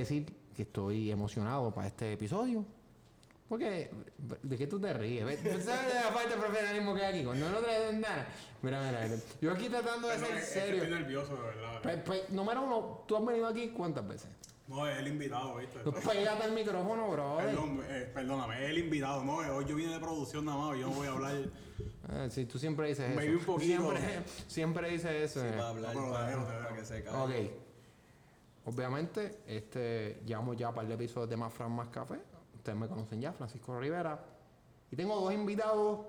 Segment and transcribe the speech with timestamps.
[0.00, 2.64] decir que estoy emocionado para este episodio.
[3.48, 3.90] Porque,
[4.44, 5.24] ¿de qué tú te ríes?
[5.24, 5.42] ¿Ves?
[5.42, 7.24] ¿Tú ¿Sabes la falta de profesionalismo que hay aquí?
[7.24, 8.28] Cuando no traes nada.
[8.62, 9.16] Mira, mira, mira.
[9.40, 10.82] Yo aquí tratando de ser serio.
[10.84, 11.80] Estoy nervioso, de verdad.
[11.82, 14.28] Pues, pues, número uno, ¿tú has venido aquí cuántas veces?
[14.68, 15.80] No, es el invitado, ¿viste?
[15.80, 17.38] Pues pégate al micrófono, bro.
[17.38, 19.24] Perdón, eh, perdóname, es el invitado.
[19.24, 21.34] No, hoy yo vine de producción nada más yo no voy a hablar.
[22.08, 23.38] Ah, sí, tú siempre dices Maybe eso.
[23.40, 23.80] un poquito.
[23.90, 25.44] Siempre, siempre dices eso.
[25.44, 25.50] eh.
[25.50, 26.64] para hablar, No, pero para, déjalo, déjalo.
[26.68, 27.69] para que se Ok.
[28.74, 32.20] Obviamente, este, llevamos ya un par de episodios de Más Fran Más Café.
[32.54, 34.24] Ustedes me conocen ya, Francisco Rivera.
[34.92, 36.06] Y tengo dos invitados.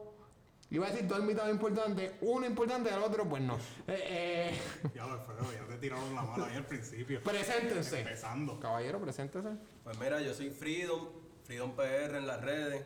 [0.70, 2.14] Iba a decir dos invitados importantes.
[2.22, 3.56] Uno importante y el otro, pues no.
[3.88, 4.62] Eh, eh,
[4.94, 7.24] Ya lo Alfredo, ya te tiraron la mano ahí al principio.
[7.24, 8.00] preséntense.
[8.02, 8.60] Empezando.
[8.60, 9.50] Caballero, preséntese.
[9.84, 11.10] Pues mira, yo soy Freedom,
[11.44, 12.86] Freedom PR en las redes,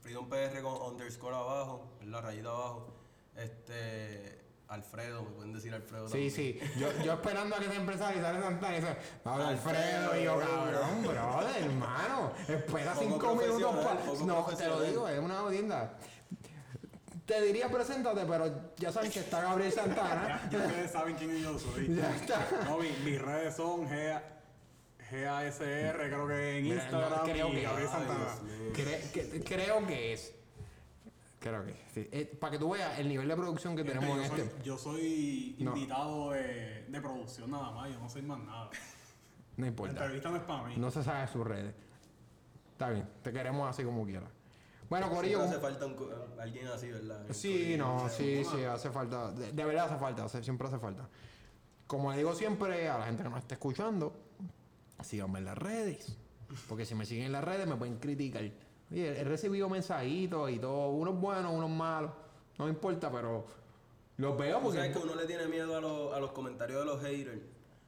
[0.00, 2.92] Freedom PR con underscore abajo, en la rayita abajo.
[3.36, 6.30] Este, Alfredo, me pueden decir Alfredo Sí, también.
[6.32, 6.60] sí.
[6.78, 9.78] Yo, yo esperando a que se empresario y sale Santana y dice, habla Alfredo
[10.10, 12.32] Alfredo, y yo, cabrón, brother, hermano.
[12.48, 14.04] Espera Poco cinco minutos para.
[14.24, 15.94] No, te lo digo, es una odienda.
[17.26, 20.42] Te diría preséntate, pero ya saben que está Gabriel Santana.
[20.50, 21.94] Ya, ya ustedes saben quién yo soy.
[21.94, 22.46] Ya está.
[22.64, 24.22] No, mi- mis redes son GA,
[25.10, 28.24] GASR, creo que en Mira, Instagram no, creo y que- Gabriel Ay, Santana.
[28.24, 28.72] Dios mío.
[28.74, 30.32] Cre- que- creo que es.
[31.48, 32.08] Creo que sí.
[32.10, 34.40] Eh, para que tú veas el nivel de producción que Gente, tenemos en yo, soy,
[34.46, 34.62] este.
[34.64, 35.76] yo soy No.
[35.76, 38.70] invitado de, de producción nada más, yo no soy más nada.
[39.56, 39.92] No La importa.
[39.92, 40.74] entrevista no es para mí.
[40.76, 41.74] No se sabe sus redes.
[42.72, 44.28] Está bien, te queremos así como quieras.
[44.90, 45.42] Bueno, Siempre Corillo.
[45.50, 47.24] hace falta un co- alguien así, ¿verdad?
[47.30, 49.32] Sí, no, O sea, sí, sí, hace falta.
[49.32, 51.08] De, de verdad hace falta, hace- siempre hace falta.
[51.86, 54.16] Como le digo siempre a la gente que nos está escuchando,
[55.02, 56.16] síganme en las redes.
[56.68, 58.42] Porque si me siguen en las redes me pueden criticar.
[58.90, 62.10] Oye, he recibido mensajitos y todo, unos buenos, unos malos.
[62.58, 63.44] No me importa, pero
[64.16, 64.78] los veo porque.
[64.78, 67.40] sabes que uno le tiene miedo a, los- a los comentarios de los haters.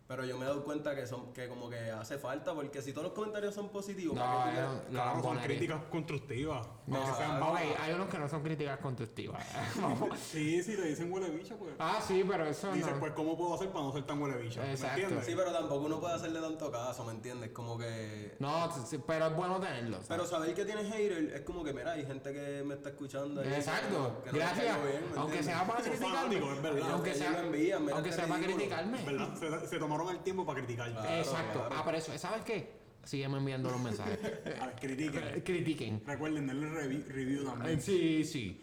[0.09, 2.93] Pero yo me he dado cuenta que son que como que hace falta, porque si
[2.95, 6.67] todos los comentarios son positivos, No, ¿para qué tú no, Claro, son críticas constructivas.
[6.87, 7.43] No, aunque sean
[7.79, 9.45] hay unos que no son críticas constructivas.
[10.19, 11.73] Sí, si te dicen huele bicho, pues.
[11.79, 13.01] ah, sí, pero eso Dices, no.
[13.01, 14.61] pues, ¿cómo puedo hacer para no ser tan huele bicho?
[14.63, 15.01] ¿Me Exacto.
[15.01, 15.27] entiendes?
[15.27, 17.51] Sí, pero tampoco uno puede hacerle tanto caso, ¿me entiendes?
[17.51, 18.35] Como que...
[18.39, 18.69] No,
[19.07, 19.97] pero es bueno tenerlo.
[19.97, 20.09] ¿sabes?
[20.09, 23.43] Pero saber que tienes hater es como que, mira, hay gente que me está escuchando.
[23.43, 24.77] ahí, Exacto, que no gracias.
[24.83, 25.45] bien, ¿me aunque entiendes?
[25.47, 26.17] sea para criticarme.
[26.17, 26.91] fanáticos, es verdad.
[26.93, 29.03] Aunque sea, lo envían, mira aunque sea para criticarme.
[29.05, 29.35] ¿Verdad?
[29.39, 30.91] Se, se tomaron el tiempo para criticar.
[30.93, 31.59] Claro, Exacto.
[31.61, 31.75] claro.
[31.77, 32.79] Ah, pero eso, ¿sabes qué?
[33.05, 34.19] Sígueme enviando los mensajes.
[34.61, 35.41] A ver, critiquen.
[35.43, 36.03] Critiquen.
[36.07, 37.81] Recuerden darle revi- review Eh, también.
[37.81, 38.61] Sí, sí.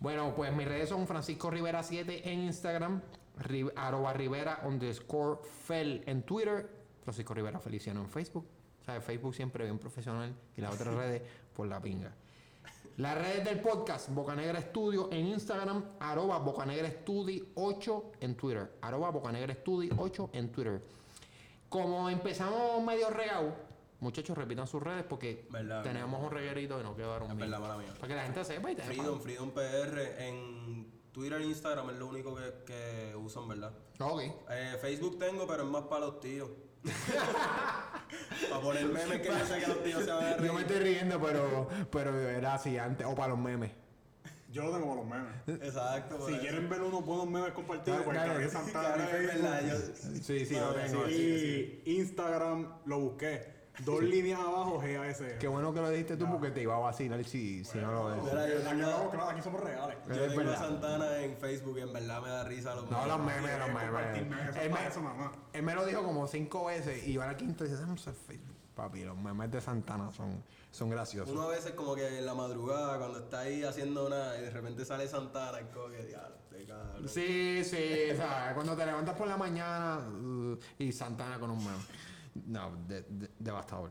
[0.00, 3.00] Bueno, pues mis redes son Francisco Rivera 7 en Instagram,
[3.40, 6.68] ri- arroba Rivera underscore Fel en Twitter,
[7.02, 8.46] Francisco Rivera Feliciano en Facebook.
[8.80, 11.22] O sea, Facebook siempre bien profesional y las otras redes
[11.54, 12.12] por la pinga.
[12.98, 19.10] Las redes del podcast, Bocanegra Studio en Instagram, arroba Bocanegra Studio 8 en Twitter, arroba
[19.10, 20.82] Bocanegra Studio 8 en Twitter.
[21.68, 23.54] Como empezamos medio regado,
[24.00, 27.48] muchachos repitan sus redes porque Verdad, tenemos un reguerito y no quedaron Es bien.
[27.52, 27.68] verdad.
[28.00, 31.98] Para que la gente sepa y te Freedom, Freedom PR en Twitter e Instagram es
[31.98, 33.72] lo único que, que uso, en verdad.
[34.00, 34.22] Ok.
[34.50, 36.48] Eh, Facebook tengo, pero es más para los tíos.
[38.50, 40.46] para poner memes que yo sé que los tíos se van a reír.
[40.46, 43.70] Yo me estoy riendo, pero, pero era así antes, o para los memes.
[44.50, 45.06] Yo lo tengo para los
[45.46, 45.62] memes.
[45.68, 46.16] Exacto.
[46.16, 46.40] por Si eso.
[46.42, 48.16] quieren ver unos buenos memes compartidos, pues.
[48.16, 49.94] Gabriel Santana Claro, en es verdad, Facebook.
[50.14, 51.06] yo- Sí, sí, No, lo tengo.
[51.06, 53.57] sí, Y Instagram lo busqué.
[53.84, 55.22] Dos líneas abajo, GAS.
[55.38, 58.04] Qué bueno que lo dijiste tú porque te iba a vacilar si, si no lo
[58.06, 58.22] ves.
[58.24, 59.96] Mira, yo Aquí, tengo- vamos, claro, aquí somos reales.
[60.08, 60.58] Yo Es tengo a verdad.
[60.58, 64.22] Santana en Facebook y en verdad me da risa los No, los memes, los compartir
[64.24, 64.28] memes.
[64.30, 65.32] memes, eso Él para me, eso, mamá.
[65.52, 68.14] él me lo dijo como cinco veces y yo a la quinta dice, déjame usar
[68.14, 68.56] Facebook.
[68.74, 71.32] Papi, los memes de Santana son, son graciosos.
[71.34, 74.50] Uno a veces como que en la madrugada cuando está ahí haciendo una y de
[74.50, 77.08] repente sale Santana y como que diablo, te cabrón.
[77.08, 78.54] Sí, sí, ¿sabes?
[78.54, 81.76] Cuando te levantas por la mañana uh, y Santana con un meme.
[82.46, 83.90] No, de- de- devastador.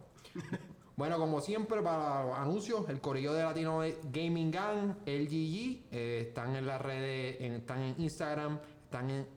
[0.96, 6.56] bueno, como siempre, para los anuncios, el corillo de Latino Gaming Gang, LGG, eh, están
[6.56, 9.28] en las redes, están en Instagram, están en,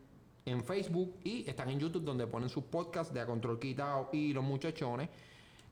[0.64, 4.42] Facebook y están en YouTube donde ponen sus podcasts de A Control Quitado y Los
[4.42, 5.08] Muchachones.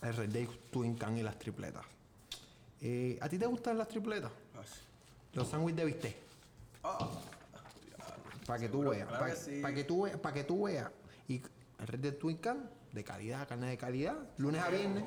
[0.00, 1.84] El Red Day Twin Can y las tripletas.
[2.86, 4.30] Eh, ¿A ti te gustan las tripletas?
[5.32, 6.14] Los sándwiches de bistec.
[6.82, 7.10] Ah,
[8.46, 9.08] Para que tú veas.
[9.08, 9.62] claro Para que sí.
[9.74, 10.18] que tú veas.
[10.18, 10.90] Para que tú veas.
[11.26, 11.40] Y
[11.78, 14.16] el Red Day Twin Can, de calidad, carne de calidad.
[14.36, 15.02] Lunes a viernes.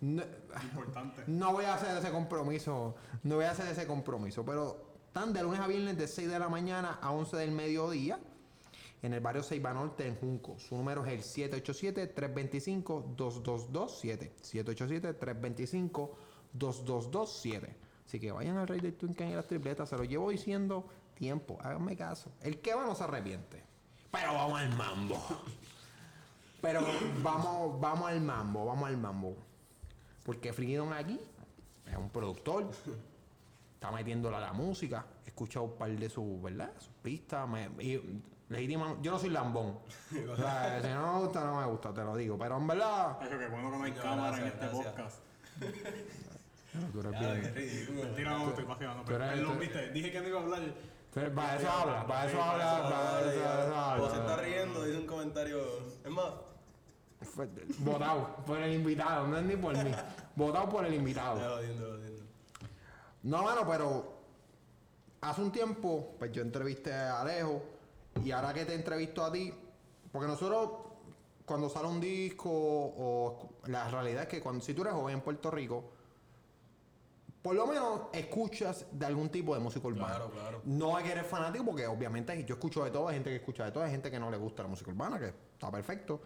[0.00, 0.22] No,
[0.62, 1.24] Importante.
[1.26, 2.94] no voy a hacer ese compromiso.
[3.24, 4.44] No voy a hacer ese compromiso.
[4.44, 8.20] Pero están de lunes a viernes de 6 de la mañana a 11 del mediodía.
[9.02, 10.56] En el barrio Ceiba Norte, en Junco.
[10.60, 14.30] Su número es el 787-325-2227.
[14.40, 16.10] 787-325-2227.
[18.06, 19.88] Así que vayan al Rey del Twin Can y las tripletas.
[19.88, 21.58] Se lo llevo diciendo tiempo.
[21.62, 22.30] Háganme caso.
[22.40, 23.62] El que va no se arrepiente.
[24.10, 25.18] Pero vamos al mambo.
[26.60, 26.80] Pero
[27.22, 28.66] vamos, vamos al mambo.
[28.66, 29.36] Vamos al mambo.
[30.24, 31.18] Porque Freedom aquí
[31.90, 32.70] es un productor.
[33.74, 35.04] Está metiéndola a la música.
[35.24, 36.70] He escuchado un par de sus, ¿verdad?
[36.78, 37.48] Sus pistas.
[37.48, 39.78] me- y legítima- yo no soy lambón.
[40.30, 42.36] O sea, si no me gusta, no me gusta, te lo digo.
[42.38, 43.16] Pero en verdad.
[43.20, 44.86] Ay, qué bueno que no hay cámara en este gracias.
[44.86, 45.18] podcast.
[46.92, 48.02] Tú eres ya, bien- ridículo.
[48.04, 49.90] Mentira, estoy eres- Pero lo viste.
[49.90, 50.60] Dije que no iba a hablar.
[51.34, 55.60] Para eso habla, para eso habla, para eso, se está riendo, dice un comentario.
[56.04, 56.32] Es más,
[57.78, 59.90] Votado por el invitado, no es ni por mí.
[60.34, 61.38] Votado por el invitado.
[61.38, 62.24] ya lo entiendo, lo entiendo.
[63.22, 64.12] No, bueno, pero
[65.20, 67.62] hace un tiempo, pues yo entrevisté a Alejo
[68.24, 69.54] y ahora que te entrevisto a ti,
[70.10, 70.70] porque nosotros
[71.46, 75.20] cuando sale un disco o la realidad es que cuando si tú eres joven en
[75.20, 75.92] Puerto Rico,
[77.42, 80.06] por lo menos escuchas de algún tipo de música urbana.
[80.14, 80.60] Claro, claro.
[80.64, 83.64] No es que eres fanático, porque obviamente yo escucho de todo, hay gente que escucha
[83.64, 86.20] de todo, hay gente que no le gusta la música urbana, que está perfecto.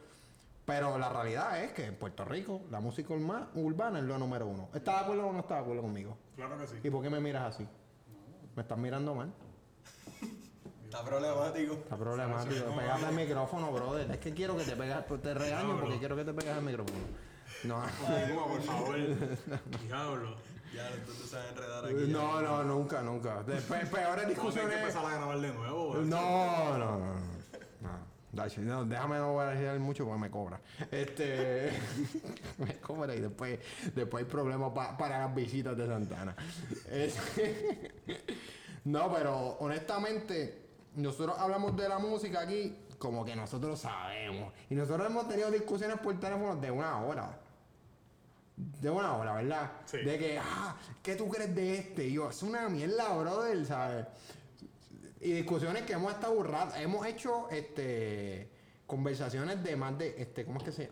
[0.66, 4.46] Pero la realidad es que en Puerto Rico la música urma- urbana es lo número
[4.46, 4.68] uno.
[4.74, 6.18] ¿Estás de acuerdo o no estás de acuerdo conmigo?
[6.34, 6.76] Claro que sí.
[6.82, 7.66] ¿Y por qué me miras así?
[8.56, 9.32] ¿Me estás mirando mal?
[10.84, 11.72] Está problemático.
[11.74, 12.74] Está problemático.
[12.76, 14.10] Pégate al micrófono, brother.
[14.10, 16.62] Es que quiero que te pegas, pues te regaño porque quiero que te pegues al
[16.62, 16.98] micrófono.
[17.64, 18.96] No, Ay, por favor.
[19.86, 20.36] Diablo.
[20.74, 21.94] Ya, entonces se va a enredar aquí.
[22.08, 23.42] no, no, nunca, nunca.
[23.42, 24.78] Después, peores tener que discusiones.
[24.78, 25.94] empezar a grabar de nuevo.
[25.96, 26.98] No, no, no.
[26.98, 26.98] no.
[27.80, 28.16] no.
[28.32, 29.32] No, déjame no
[29.80, 30.60] mucho porque me cobra.
[30.90, 31.70] Este.
[32.58, 33.58] me cobra y después,
[33.94, 36.36] después hay problemas pa- para las visitas de Santana.
[36.90, 37.92] Este,
[38.84, 44.52] no, pero honestamente, nosotros hablamos de la música aquí como que nosotros sabemos.
[44.68, 47.40] Y nosotros hemos tenido discusiones por teléfono de una hora.
[48.56, 49.70] De una hora, ¿verdad?
[49.84, 49.98] Sí.
[49.98, 52.06] De que, ah, ¿qué tú crees de este?
[52.06, 54.06] Y yo, es una mierda, brother, ¿sabes?
[55.20, 56.78] y discusiones que hemos estado burradas.
[56.78, 58.50] Hemos hecho este
[58.86, 60.90] conversaciones de más de este, ¿cómo es que se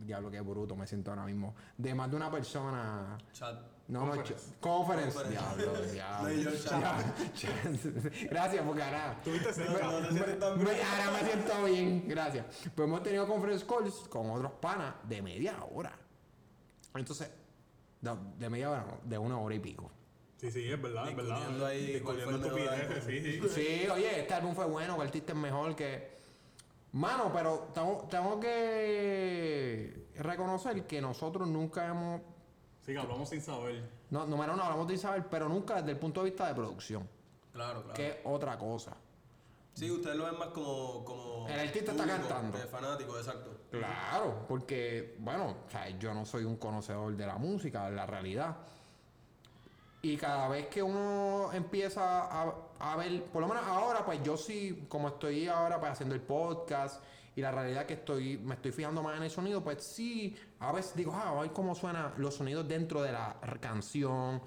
[0.00, 1.54] diablo qué bruto me siento ahora mismo?
[1.76, 3.16] De más de una persona.
[3.32, 3.60] Chat.
[3.88, 4.54] No, no, Conference.
[4.60, 5.14] conference.
[5.18, 5.30] Conference.
[5.30, 6.28] Diablo, diablo.
[6.28, 6.80] No, yo, chat.
[6.80, 8.12] Ya, chat.
[8.30, 9.16] Gracias, porque ahora.
[9.24, 12.46] Me- ahora me siento bien, gracias.
[12.74, 15.96] Pues hemos tenido conference calls con otros panas de media hora.
[16.94, 17.30] Entonces,
[18.00, 19.90] de, de media hora, no, de una hora y pico.
[20.36, 21.66] Sí, sí, es verdad, es verdad.
[21.66, 23.48] Ahí Discutiendo estupideces, sí, sí.
[23.50, 26.18] Sí, oye, este álbum fue bueno, que el artista es mejor que.
[26.92, 32.22] Mano, pero tengo, tengo que reconocer que nosotros nunca hemos.
[32.80, 33.88] Sí, que hablamos sin saber.
[34.10, 37.08] No, número uno, hablamos de Isabel, pero nunca desde el punto de vista de producción,
[37.52, 37.94] Claro, claro.
[37.94, 38.96] que es otra cosa.
[39.74, 41.04] Sí, ustedes lo ven más como.
[41.04, 42.58] como El artista está cantando.
[42.58, 43.60] que fanático, exacto.
[43.70, 48.06] Claro, porque, bueno, o sea, yo no soy un conocedor de la música, de la
[48.06, 48.56] realidad.
[50.02, 54.36] Y cada vez que uno empieza a, a ver, por lo menos ahora, pues yo
[54.36, 57.02] sí, como estoy ahora pues, haciendo el podcast
[57.36, 60.72] y la realidad que estoy, me estoy fijando más en el sonido, pues sí, a
[60.72, 64.42] veces digo, ah, a ver cómo suenan los sonidos dentro de la canción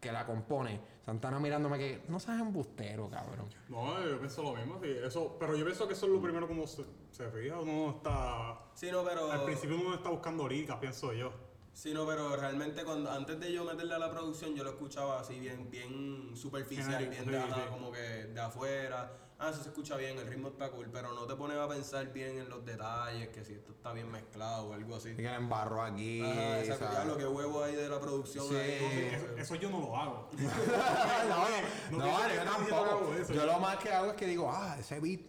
[0.00, 0.80] que la compone.
[1.04, 3.48] Santana mirándome que no seas embustero, cabrón.
[3.68, 4.90] No, yo pienso lo mismo, sí.
[5.02, 7.58] Eso, pero yo pienso que eso es lo primero que uno se, se fija.
[7.58, 8.58] Uno está.
[8.74, 9.30] Sí, no, pero.
[9.30, 11.32] Al principio uno está buscando líricas, pienso yo.
[11.72, 15.20] Sí, no, pero realmente cuando antes de yo meterle a la producción, yo lo escuchaba
[15.20, 17.70] así bien, bien superficial, Genérico, bien sí, de, sí.
[17.70, 19.16] como que de afuera.
[19.40, 22.12] Ah, eso se escucha bien, el ritmo está cool, pero no te pones a pensar
[22.12, 25.10] bien en los detalles, que si esto está bien mezclado o algo así.
[25.10, 26.20] Y que le embarro aquí.
[26.22, 28.54] Ajá, exacto, ya lo que huevo ahí de la producción Sí.
[28.54, 29.10] ahí.
[29.14, 30.30] Eso, eso yo no lo hago.
[31.28, 33.14] no, no, no, No yo tampoco.
[33.14, 33.32] eso.
[33.32, 35.20] Yo lo más que hago es que digo, ah, ese beat.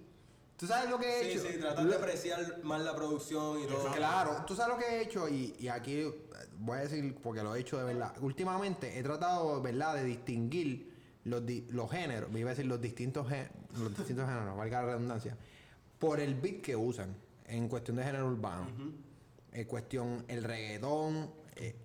[0.57, 1.47] ¿Tú sabes lo que he Sí, hecho?
[1.53, 3.91] sí, tratar de apreciar más la producción y todo.
[3.93, 6.13] Claro, tú sabes lo que he hecho y, y aquí eh,
[6.59, 8.13] voy a decir porque lo he hecho de verdad.
[8.21, 10.90] Últimamente he tratado, ¿verdad?, de distinguir
[11.25, 14.81] los, di- los géneros, me iba a decir los distintos, gé- los distintos géneros, valga
[14.81, 15.37] la redundancia,
[15.99, 17.15] por el beat que usan
[17.47, 18.67] en cuestión de género urbano.
[19.53, 21.29] En cuestión el reggaetón.
[21.55, 21.75] eh,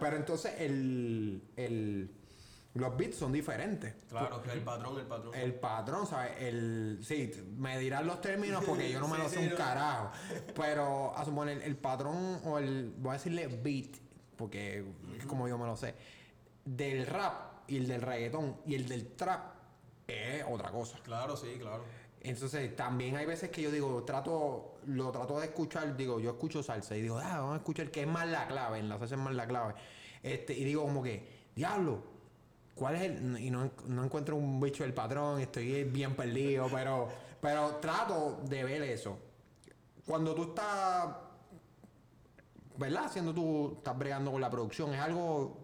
[0.00, 2.10] pero entonces el, el,
[2.74, 3.94] los beats son diferentes.
[4.08, 5.34] Claro, que el patrón, el patrón.
[5.34, 6.32] El patrón, ¿sabes?
[6.38, 9.50] El, sí, me dirán los términos porque yo no me Sí, lo sé sí, un
[9.50, 9.56] no.
[9.56, 10.10] carajo.
[10.54, 13.96] Pero a suponer el patrón o el, voy a decirle beat,
[14.36, 14.84] porque
[15.18, 15.94] es como yo me lo sé,
[16.64, 19.54] del rap y el del reggaetón y el del trap
[20.06, 20.98] es otra cosa.
[21.02, 21.84] Claro, sí, claro.
[22.20, 26.62] Entonces, también hay veces que yo digo, trato, lo trato de escuchar, digo, yo escucho
[26.62, 29.14] salsa y digo, ah, vamos a escuchar que es más la clave, en la salsa
[29.16, 29.74] es más la clave.
[30.22, 32.02] Este, y digo como que, diablo,
[32.74, 33.38] ¿cuál es el?
[33.38, 37.08] Y no, no encuentro un bicho del patrón, estoy bien perdido, pero,
[37.42, 39.18] pero trato de ver eso.
[40.06, 41.08] Cuando tú estás,
[42.76, 43.04] ¿verdad?
[43.04, 45.56] Haciendo tú, estás bregando con la producción, es algo,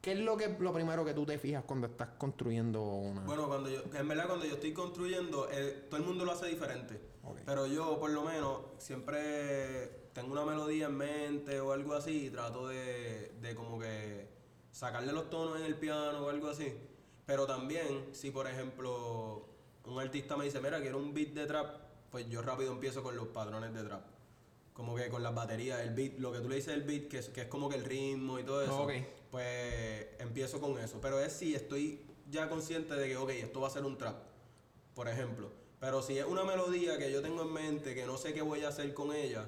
[0.00, 3.22] ¿qué es lo que lo primero que tú te fijas cuando estás construyendo una?
[3.22, 6.46] Bueno, cuando yo, en verdad cuando yo estoy construyendo, eh, todo el mundo lo hace
[6.46, 7.12] diferente.
[7.46, 12.30] Pero yo, por lo menos, siempre tengo una melodía en mente o algo así y
[12.30, 14.28] trato de, de como que
[14.72, 16.74] sacarle los tonos en el piano o algo así.
[17.24, 19.46] Pero también, si por ejemplo
[19.84, 21.76] un artista me dice, mira, quiero un beat de trap,
[22.10, 24.04] pues yo rápido empiezo con los patrones de trap.
[24.72, 27.18] Como que con las baterías, el beat, lo que tú le dices el beat, que
[27.18, 28.88] es, que es como que el ritmo y todo eso,
[29.30, 30.98] pues empiezo con eso.
[31.00, 32.00] Pero es si estoy
[32.30, 34.16] ya consciente de que, ok, esto va a ser un trap,
[34.94, 35.50] por ejemplo.
[35.78, 38.64] Pero si es una melodía que yo tengo en mente, que no sé qué voy
[38.64, 39.46] a hacer con ella,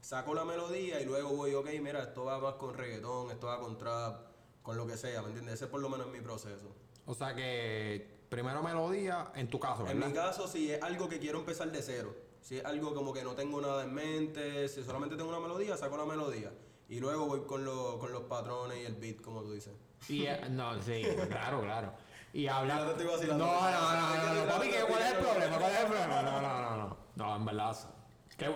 [0.00, 3.60] saco la melodía y luego voy, ok, mira, esto va más con reggaetón, esto va
[3.60, 4.26] con trap,
[4.62, 5.54] con lo que sea, ¿me entiendes?
[5.56, 6.74] Ese por lo menos es mi proceso.
[7.06, 10.06] O sea que primero melodía, en tu caso, En ¿verdad?
[10.08, 13.24] mi caso, si es algo que quiero empezar de cero, si es algo como que
[13.24, 16.52] no tengo nada en mente, si solamente tengo una melodía, saco la melodía.
[16.90, 19.72] Y luego voy con, lo- con los patrones y el beat, como tú dices.
[20.10, 21.92] Y, eh, no, sí, claro, claro.
[22.34, 22.80] Y habla.
[22.80, 22.96] No, no,
[23.36, 25.58] no, no, no, no, papi, ¿qué- ¿cuál es el problema?
[25.58, 26.22] ¿Cuál es el problema?
[26.22, 26.96] No, no, no, no.
[27.16, 27.76] No, en verdad.
[28.36, 28.50] Que,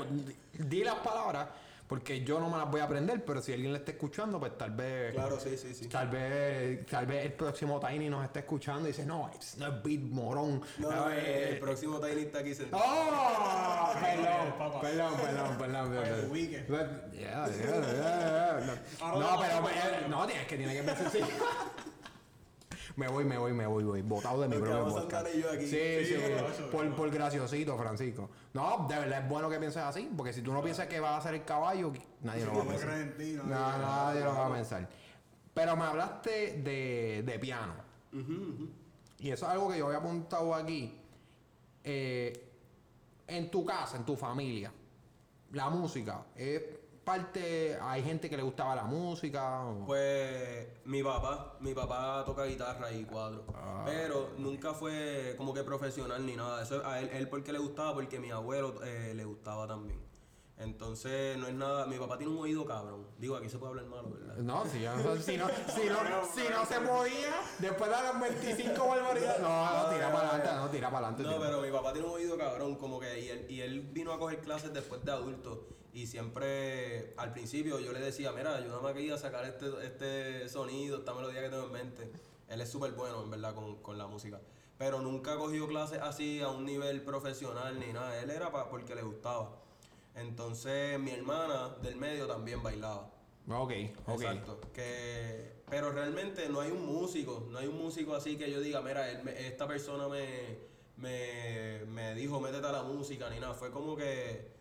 [0.64, 1.49] di las palabras,
[1.88, 4.59] porque yo no me las voy a aprender, pero si alguien le está escuchando, pues
[4.59, 5.14] tal vez.
[5.14, 5.87] Claro, sí, sí, sí.
[5.88, 9.83] Tal vez, tal vez el próximo Tiny nos esté escuchando y dice, no, it's not
[9.83, 10.61] beat morón.
[10.76, 12.83] No, Eh, el próximo Tiny está aquí sentado.
[12.87, 13.92] ¡Oh!
[14.00, 14.80] Perdón, papá.
[14.83, 15.90] perdón, perdón, perdón.
[15.90, 17.02] Perdón.
[17.12, 18.80] Yeah, yeah, yeah, yeah.
[19.00, 21.21] No, No, pero eh, no, tienes que tiene que pensar sí.
[22.99, 24.02] Me voy, me voy, me voy, voy.
[24.02, 25.28] Botado de mi propio quedamos podcast.
[25.33, 25.67] Y yo aquí.
[25.69, 26.14] Sí, sí,
[26.73, 28.28] por, por graciosito, Francisco.
[28.52, 31.21] No, de verdad es bueno que pienses así, porque si tú no piensas que vas
[31.21, 33.14] a ser el caballo, nadie lo va a No pensar.
[33.45, 33.45] no,
[33.78, 34.88] nadie lo va a pensar.
[35.55, 37.75] Pero me hablaste de, de piano.
[39.21, 41.00] Y eso es algo que yo había apuntado aquí.
[41.85, 42.50] Eh,
[43.28, 44.73] en tu casa, en tu familia,
[45.52, 46.62] la música es
[47.12, 47.79] parte.
[47.81, 49.65] Hay gente que le gustaba la música.
[49.65, 53.45] o- Pues mi papá, mi papá toca guitarra y cuadro.
[53.55, 53.83] Ah.
[53.87, 56.62] Pero nunca fue como que profesional ni nada.
[56.62, 60.07] Eso a él, él porque le gustaba, porque mi abuelo eh, le gustaba también.
[60.59, 61.87] Entonces no es nada.
[61.87, 63.07] Mi papá tiene un oído cabrón.
[63.17, 64.37] Digo, aquí se puede hablar malo, ¿verdad?
[64.38, 68.21] No, si, yo no- si, no, si, no, si no se podía, después de las
[68.21, 69.41] 25 barbaridades.
[69.41, 71.23] No, no, tira para adelante, no, tira para adelante.
[71.35, 74.12] No, pero mi papá tiene un oído cabrón, como que, y él, y él vino
[74.12, 75.69] a coger clases después de adulto.
[75.99, 80.99] Y siempre, al principio, yo le decía, mira, ayúdame aquí a sacar este, este sonido,
[80.99, 82.09] esta melodía que tengo en mente.
[82.49, 84.40] Él es súper bueno, en verdad, con, con la música.
[84.78, 88.17] Pero nunca ha cogido clases así a un nivel profesional ni nada.
[88.23, 89.57] Él era pa- porque le gustaba.
[90.14, 93.11] Entonces, mi hermana del medio también bailaba.
[93.49, 93.73] Ok,
[94.07, 94.23] ok.
[94.23, 94.61] Exacto.
[94.73, 98.83] Que, pero realmente no hay un músico, no hay un músico así que yo diga,
[98.83, 100.59] mira, él esta persona me,
[100.97, 103.55] me, me dijo, métete a la música, ni nada.
[103.55, 104.58] Fue como que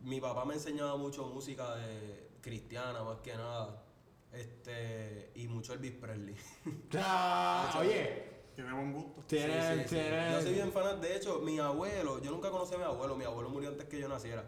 [0.00, 3.84] mi papá me enseñaba mucho música de cristiana, más que nada.
[4.32, 6.36] Este, y mucho Elvis Presley.
[6.96, 9.22] Ah, oye, Tiene buen gusto.
[9.26, 9.94] tiene, Sí, sí, sí.
[9.96, 10.32] tiene.
[10.32, 11.00] Yo soy bien fan.
[11.00, 13.98] De hecho, mi abuelo, yo nunca conocí a mi abuelo, mi abuelo murió antes que
[13.98, 14.44] yo naciera.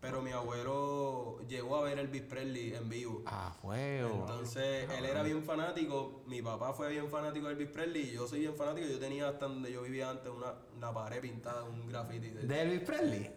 [0.00, 3.22] Pero mi abuelo llegó a ver Elvis Presley en vivo.
[3.26, 4.10] Ah, fuego.
[4.20, 8.26] Entonces, él era bien fanático, mi papá fue bien fanático de Elvis Presley y yo
[8.28, 8.86] soy bien fanático.
[8.86, 12.28] Yo tenía hasta donde yo vivía antes una, una pared pintada, un graffiti.
[12.28, 13.30] De, De Elvis Presley.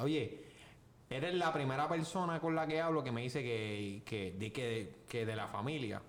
[0.00, 0.44] Oye,
[1.08, 4.52] eres la primera persona con la que hablo que me dice que, que, de,
[5.08, 6.00] que, de la familia.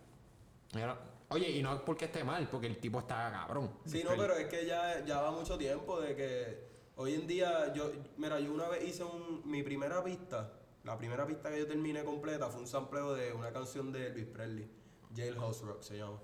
[1.30, 3.72] Oye, y no es porque esté mal, porque el tipo está cabrón.
[3.86, 7.74] Sí, no, pero es que ya, ya va mucho tiempo de que hoy en día
[7.74, 9.04] yo, mira, yo una vez hice
[9.46, 13.52] mi primera pista, la primera pista que yo terminé completa fue un sampleo de una
[13.52, 14.70] canción de Elvis Presley,
[15.16, 16.20] Jailhouse Rock se llama.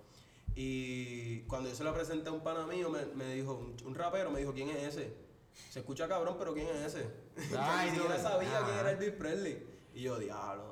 [0.56, 3.96] Y cuando yo se la presenté a un pana mío, me, me dijo, un, un
[3.96, 5.27] rapero, me dijo, ¿quién es ese?
[5.70, 7.10] Se escucha cabrón, pero ¿quién es ese?
[7.58, 8.24] Ay, Ni siquiera no.
[8.24, 9.68] sabía quién era Elvis Presley.
[9.94, 10.64] Y yo, diablo,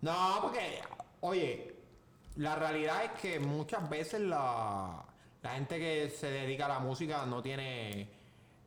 [0.00, 0.12] no.
[0.12, 0.80] No, porque,
[1.20, 1.74] oye,
[2.36, 5.04] la realidad es que muchas veces la,
[5.42, 8.08] la gente que se dedica a la música no tiene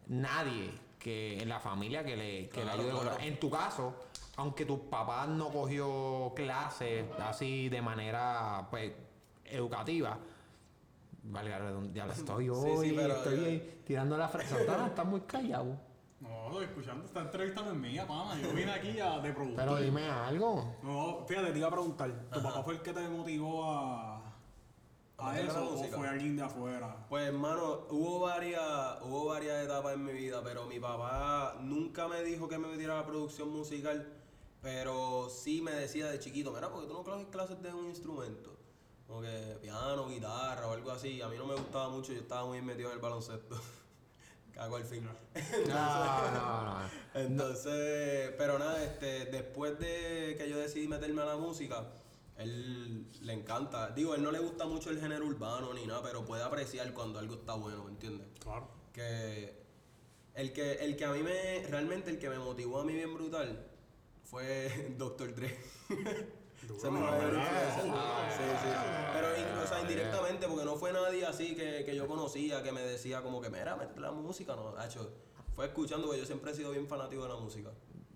[0.08, 3.28] nadie que en la familia que le, que le Claro, ayude con la- claro.
[3.28, 3.94] En tu caso,
[4.38, 8.92] aunque tu papá no cogió clases así de manera pues
[9.46, 10.18] educativa,
[11.94, 14.56] ya la estoy Sí, hoy, sí, pero estoy tirando la frase.
[14.56, 15.78] Santana está muy callado.
[16.20, 17.06] No, estoy escuchando.
[17.06, 18.40] Esta entrevista no es mía, pana.
[18.42, 19.64] Yo vine aquí a, de productor.
[19.64, 20.76] Pero dime algo.
[20.82, 22.12] No, fíjate, te iba a preguntar.
[22.32, 24.18] ¿Tu papá fue el que te motivó a,
[25.20, 27.06] ¿A a eso o fue alguien de afuera?
[27.10, 28.62] Pues hermano, hubo varias,
[29.02, 32.94] hubo varias etapas en mi vida, pero mi papá nunca me dijo que me metiera
[32.94, 34.14] a la producción musical,
[34.62, 38.57] pero sí me decía de chiquito, mira, porque tú no coges clases de un instrumento,
[39.08, 41.22] como que piano, guitarra o algo así.
[41.22, 43.60] A mí no me gustaba mucho, yo estaba muy metido en el baloncesto.
[44.54, 45.08] Cago al fin.
[45.68, 46.90] No, no, no.
[47.14, 51.86] Entonces, pero nada, este, después de que yo decidí meterme a la música,
[52.38, 53.92] él le encanta.
[53.92, 57.20] Digo, él no le gusta mucho el género urbano ni nada, pero puede apreciar cuando
[57.20, 58.28] algo está bueno, ¿me entiendes?
[58.40, 58.68] Claro.
[58.94, 59.68] Que
[60.34, 63.14] el que el que a mí me realmente el que me motivó a mí bien
[63.14, 63.68] brutal
[64.24, 65.36] fue Dr.
[65.36, 65.58] Dre.
[66.76, 66.90] Esa.
[66.90, 68.70] Sí, sí.
[69.14, 72.72] Pero in- o sea, indirectamente, porque no fue nadie así que, que yo conocía que
[72.72, 75.10] me decía como que, mira, mete la música, no, hecho,
[75.56, 77.70] fue escuchando, porque yo siempre he sido bien fanático de la música.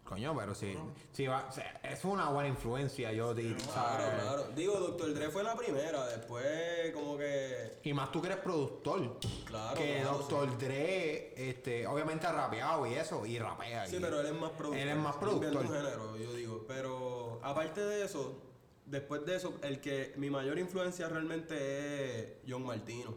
[0.03, 0.75] Coño, pero sí,
[1.13, 4.21] sí va, o sea, es una buena influencia, yo digo, Claro, ¿sabes?
[4.21, 4.47] claro.
[4.53, 5.13] Digo, Dr.
[5.13, 7.79] Dre fue la primera, después como que...
[7.83, 9.17] Y más tú que eres productor.
[9.45, 10.57] Claro, que claro, Dr.
[10.57, 13.87] Dre, este, obviamente ha rapeado y eso, y rapea.
[13.87, 14.81] Sí, y- pero él es más productor.
[14.81, 15.61] Él es más Inventa productor.
[15.65, 16.65] un género, yo digo.
[16.67, 18.41] Pero aparte de eso,
[18.85, 23.15] después de eso, el que mi mayor influencia realmente es John Martino.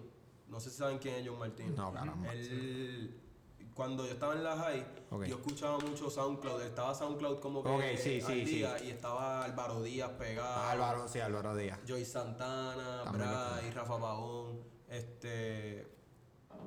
[0.48, 1.72] No sé si saben quién es John Martino.
[1.76, 2.32] No, caramba.
[2.32, 3.20] Él,
[3.74, 4.86] cuando yo estaba en la high,
[5.26, 6.62] yo escuchaba mucho SoundCloud.
[6.62, 8.54] Estaba SoundCloud como que Ok, sí, al sí, sí.
[8.56, 10.48] día, y estaba Álvaro Díaz pegado.
[10.48, 11.80] Ah, Álvaro, sí, Álvaro Díaz.
[11.86, 15.93] Joy Santana, Bray, Rafa Pavón, este.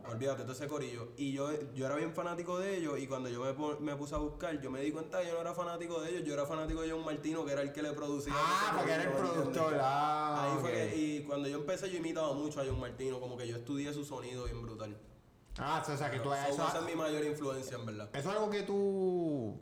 [0.10, 1.10] Olvídate, todo ese corillo.
[1.18, 3.00] Y yo, yo era bien fanático de ellos.
[3.00, 5.42] Y cuando yo me, me puse a buscar, yo me di cuenta que yo no
[5.42, 6.24] era fanático de ellos.
[6.26, 8.34] Yo era fanático de John Martino, que era el que le producía.
[8.36, 9.78] Ah, porque era el corillo, ¿me productor.
[9.82, 13.20] Ah, Ahí fue que- y cuando yo empecé, yo imitaba mucho a John Martino.
[13.20, 14.98] Como que yo estudié su sonido bien brutal.
[15.60, 18.10] Ah, o sea, que tú So, eso, esa es mi mayor influencia, en verdad.
[18.14, 19.60] eso es algo que tú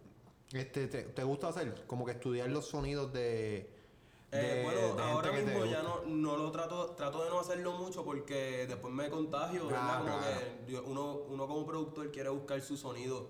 [0.52, 3.75] este, te, te gusta hacer, como que estudiar los sonidos de.
[4.38, 8.04] Eh, bueno, de ahora mismo ya no, no lo trato, trato de no hacerlo mucho
[8.04, 10.02] porque después me contagio, ¿verdad?
[10.04, 10.40] Claro, Como claro.
[10.66, 13.30] que yo- uno, uno como productor quiere buscar su sonido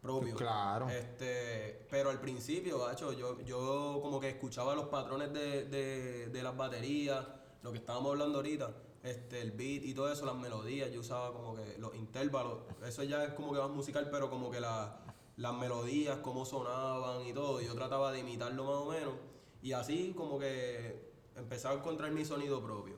[0.00, 0.34] propio.
[0.36, 0.88] Claro.
[0.90, 2.78] Este, pero al principio,
[3.12, 7.24] yo, yo como que escuchaba los patrones de, de, de las baterías,
[7.62, 8.74] lo que estábamos hablando ahorita,
[9.04, 13.02] este, el beat y todo eso, las melodías, yo usaba como que los intervalos, eso
[13.04, 14.98] ya es como que más musical, pero como que la-
[15.36, 19.14] las melodías, cómo sonaban y todo, yo trataba de imitarlo más o menos,
[19.62, 22.96] y así como que empezaba a encontrar mi sonido propio.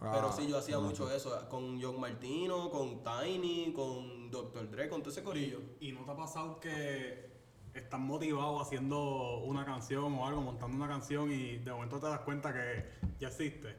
[0.00, 4.70] Pero Ah, sí, yo hacía mucho eso, con John Martino, con Tiny, con Dr.
[4.70, 5.60] Dre, con todo ese corillo.
[5.80, 7.28] ¿Y no te ha pasado que
[7.74, 12.20] estás motivado haciendo una canción o algo, montando una canción y de momento te das
[12.20, 12.84] cuenta que
[13.18, 13.76] ya existe?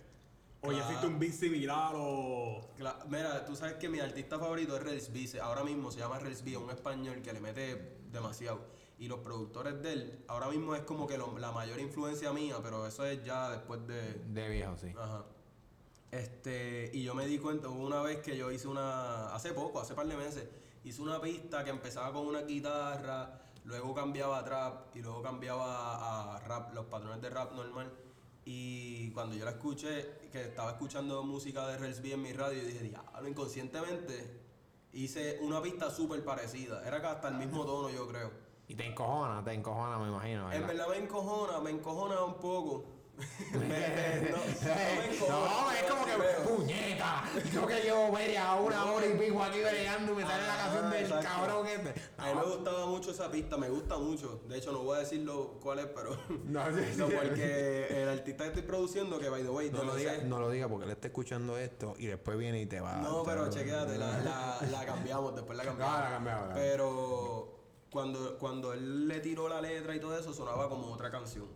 [0.62, 2.70] O ya existe un beat similar o...
[3.08, 5.40] Mira, tú sabes que mi artista favorito es Rels B.
[5.40, 8.60] Ahora mismo se llama Rels B, un español que le mete demasiado.
[9.00, 12.58] Y los productores de él, ahora mismo es como que lo- la mayor influencia mía,
[12.62, 14.14] pero eso es ya después de.
[14.14, 14.94] De viejo, sí.
[14.98, 15.24] Ajá.
[16.12, 19.34] Este, y yo me di cuenta, hubo una vez que yo hice una.
[19.34, 20.48] Hace poco, hace par de meses,
[20.84, 26.36] hice una pista que empezaba con una guitarra, luego cambiaba a trap y luego cambiaba
[26.36, 27.92] a rap, los patrones de rap normal.
[28.44, 32.64] Y cuando yo la escuché, que estaba escuchando música de Rels B en mi radio,
[32.64, 34.40] y dije, diablo, inconscientemente
[34.92, 36.86] hice una pista súper parecida.
[36.88, 38.49] Era hasta el mismo tono, yo creo.
[38.70, 40.52] Y te encojona, te encojona, me imagino.
[40.54, 40.88] En ¿verdad?
[40.90, 42.86] me encojona, me encojona un poco.
[43.52, 43.60] Me-
[44.32, 46.14] no, no No, es como que
[46.48, 47.24] puñeta.
[47.52, 50.92] Yo que llevo media una hora y pico aquí bregando y me sale la canción
[50.92, 51.28] del exacto.
[51.28, 51.94] cabrón este.
[52.20, 54.42] A mí me gustaba mucho esa pista, me gusta mucho.
[54.48, 56.16] De hecho, no voy a decirlo cuál es, pero.
[56.46, 56.98] No, sí, sí.
[56.98, 60.40] No, porque el artista que estoy produciendo, que by the way, No lo diga, no
[60.40, 62.98] lo diga porque él está escuchando esto y después viene y te va.
[62.98, 66.00] No, pero chequéate, la, la, la cambiamos, después la cambiamos.
[66.00, 67.59] La cambiamos, Pero
[67.92, 71.48] cuando, cuando él le tiró la letra y todo eso, sonaba como otra canción.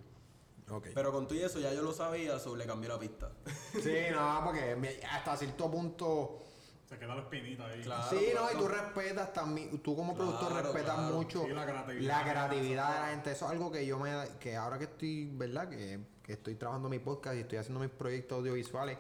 [0.96, 3.32] Pero con todo y eso ya yo lo sabía, so le cambié la pista.
[3.74, 6.40] Sí, no, porque me- hasta cierto punto.
[6.88, 7.82] Se queda la espinita ahí.
[7.82, 8.10] Claro.
[8.10, 11.16] sí, no, y tú respetas también, tú como productor respetas claro.
[11.16, 12.18] mucho Sí, la creatividad.
[12.18, 13.32] la creatividad de la gente.
[13.32, 15.70] Eso es algo que yo me, que ahora que estoy, ¿verdad?
[15.70, 18.98] Que, que estoy trabajando mi podcast y estoy haciendo mis proyectos audiovisuales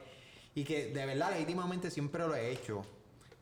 [0.56, 2.84] y que de verdad legítimamente siempre lo he hecho.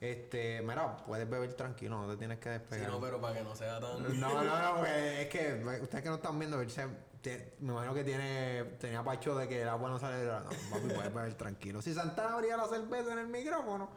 [0.01, 2.89] Este, mira, puedes beber tranquilo, no te tienes que Sí, despegar.
[2.89, 4.19] no, pero para que no sea tan.
[4.19, 6.87] No, no, no, porque es que ustedes que no están viendo, él se-
[7.21, 10.25] te- me imagino que tiene, tenía pacho de que era bueno salir.
[10.25, 10.39] No,
[10.71, 11.83] papi, puedes beber tranquilo.
[11.83, 13.89] Si Santana abría la cerveza en el micrófono.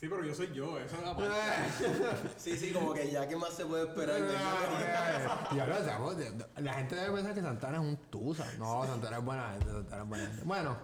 [0.00, 1.32] Sí, pero yo soy yo, eso es la parte.
[2.38, 4.20] Sí, sí, como que ya, ¿qué más se puede esperar?
[6.16, 8.46] De- de- La gente debe pensar que Santana es un tusa.
[8.58, 10.42] No, Santana es buena gente, Santana es buena gente.
[10.44, 10.76] Bueno,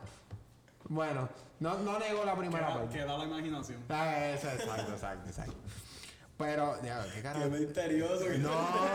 [0.89, 1.29] bueno,
[1.61, 2.99] no, no nego la primera Queda, parte.
[2.99, 3.85] queda la imaginación.
[3.89, 5.55] Ah, eso, exacto, exacto, exacto.
[6.39, 7.51] Pero, ya, qué Qué carajo.
[7.51, 8.25] misterioso.
[8.25, 8.51] que- No,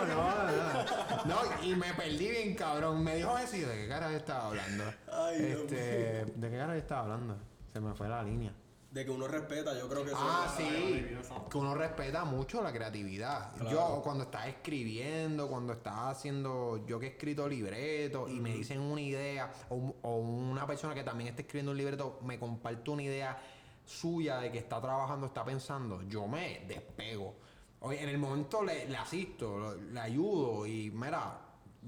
[0.06, 1.26] no, no.
[1.26, 3.02] No, y me perdí bien, cabrón.
[3.04, 4.84] Me dijo eso y de qué carajo estaba hablando.
[5.12, 7.38] Ay, Dios este, ¿de qué carajo estaba hablando?
[7.72, 8.52] Se me fue la línea.
[8.92, 11.06] De que uno respeta, yo creo que eso Ah, es- sí.
[11.52, 13.54] Que uno respeta mucho la creatividad.
[13.56, 13.70] Claro.
[13.70, 18.80] Yo cuando estás escribiendo, cuando estás haciendo, yo que he escrito libretos y me dicen
[18.80, 23.04] una idea, o, o una persona que también está escribiendo un libreto me comparte una
[23.04, 23.38] idea
[23.86, 27.36] suya de que está trabajando, está pensando, yo me despego.
[27.82, 31.40] Oye, en el momento le, le asisto, le ayudo y mira,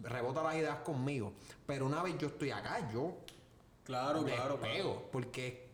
[0.03, 1.33] rebota las ideas conmigo.
[1.65, 3.15] Pero una vez yo estoy acá, yo
[3.85, 5.09] Claro, claro, despego, claro.
[5.11, 5.68] porque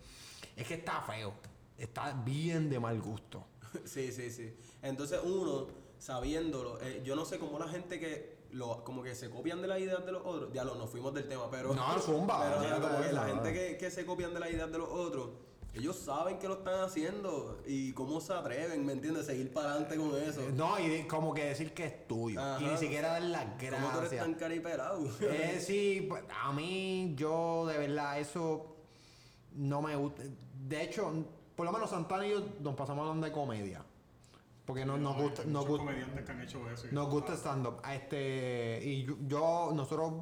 [0.55, 1.33] es que está feo,
[1.77, 3.45] está bien de mal gusto.
[3.83, 4.55] Sí, sí, sí.
[4.81, 5.67] Entonces uno,
[5.99, 9.67] sabiéndolo, eh, yo no sé cómo la gente que lo, como que se copian de
[9.67, 11.73] las ideas de los otros, ya lo, nos fuimos del tema, pero...
[11.73, 14.77] No, zumba, pero, como que la gente que, que se copian de las ideas de
[14.77, 15.31] los otros,
[15.73, 19.25] ellos saben que lo están haciendo y cómo se atreven, ¿me entiendes?
[19.25, 20.41] Seguir para adelante con eso.
[20.53, 22.39] No, y de- como que decir que es tuyo.
[22.41, 22.63] Ajá.
[22.63, 24.23] Y ni siquiera dar las ¿Cómo tú eres gracias.
[24.23, 25.05] tan caripelado?
[25.19, 28.77] Eh, sí, pues, a mí, yo de verdad, eso
[29.51, 30.23] no me gusta.
[30.67, 31.11] De hecho,
[31.55, 33.83] por lo menos Santana y yo nos pasamos hablando de comedia.
[34.65, 36.87] Porque no, nos gusta, nos gusta, comediantes que han hecho eso.
[36.91, 37.81] nos gusta stand-up.
[37.87, 40.13] Este, y yo, yo- nosotros,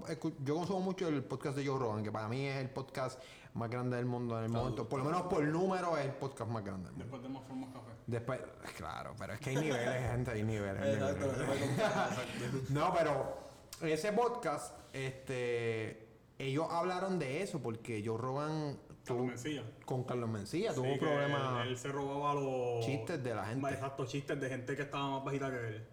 [0.44, 3.22] yo consumo mucho el podcast de Joe Rogan, que para mí es el podcast
[3.54, 4.90] más grande del mundo en el momento.
[4.90, 7.06] Por lo menos por número es el podcast más grande del mundo.
[7.06, 7.92] Después de más formas café.
[8.06, 8.42] Después,
[8.76, 10.82] claro, pero es que hay niveles, gente, hay niveles.
[10.82, 12.70] hay niveles.
[12.70, 13.38] No, pero
[13.82, 16.06] ese podcast, este,
[16.38, 19.64] ellos hablaron de eso porque Joe Rogan Carlos Mencía.
[19.86, 21.62] con Carlos Mencía Sí, tuvo un problema.
[21.64, 23.70] Él, él se robaba los Chistes de la gente.
[23.70, 25.88] Exacto, chistes de gente que estaba más bajita que él.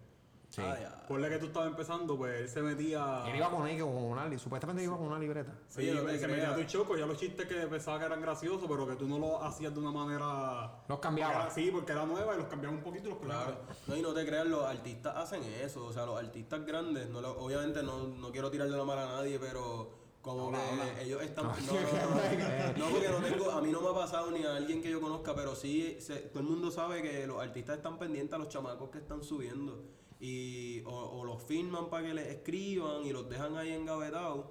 [0.49, 0.61] Sí.
[0.61, 1.05] Ah.
[1.07, 3.23] Ponle que tú estabas empezando, pues él se metía.
[3.25, 5.53] Él iba con ahí con una, supuestamente iba con una libreta.
[5.69, 8.19] Sí, no te se metía a tu choco, ya los chistes que pensaba que eran
[8.21, 10.83] graciosos, pero que tú no los hacías de una manera.
[10.89, 11.33] Los cambiaba.
[11.43, 13.59] Era- Sí, porque era nueva y los cambiaba un poquito y los Claro.
[13.87, 15.85] No, y no te creas, los artistas hacen eso.
[15.85, 19.15] O sea, los artistas grandes, no lo- obviamente no, no quiero tirarle la mala a
[19.21, 21.01] nadie, pero como Hola, que hola.
[21.01, 21.45] ellos están.
[21.45, 24.43] No, No, no, no, no, porque no tengo, a mí no me ha pasado ni
[24.43, 27.77] a alguien que yo conozca, pero sí, se- todo el mundo sabe que los artistas
[27.77, 29.83] están pendientes a los chamacos que están subiendo.
[30.19, 34.45] Y o, o los firman para que les escriban y los dejan ahí engavetados.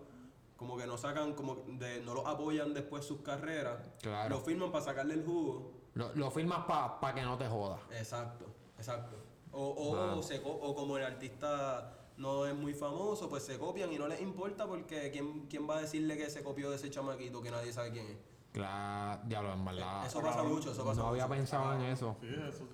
[0.56, 3.78] Como que no sacan, como de, no los apoyan después sus carreras.
[4.02, 4.28] Claro.
[4.36, 5.72] Los firman para sacarle el jugo.
[5.94, 7.80] Lo, lo firmas para que no te jodas.
[7.92, 8.44] Exacto,
[8.76, 9.16] exacto.
[9.52, 13.58] O, o, o se co- o como el artista no es muy famoso, pues se
[13.58, 16.76] copian y no les importa porque ¿quién, quién va a decirle que se copió de
[16.76, 18.16] ese chamaquito que nadie sabe quién es?
[18.52, 20.06] Claro, diablo, en verdad.
[20.06, 21.36] Eso pasa mucho, eso pasa no había mucho.
[21.38, 22.16] pensado en eso.
[22.20, 22.64] Sí, eso sí.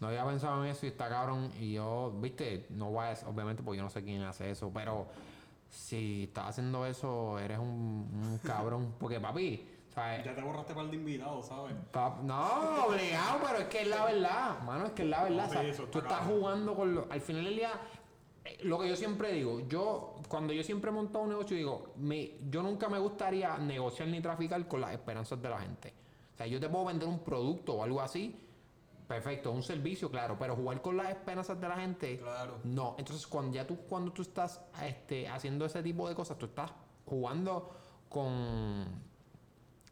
[0.00, 1.50] No había pensado en eso y está cabrón.
[1.60, 4.70] Y yo, viste, no voy a decir, obviamente, porque yo no sé quién hace eso,
[4.72, 5.06] pero
[5.70, 8.94] si estás haciendo eso, eres un, un cabrón.
[8.98, 10.24] Porque, papi, ¿sabes?
[10.24, 11.74] Ya te borraste para el de invitados, ¿sabes?
[11.92, 15.44] Pap- no, obligado, pero es que es la verdad, mano, es que es la verdad.
[15.44, 16.38] No, o sea, sí, eso tú está estás cabrón.
[16.40, 17.72] jugando con lo, al final del día,
[18.62, 22.32] lo que yo siempre digo, yo, cuando yo siempre he montado un negocio, digo, me,
[22.50, 25.94] yo nunca me gustaría negociar ni traficar con las esperanzas de la gente.
[26.34, 28.38] O sea, yo te puedo vender un producto o algo así,
[29.08, 32.58] perfecto, un servicio, claro, pero jugar con las esperanzas de la gente, Claro.
[32.64, 32.96] no.
[32.98, 36.70] Entonces, cuando ya tú, cuando tú estás este, haciendo ese tipo de cosas, tú estás
[37.06, 37.76] jugando
[38.08, 39.14] con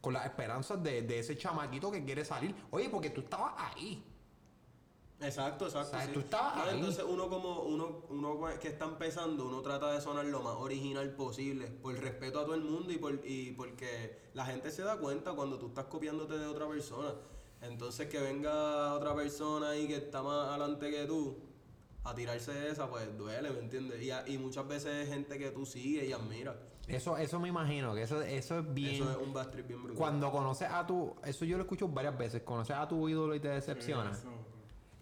[0.03, 2.53] con las esperanzas de, de ese chamaquito que quiere salir.
[2.71, 4.03] Oye, porque tú estabas ahí.
[5.23, 5.95] Exacto, exacto.
[5.95, 6.13] O sea, sí.
[6.13, 6.75] tú estabas ahí.
[6.75, 11.09] Entonces uno como uno, uno que está empezando, uno trata de sonar lo más original
[11.11, 14.97] posible, por respeto a todo el mundo y, por, y porque la gente se da
[14.97, 17.13] cuenta cuando tú estás copiándote de otra persona.
[17.61, 21.37] Entonces que venga otra persona ahí que está más adelante que tú
[22.03, 24.01] a tirarse de esa, pues duele, ¿me entiendes?
[24.01, 26.55] Y, a- y muchas veces es gente que tú sigues y admiras.
[26.85, 28.95] Eso, eso me imagino, que eso, eso es bien.
[28.95, 29.97] Eso es un trip bien brutal.
[29.97, 31.15] Cuando conoces a tu.
[31.23, 32.41] Eso yo lo escucho varias veces.
[32.43, 34.13] Conoces a tu ídolo y te decepciona.
[34.13, 34.29] Sí, eso.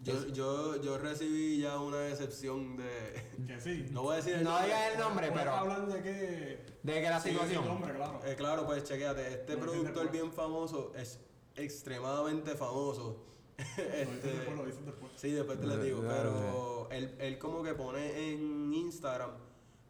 [0.02, 3.22] Yo, yo, yo recibí ya una decepción de.
[3.46, 3.86] Que sí.
[3.92, 4.66] No voy a decir el No nombre.
[4.66, 6.66] digas el nombre, Puedes pero hablar de que.
[6.82, 7.66] de que la Sí, sí, situación.
[7.66, 8.20] nombre, claro.
[8.24, 11.20] Eh, claro, pues chequéate, este productor bien famoso es
[11.54, 13.26] extremadamente famoso.
[13.76, 15.12] Lo este, después, lo dices después.
[15.16, 19.30] sí, después te lo digo, pero él, él como que pone en Instagram,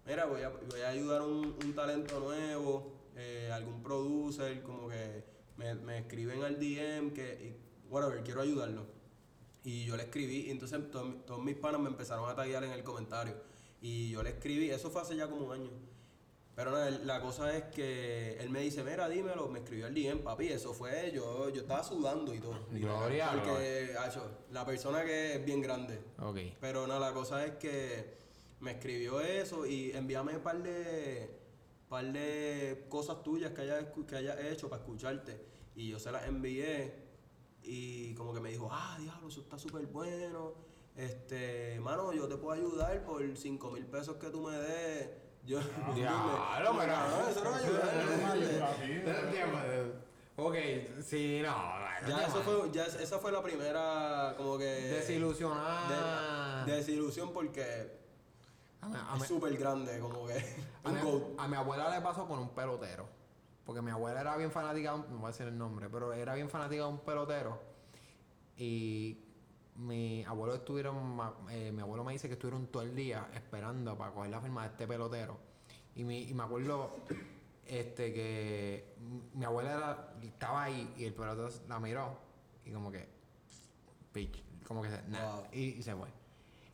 [0.05, 4.89] mira, voy a, voy a ayudar a un, un talento nuevo, eh, algún producer, como
[4.89, 5.25] que
[5.57, 8.85] me, me escriben al DM que, y, whatever, quiero ayudarlo.
[9.65, 12.73] Y yo le escribí, y entonces to- todos mis panas me empezaron a taggear en
[12.73, 13.35] el comentario.
[13.81, 15.71] Y yo le escribí, eso fue hace ya como un año.
[16.55, 20.19] Pero nada, la cosa es que él me dice, mira, dímelo, me escribió el DM,
[20.23, 22.59] papi, eso fue, yo, yo estaba sudando y todo.
[22.71, 25.99] Gloria, Porque, hacho, la persona que es bien grande.
[26.19, 26.39] Ok.
[26.61, 28.19] Pero nada, la cosa es que
[28.61, 31.31] me escribió eso y envíame un par de,
[31.89, 35.41] par de cosas tuyas que hayas, que hayas hecho para escucharte.
[35.75, 36.93] Y yo se las envié
[37.63, 40.53] y como que me dijo, ah, diablo, eso está súper bueno.
[40.97, 45.09] Este, mano, yo te puedo ayudar por 5 mil pesos que tú me des.
[45.45, 45.59] Yo,
[45.95, 48.77] Diablo, pero- no, eso no me Eso no me ayuda.
[50.37, 50.55] Ok,
[51.03, 51.55] sí, no.
[52.09, 54.65] Ya, eso fue, ya esa fue la primera como que...
[54.65, 56.65] Desilusionada.
[56.65, 57.99] de- desilusión porque
[58.81, 60.39] A mi, a es súper grande, como que
[60.85, 63.07] a un mi- a mi abuela le pasó con un pelotero.
[63.65, 66.13] Porque mi abuela era bien fanática, de un- no voy a decir el nombre, pero
[66.13, 67.61] era bien fanática de un pelotero.
[68.57, 69.19] Y
[69.77, 71.19] mi abuelo estuvieron,
[71.51, 74.63] eh, mi abuelo me dice que estuvieron todo el día esperando para coger la firma
[74.63, 75.39] de este pelotero.
[75.95, 76.97] Y, mi, y me acuerdo
[77.67, 78.95] este que
[79.35, 82.19] mi abuela era- estaba ahí y el pelotero la miró
[82.65, 83.09] y como que
[84.13, 85.45] pitch, como que se, nah, Wow.
[85.53, 86.09] y, y se fue.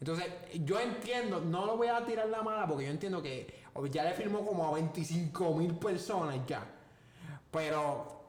[0.01, 0.27] Entonces,
[0.65, 4.15] yo entiendo, no lo voy a tirar la mala porque yo entiendo que ya le
[4.15, 6.65] firmó como a 25 mil personas ya.
[7.51, 8.21] Pero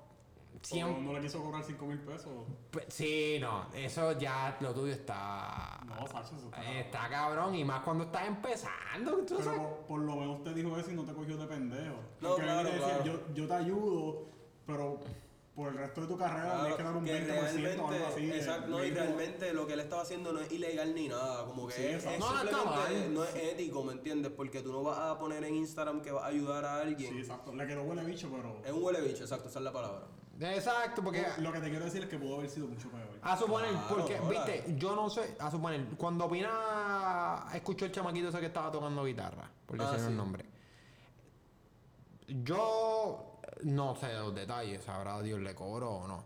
[0.61, 1.01] siempre.
[1.03, 2.31] no le quiso cobrar 5 mil pesos.
[2.71, 5.79] Pe- Sí, no, eso ya lo tuyo está.
[5.85, 6.79] No, Sacho, eso está.
[6.79, 9.17] Está cabrón y más cuando estás empezando.
[9.25, 9.59] tú Pero sabes.
[9.59, 11.95] por, por lo menos usted dijo eso y no te cogió de pendejo.
[12.21, 13.03] No, Porque él claro, decía, claro.
[13.05, 14.25] yo, yo te ayudo,
[14.65, 14.99] pero
[15.59, 18.07] por el resto de tu carrera Claro, tienes que dar un que 20% o algo
[18.07, 18.25] así.
[18.27, 21.45] de exacto, no, y realmente lo que él estaba haciendo no es ilegal ni nada,
[21.45, 24.31] como que Sí, es, No, simplemente- es ético, ¿me entiendes?
[24.31, 27.11] Porque tú no vas a poner en Instagram que vas a ayudar a alguien.
[27.13, 27.53] Sí, exacto.
[27.53, 28.61] Le quedó huele bicho, pero.
[28.63, 30.07] Es un huele bicho, exacto, esa es la palabra.
[30.39, 31.25] Exacto, porque.
[31.39, 33.19] Lo que te quiero decir es que pudo haber sido mucho peor.
[33.21, 34.29] A suponer, Claro, porque, hola.
[34.45, 39.03] viste, yo no sé, a suponer, cuando Pina escuchó el chamaquito ese que estaba tocando
[39.03, 40.05] guitarra, por Ah, decir sí.
[40.11, 40.45] el nombre,
[42.27, 43.28] yo
[43.63, 46.23] no sé los detalles, sabrá Dios le cobró o no.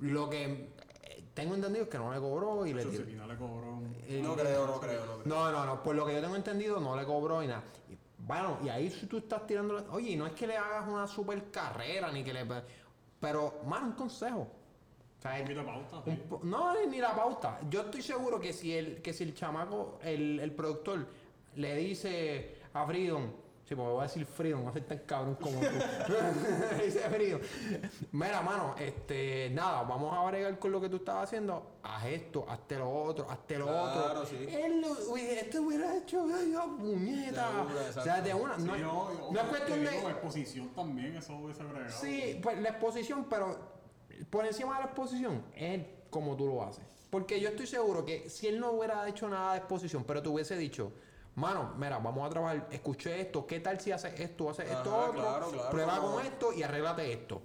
[0.00, 0.44] Lo que
[1.02, 3.04] eh, tengo entendido es que no le cobró y le tiró.
[3.16, 3.80] no le cobró.
[4.06, 5.26] Eh, No creo, no creo, no creo.
[5.26, 5.82] No, no, no.
[5.82, 7.62] Por lo que yo tengo entendido, no le cobró y nada.
[7.90, 9.84] Y, Bueno, y ahí si tú estás tirando.
[9.90, 12.46] Oye, y no es que le hagas una super carrera ni que le.
[13.20, 14.46] Pero, más un consejo.
[15.18, 15.96] O sea, Un poquito de pauta.
[16.42, 17.58] un no, ni- ni la pauta.
[17.70, 21.06] Yo estoy seguro que si el, que si el chamaco, el, el productor,
[21.56, 23.30] le dice a Freedom,
[23.66, 25.66] sí, porque voy a decir Freedom, no soy tan cabrón como tú.
[26.84, 27.40] Dice Freedom,
[28.12, 32.46] mira, mano, este, nada, vamos a bregar con lo que tú estabas haciendo, haz esto,
[32.48, 34.26] hazte lo otro, hazte lo Claro, otro.
[34.26, 34.46] sí.
[34.48, 37.48] Él, lo- uy, esto hubiera hecho, ay, ay, puñeta.
[37.50, 38.56] De una, o sea, de una.
[38.58, 39.96] Sí, No, no, no, es cuestión de.
[39.96, 41.90] exposición también, eso hubiese bregado.
[42.00, 43.58] Sí, pues la exposición, pero
[44.30, 46.84] por encima de la exposición es como tú lo haces.
[47.10, 50.28] Porque yo estoy seguro que si él no hubiera hecho nada de exposición, pero te
[50.28, 50.92] hubiese dicho,
[51.36, 55.10] mano, mira, vamos a trabajar, escuché esto, ¿qué tal si haces esto, haces esto, Ajá,
[55.10, 55.20] otro?
[55.22, 57.42] claro, claro, prueba como- con esto y arréglate esto.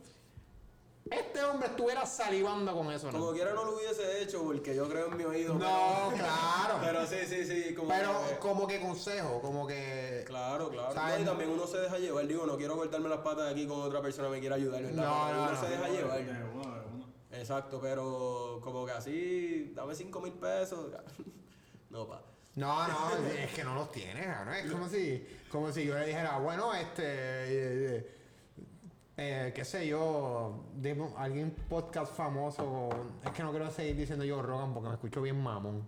[1.09, 3.31] Este hombre estuviera salivando con eso, Como ¿no?
[3.33, 5.55] quiera no lo hubiese hecho porque yo creo en mi oído.
[5.55, 6.79] No, pero- claro.
[6.81, 7.73] Pero sí, sí, sí.
[7.75, 10.23] Como Pero que- como que consejo, como que...
[10.27, 10.93] Claro, claro.
[10.93, 11.17] ¿Sabes?
[11.17, 12.27] No, y también uno se deja llevar.
[12.27, 15.03] Digo, no quiero cortarme las patas aquí con otra persona que me quiera ayudar, ¿verdad?
[15.03, 15.59] No, no, uno no.
[15.59, 16.23] se deja De llevar.
[16.23, 17.39] de.
[17.39, 20.91] Exacto, pero como que así, dame 5 mil pesos.
[21.89, 22.21] No, pa.
[22.55, 24.53] No, no, es que no los tiene, cabrón.
[24.55, 28.15] Es como si, como si yo le dijera, bueno, este, eh, eh,
[29.17, 32.89] eh, qué sé yo, dime alguien podcast famoso,
[33.23, 35.87] es que no quiero seguir diciendo yo Rogan porque me escucho bien mamón.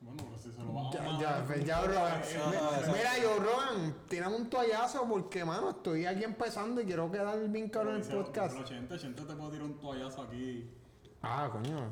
[0.00, 2.22] Bueno, pues si se lo va a Ya, ya, ya, Rogan.
[2.92, 7.68] Mira, yo Rogan, tírame un toallazo porque, mano, estoy aquí empezando y quiero quedar bien
[7.68, 8.54] cabrón en el podcast.
[8.54, 10.70] "Pero, Chente, Chente te puedo tirar un toallazo aquí.
[11.22, 11.90] Ah, coño.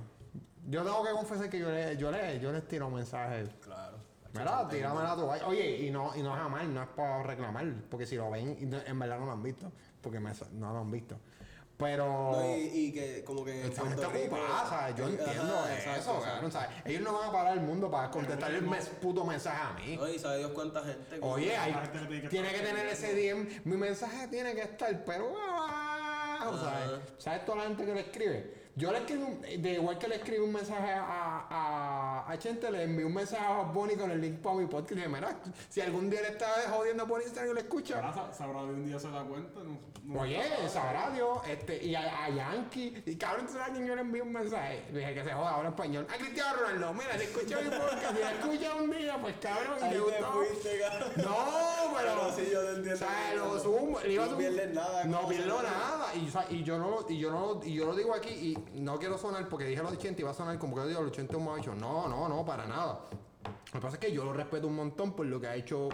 [0.68, 3.48] Yo tengo que confesar que yo le, yo le, yo les tiro mensajes.
[3.62, 3.96] Claro.
[4.32, 5.46] Mira, tírame la toalla.
[5.46, 8.98] Oye, y no, y no jamás, no es para reclamar, porque si lo ven, en
[8.98, 11.16] verdad no lo han visto, porque me- no lo han visto.
[11.76, 14.94] Pero No, y, y que como que esa gente ocupada, ¿sabes?
[14.96, 16.20] Yo Ajá, entiendo exacto, eso, exacto.
[16.22, 16.68] cabrón, ¿sabes?
[16.84, 19.96] Ellos no van a parar el mundo para contestar el mes- puto mensaje a mí.
[19.96, 21.18] No, y sabe Dios cuánta gente.
[21.20, 23.60] Oye, hay- gente tiene que tiene que estar tener ese DM.
[23.64, 25.32] Mi mensaje tiene que estar, pero.
[25.36, 26.58] ah, Ajá.
[26.58, 27.00] ¿sabes?
[27.18, 28.63] ¿Sabes toda la gente que le escribe?
[28.76, 32.70] Yo le escribo, un- de igual que le escribí un mensaje a, a, a Chente,
[32.72, 34.92] le envié un mensaje a Bonnie con el link para mi podcast.
[34.92, 35.36] Y dije, mira,
[35.68, 38.70] si algún día le está jodiendo por Instagram y lo escucha, Ahora sa- sabrá de
[38.74, 39.60] un día se da cuenta.
[39.62, 39.78] No,
[40.14, 43.86] no- Oye, sabrá Dios, este, y a, a Yankee, y cabrón, ¿tú sabes a quién
[43.86, 44.84] yo le envié un mensaje?
[44.92, 46.06] Le dije que se joda, ahora español.
[46.12, 49.78] A Cristiano Ronaldo, mira, si escucha mi podcast, si la escucha un día, pues cabrón,
[49.86, 50.32] y te gustó.
[50.32, 51.12] fuiste, cabrón.
[51.16, 51.36] No,
[51.96, 52.14] pero.
[52.14, 52.94] Pero sí, yo te entiendo.
[52.94, 56.14] O sea, lo No, sumo, le no pierdes nada, No pierdo nada.
[56.16, 58.14] Y, o sea, y yo no lo, y yo no lo- y yo lo digo
[58.14, 60.82] aquí, y no quiero sonar porque dije los 80 y va a sonar como que
[60.82, 61.74] yo digo los 80 es un macho.
[61.74, 63.00] No, no, no, para nada.
[63.44, 65.88] Lo que pasa es que yo lo respeto un montón por lo que ha hecho,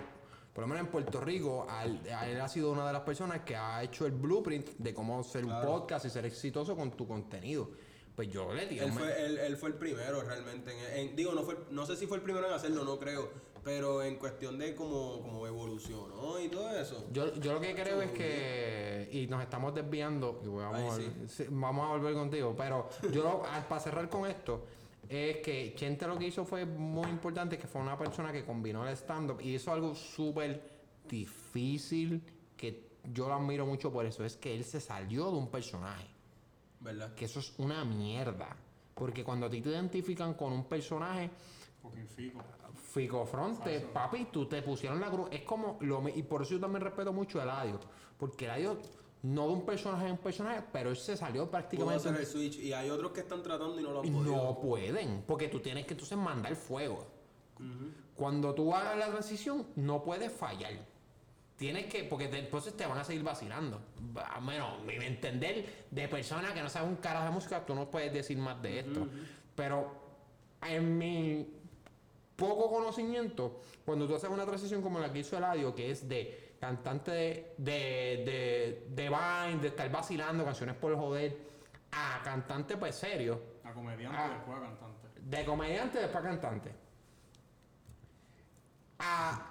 [0.53, 3.41] por lo menos en Puerto Rico, al- a él ha sido una de las personas
[3.41, 5.67] que ha hecho el blueprint de cómo ser un Claro.
[5.69, 7.71] podcast y ser exitoso con tu contenido.
[8.15, 10.73] Pues yo le digo, Él fue, él, él fue el primero realmente.
[10.73, 13.31] En- en- digo, no fue, no sé si fue el primero en hacerlo, no creo.
[13.63, 17.07] Pero en cuestión de cómo, cómo evolucionó y todo eso.
[17.13, 21.29] Yo, yo lo que creo es que, y nos estamos desviando, y vamos, Ay, a,
[21.29, 21.45] sí.
[21.51, 24.65] vamos a volver contigo, pero yo lo- a- para cerrar con esto,
[25.09, 28.87] es que Chente lo que hizo fue muy importante, que fue una persona que combinó
[28.89, 30.63] el stand-up y hizo algo súper
[31.07, 32.23] difícil,
[32.57, 36.07] que yo lo admiro mucho por eso, es que él se salió de un personaje,
[36.81, 37.15] ¿Verdad?
[37.15, 38.57] que eso es una mierda,
[38.95, 41.31] porque cuando a ti te identifican con un personaje,
[41.83, 42.43] Fucking fico.
[42.93, 43.93] Fico Fronte, Exacto.
[43.95, 45.29] papi, tú te pusieron la cruz.
[45.31, 47.79] Es como lo y por eso yo también respeto mucho a Eladio.
[48.19, 48.79] Porque Eladio,
[49.23, 52.09] no de un personaje en un personaje, pero él se salió prácticamente.
[52.09, 52.57] hacer el switch.
[52.59, 54.37] Y hay otros que están tratando y no lo han y podido.
[54.37, 55.23] no pueden.
[55.27, 57.07] Porque tú tienes que entonces mandar fuego.
[58.15, 60.73] Cuando tú hagas la transición, no puedes fallar.
[61.57, 63.81] Tienes que, porque te- entonces te van a seguir vacilando.
[64.33, 67.91] A menos, mi entender, de personas que no saben un carajo de música, tú no
[67.91, 69.07] puedes decir más de esto.
[69.55, 69.93] Pero
[70.67, 71.60] en mi
[72.41, 76.57] poco conocimiento, cuando tú haces una transición como la que hizo Eladio, que es de
[76.59, 81.37] cantante de, de, de, de Vine, de estar vacilando canciones por joder,
[81.93, 84.29] a cantante pues serio, A comediante Ah.
[84.35, 85.09] después a cantante.
[85.21, 86.75] de comediante después a cantante.
[88.99, 89.47] A-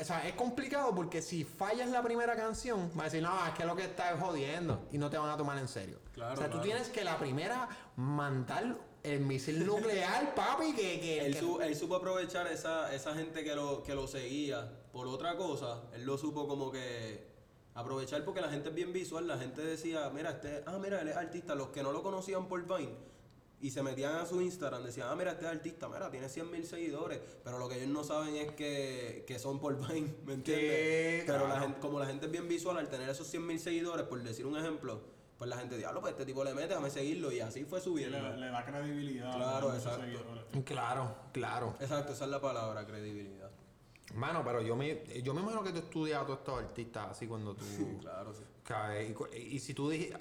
[0.00, 3.52] o sea, es complicado porque si fallas la primera canción, va a decir, no, es
[3.54, 5.98] que lo que está es jodiendo y no te van a tomar en serio.
[6.12, 11.00] Claro, o sea, tú tienes que la primera mandar el misil nuclear, papi, que...
[11.00, 14.70] que, Él, que- su- él supo aprovechar esa, esa gente que lo, que lo seguía
[14.92, 15.82] por otra cosa.
[15.94, 17.26] Él lo supo como que
[17.74, 19.26] aprovechar porque la gente es bien visual.
[19.28, 21.54] La gente decía, mira, este, ah, mira, él es artista.
[21.54, 23.08] Los que no lo conocían por Vine
[23.60, 26.48] y se metían a su Instagram, decían, ah, mira, este es artista, mira, tiene 100
[26.50, 27.20] mil seguidores.
[27.42, 31.24] Pero lo que ellos no saben es que, que son por Vine, ¿me entiendes?
[31.26, 34.06] Pero la gente, como la gente es bien visual, al tener esos 100 mil seguidores,
[34.06, 35.00] por decir un ejemplo,
[35.38, 37.30] pues la gente, diablo, pues este tipo le mete, déjame seguirlo.
[37.30, 38.18] Y así fue subiendo.
[38.18, 39.36] le, le da credibilidad.
[39.36, 40.02] Claro, exacto.
[40.02, 40.64] seguidores.
[40.64, 41.76] Claro, claro.
[41.78, 43.48] Exacto, esa es la palabra, credibilidad.
[44.14, 47.28] Mano, pero yo me, yo me imagino que tú estudias a todos estos artistas así
[47.28, 47.64] cuando tú...
[48.00, 48.42] Claro, sí.
[48.64, 49.14] caes.
[49.36, 50.18] Y, si tú dijiste,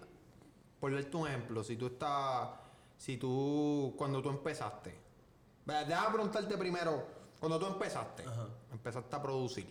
[0.80, 2.50] por darte un ejemplo, si tú estás,
[2.98, 5.08] si tú, cuando tú empezaste,
[5.66, 7.08] Ve, déjame preguntarte primero,
[7.40, 8.48] cuando tú empezaste, Ajá.
[8.72, 9.68] empezaste a producir,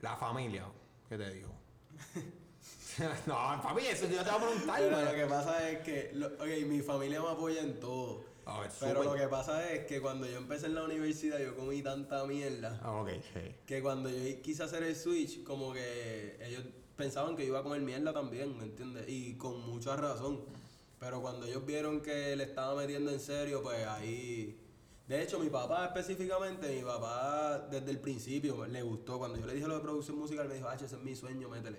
[0.00, 0.64] la familia,
[1.08, 1.50] ¿qué te dijo?
[3.26, 6.26] no, papi, eso yo te voy a preguntar, Pero lo que pasa es que, lo-
[6.28, 8.24] ok, mi familia me apoya en todo.
[8.46, 11.56] A ver, Pero lo que pasa es que cuando yo empecé en la universidad yo
[11.56, 13.54] comí tanta mierda Ah, ok, sí.
[13.64, 16.62] que cuando yo quise hacer el switch, como que ellos
[16.94, 19.08] pensaban que yo iba a comer mierda también, ¿me entiendes?
[19.08, 20.44] Y con mucha razón.
[21.00, 24.60] Pero cuando ellos vieron que le estaba metiendo en serio, pues ahí...
[25.08, 29.18] De hecho, mi papá específicamente, mi papá desde el principio le gustó.
[29.18, 31.48] Cuando yo le dije lo de producción musical, me dijo, ah, ese es mi sueño,
[31.48, 31.78] métele.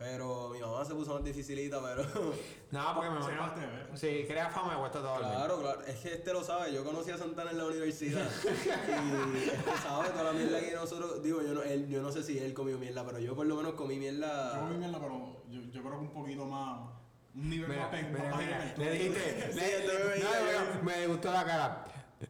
[0.00, 2.02] Pero mi mamá se puso más dificilita, pero...
[2.70, 3.38] No, porque me imagino.
[3.38, 3.90] parte de ver.
[3.98, 5.82] Sí, crea fama me cuesta todo Claro, claro.
[5.82, 6.72] Es que este lo sabe.
[6.72, 8.26] Yo conocí a Santana en la universidad.
[8.44, 11.22] y este sabe toda la mierda que nosotros.
[11.22, 13.56] Digo, yo no, él, yo no sé si él comió mierda, pero yo por lo
[13.56, 14.54] menos comí mierda.
[14.54, 16.80] Yo comí mierda, pero yo, yo creo que un poquito más.
[17.34, 21.44] Un nivel Mira, más mira, más le dijiste, le- me no, me, me gustó la
[21.44, 21.84] cara.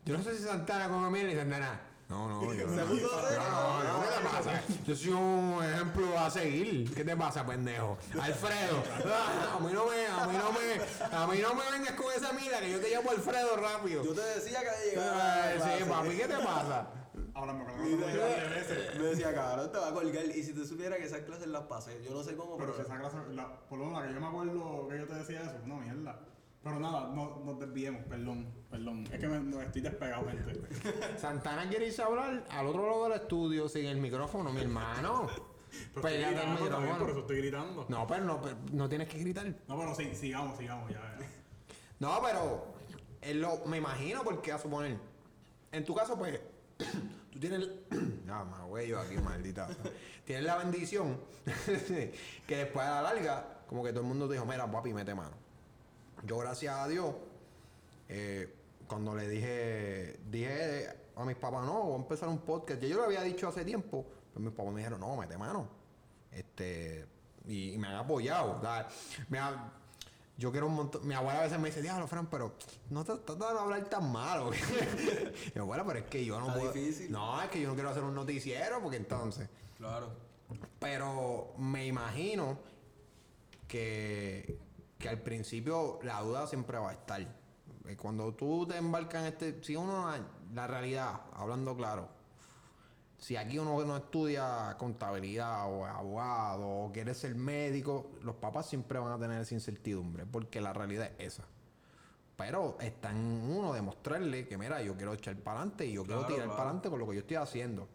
[0.04, 1.80] Yo no sé si Santana come miel y Santana.
[2.11, 2.84] No, no, yo Se no.
[2.86, 4.62] puso No, no, no, ¿qué te pasa?
[4.84, 6.92] Yo soy un ejemplo a seguir.
[6.92, 7.96] ¿Qué te pasa, pendejo?
[8.20, 8.82] Alfredo.
[9.06, 12.12] Ah, A mí no me, a mí no me, a mí no me vengas con
[12.12, 14.02] esa mierda que yo te llamo Alfredo rápido.
[14.04, 15.44] Yo te decía que llegaba.
[15.78, 16.86] Sí, papi, ¿qué te pasa?
[17.32, 18.98] Ahora me acuerdo me lo de veces.
[18.98, 20.24] Me decía, cabrón, te va a colgar.
[20.24, 22.84] Y si te supiera que esas clases las pasé, yo no sé cómo, Pero pero.
[22.84, 25.14] si esa clase, la, por lo menos la que yo me acuerdo que yo te
[25.14, 26.18] decía eso, no mierda.
[26.62, 29.04] Pero nada, no nos desviemos, perdón, perdón.
[29.11, 30.61] Es que me, no, estoy despegado, gente.
[31.18, 35.26] Santana quiere irse a hablar al otro lado del estudio sin el micrófono, mi hermano.
[35.94, 36.98] Pero Pégate estoy el gritando también, micrófono.
[36.98, 37.86] por eso estoy gritando.
[37.88, 39.46] No, pero no, pero no tienes que gritar.
[39.68, 41.26] No, pero sí, sigamos, sigamos, ya, ya.
[42.00, 42.74] No, pero
[43.20, 44.98] él lo, me imagino porque a suponer.
[45.70, 46.40] En tu caso, pues,
[47.32, 47.68] tú tienes.
[48.26, 49.68] Ya, más güey, yo aquí, maldita.
[50.24, 51.18] tienes la bendición
[52.46, 55.14] que después a la larga, como que todo el mundo te dijo, mira, papi, mete
[55.16, 55.36] mano.
[56.24, 57.14] Yo gracias a Dios,
[58.08, 58.54] eh,
[58.86, 62.80] cuando le dije, dije a mis papás, no, voy a empezar un podcast.
[62.80, 65.68] Ya yo lo había dicho hace tiempo, pero mis papás me dijeron, no, mete mano.
[66.32, 67.06] Este,
[67.46, 68.60] y, y me han apoyado.
[69.28, 69.72] me ha-
[70.36, 71.06] yo quiero un montón.
[71.06, 72.54] Mi abuela a veces me dice, diablo, Fran, pero
[72.88, 74.50] no te de hablar tan malo.
[74.54, 76.72] y mi abuela, pero es que yo no Está puedo.
[76.72, 77.12] difícil.
[77.12, 79.48] No, es que yo no quiero hacer un noticiero, porque entonces.
[79.76, 80.08] Claro.
[80.78, 82.58] Pero me imagino
[83.68, 84.58] que,
[85.01, 87.20] que al principio la duda siempre va a estar.
[87.22, 89.64] Eh, Cuando tú te embarcas en este.
[89.64, 90.12] Si uno.
[90.55, 92.09] La realidad, hablando claro.
[93.18, 98.66] Si aquí uno no estudia contabilidad o es abogado o quiere ser médico, los papás
[98.66, 101.44] siempre van a tener esa incertidumbre, porque la realidad es esa.
[102.36, 106.24] Pero está en uno demostrarle que, mira, yo quiero echar para adelante y yo quiero
[106.24, 106.51] tirar claro.
[106.53, 107.88] para adelante con lo que yo estoy haciendo.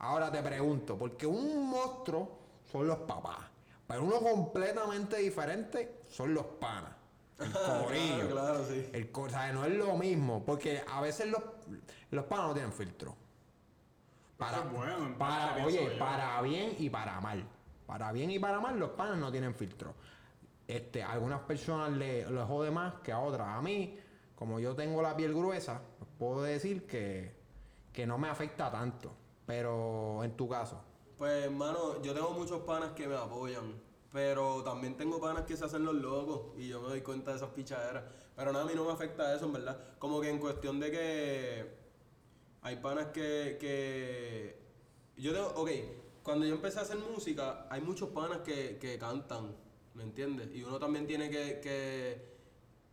[0.00, 2.40] Ahora te pregunto, porque un monstruo
[2.72, 3.38] son los papás,
[3.86, 6.92] pero uno completamente diferente son los panas.
[7.38, 8.28] El corillo.
[8.28, 8.88] Claro, claro, sí.
[8.92, 11.42] El o sea, no es lo mismo, porque a veces los,
[12.10, 13.16] los panas no tienen filtro.
[14.36, 17.44] Para, Eso es bueno, en para- parte, oye, para bien y para mal.
[17.86, 19.94] Para bien y para mal, los panas no tienen filtro.
[20.66, 23.48] Este, a algunas personas le, les jode más que a otras.
[23.48, 23.98] A mí,
[24.34, 25.80] como yo tengo la piel gruesa,
[26.18, 27.34] puedo decir que,
[27.92, 29.12] que no me afecta tanto.
[29.46, 30.80] Pero en tu caso,
[31.18, 33.74] Pues, hermano, yo tengo muchos panas que me apoyan.
[34.12, 36.52] Pero también tengo panas que se hacen los locos.
[36.58, 38.04] Y yo me doy cuenta de esas pichaderas.
[38.36, 39.78] Pero nada, a mí no me afecta eso, en verdad.
[39.98, 41.82] Como que en cuestión de que.
[42.60, 43.56] Hay panas que.
[43.58, 44.56] que
[45.16, 45.48] yo tengo.
[45.56, 45.70] Ok,
[46.22, 49.56] cuando yo empecé a hacer música, hay muchos panas que, que cantan.
[49.94, 50.54] ¿Me entiendes?
[50.54, 52.32] Y uno también tiene que, que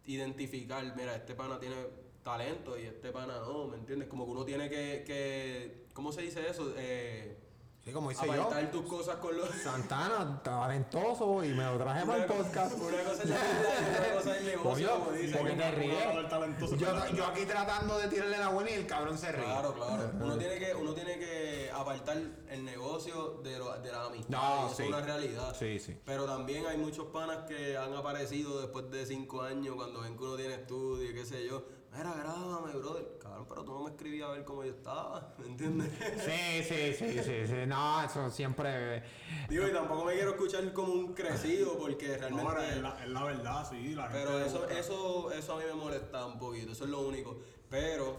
[0.06, 0.84] identificar.
[0.96, 1.76] Mira, este pana tiene
[2.24, 3.68] talento y este pana no.
[3.68, 4.08] ¿Me entiendes?
[4.08, 5.04] Como que uno tiene que.
[5.06, 6.74] que ¿Cómo se dice eso?
[6.78, 7.38] Eh,
[7.84, 9.50] sí, como dice yo, apartar tus cosas con los.
[9.50, 12.78] Santana, talentoso y me lo traje para el podcast.
[12.78, 15.38] Una cosa es la y otra cosa es el negocio, como dicen.
[15.40, 16.80] porque te ríes.
[16.80, 19.46] Yo, yo aquí tratando de tirarle la buena y el cabrón se ríe.
[19.46, 20.12] Claro, claro.
[20.22, 22.18] Uno tiene que, uno tiene que apartar
[22.50, 24.30] el negocio de, lo, de la amistad.
[24.30, 24.84] No, y sí.
[24.84, 25.56] es una realidad.
[25.58, 25.98] Sí, sí.
[26.06, 30.24] Pero también hay muchos panas que han aparecido después de cinco años cuando ven que
[30.24, 31.64] uno tiene estudio y qué sé yo.
[31.92, 33.18] Mira, grábame, brother.
[33.20, 35.92] Cabrón, pero tú no me escribías a ver cómo yo estaba, ¿me entiendes?
[36.18, 37.66] Sí, sí, sí, sí, sí.
[37.68, 39.04] No, eso siempre.
[39.50, 42.54] Digo, y tampoco me quiero escuchar como un crecido porque realmente...
[42.54, 43.96] No, es la, es la verdad, sí.
[43.96, 47.02] La Pero gente eso, eso, eso a mí me molesta un poquito, eso es lo
[47.02, 47.40] único.
[47.70, 48.18] Pero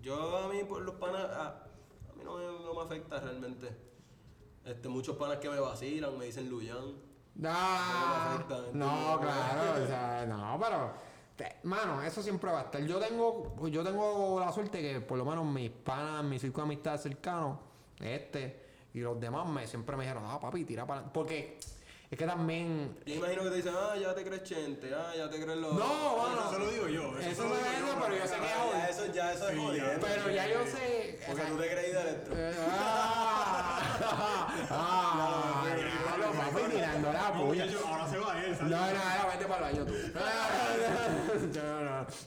[0.00, 3.68] yo a mí por los panas, a, a mí no me, no me afecta realmente.
[4.64, 7.12] Este, muchos panas que me vacilan, me dicen Luyan.
[7.34, 9.18] No, afecta, no, ¿entiendes?
[9.20, 11.11] claro, o sea, no, pero.
[11.42, 12.80] Te- Mano, eso siempre va a estar.
[12.84, 16.72] Yo tengo, yo tengo la suerte que por lo menos mis panas, mi círculo de
[16.74, 17.60] amistad cercano,
[18.00, 18.60] este
[18.94, 21.58] y los demás me siempre me dijeron, ah, papi, tira para Porque
[22.10, 22.98] es que también.
[23.06, 25.72] Yo imagino que te dicen, ah, ya te crees chente, ah, ya te crees lo.
[25.72, 27.18] No, bueno, Eso lo digo yo.
[27.18, 29.54] Eso lo me digo yo, pero yo sé que Ah, es eso, ya eso es
[29.56, 30.06] Sí, jodiendo.
[30.06, 31.18] Pero ya yo sé.
[31.22, 32.34] o Porque sea, tú te creí de electro.
[32.36, 32.52] eh,
[34.04, 37.64] Ah, ah, diablo, papi, tirando la puya.
[37.86, 38.94] ahora se va él, No, ¿sabes?
[38.94, 39.94] no, no, vete para el baño tú.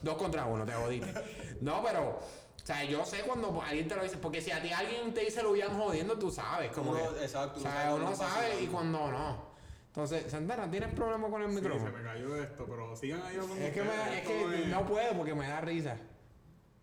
[0.02, 1.14] Dos contra uno, te jodiste.
[1.62, 4.72] No, pero, o sea, yo sé cuando alguien te lo dice, porque si a ti
[4.72, 6.72] alguien te dice lo bien jodiendo, tú sabes.
[6.72, 9.56] Como Uno- que, exacto, O sea, uno sabe y cuando no.
[9.88, 11.90] Entonces, Santana, ¿tienes problema con el Sí, micrófono?
[11.92, 14.68] se me cayó esto, pero sigan ahí con Es que, me, ustedes, es que es-
[14.68, 15.96] no puedo porque me da risa.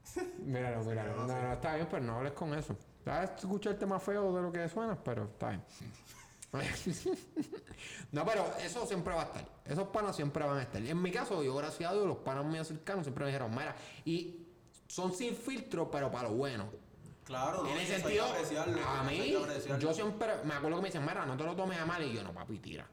[0.38, 1.26] Míralo, míralo.
[1.26, 2.74] No, no, está bien, pero no hables con eso.
[3.04, 5.62] Ya escucharte más feo de lo que suena, pero está bien.
[8.12, 9.48] no, pero eso siempre va a estar.
[9.64, 10.82] Esos panas siempre van a estar.
[10.82, 13.74] En mi caso, yo, gracias a Dios, los panas míos cercanos siempre me dijeron, mira,
[14.04, 14.46] y
[14.86, 16.68] son sin filtro, pero para lo bueno.
[17.24, 19.34] Claro, en el sentido, a mí,
[19.78, 22.02] yo siempre me acuerdo que me dicen, mira, no te lo tomes a mal.
[22.02, 22.86] Y yo, no, papi, tira.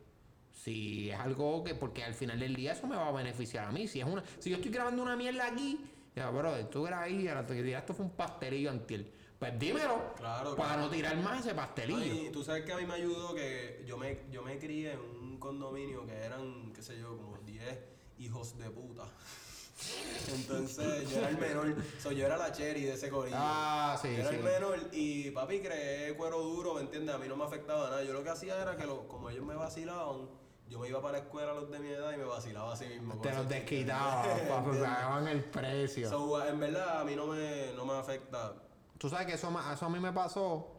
[0.54, 3.72] Si es algo que, porque al final del día eso me va a beneficiar a
[3.72, 3.88] mí.
[3.88, 5.84] Si es una, si yo estoy grabando una mierda aquí,
[6.16, 9.12] ya, brother, tú grabas ahí, ahora te tiraste fue un pastelillo antiel.
[9.40, 10.14] Pues dímelo.
[10.18, 10.82] Claro, Para claro.
[10.84, 12.02] no tirar más ese pastelillo.
[12.14, 15.00] Ay, tú sabes que a mí me ayudó que yo me, yo me crié en
[15.00, 17.80] un condominio que eran, qué sé yo, como 10
[18.18, 19.04] hijos de puta.
[20.36, 21.74] Entonces yo era el menor,
[22.04, 23.38] so, yo era la cherry de ese corillo.
[23.40, 24.36] Ah, sí, Yo era sí.
[24.36, 27.16] el menor y papi creé cuero duro, ¿me entiendes?
[27.16, 28.04] A mí no me afectaba nada.
[28.04, 30.28] Yo lo que hacía era que lo- como ellos me vacilaban,
[30.68, 32.88] yo me iba para la escuela a los de mi edad y me vacilaba así
[32.88, 33.22] mismo.
[33.22, 36.10] Te los desquitaba, pagaban el precio.
[36.10, 38.54] So, en verdad a mí no me, no me afecta.
[39.00, 40.76] Tú sabes que eso, eso a mí me pasó.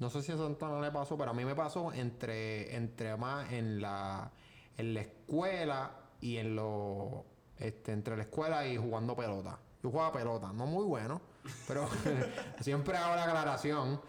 [0.00, 3.52] No sé si a Santana le pasó, pero a mí me pasó entre, entre más
[3.52, 4.30] en la,
[4.76, 5.90] en la escuela
[6.20, 7.24] y en lo.
[7.58, 9.58] Este, entre la escuela y jugando pelota.
[9.82, 11.20] Yo jugaba pelota, no muy bueno,
[11.66, 11.88] pero
[12.60, 14.00] siempre hago la aclaración,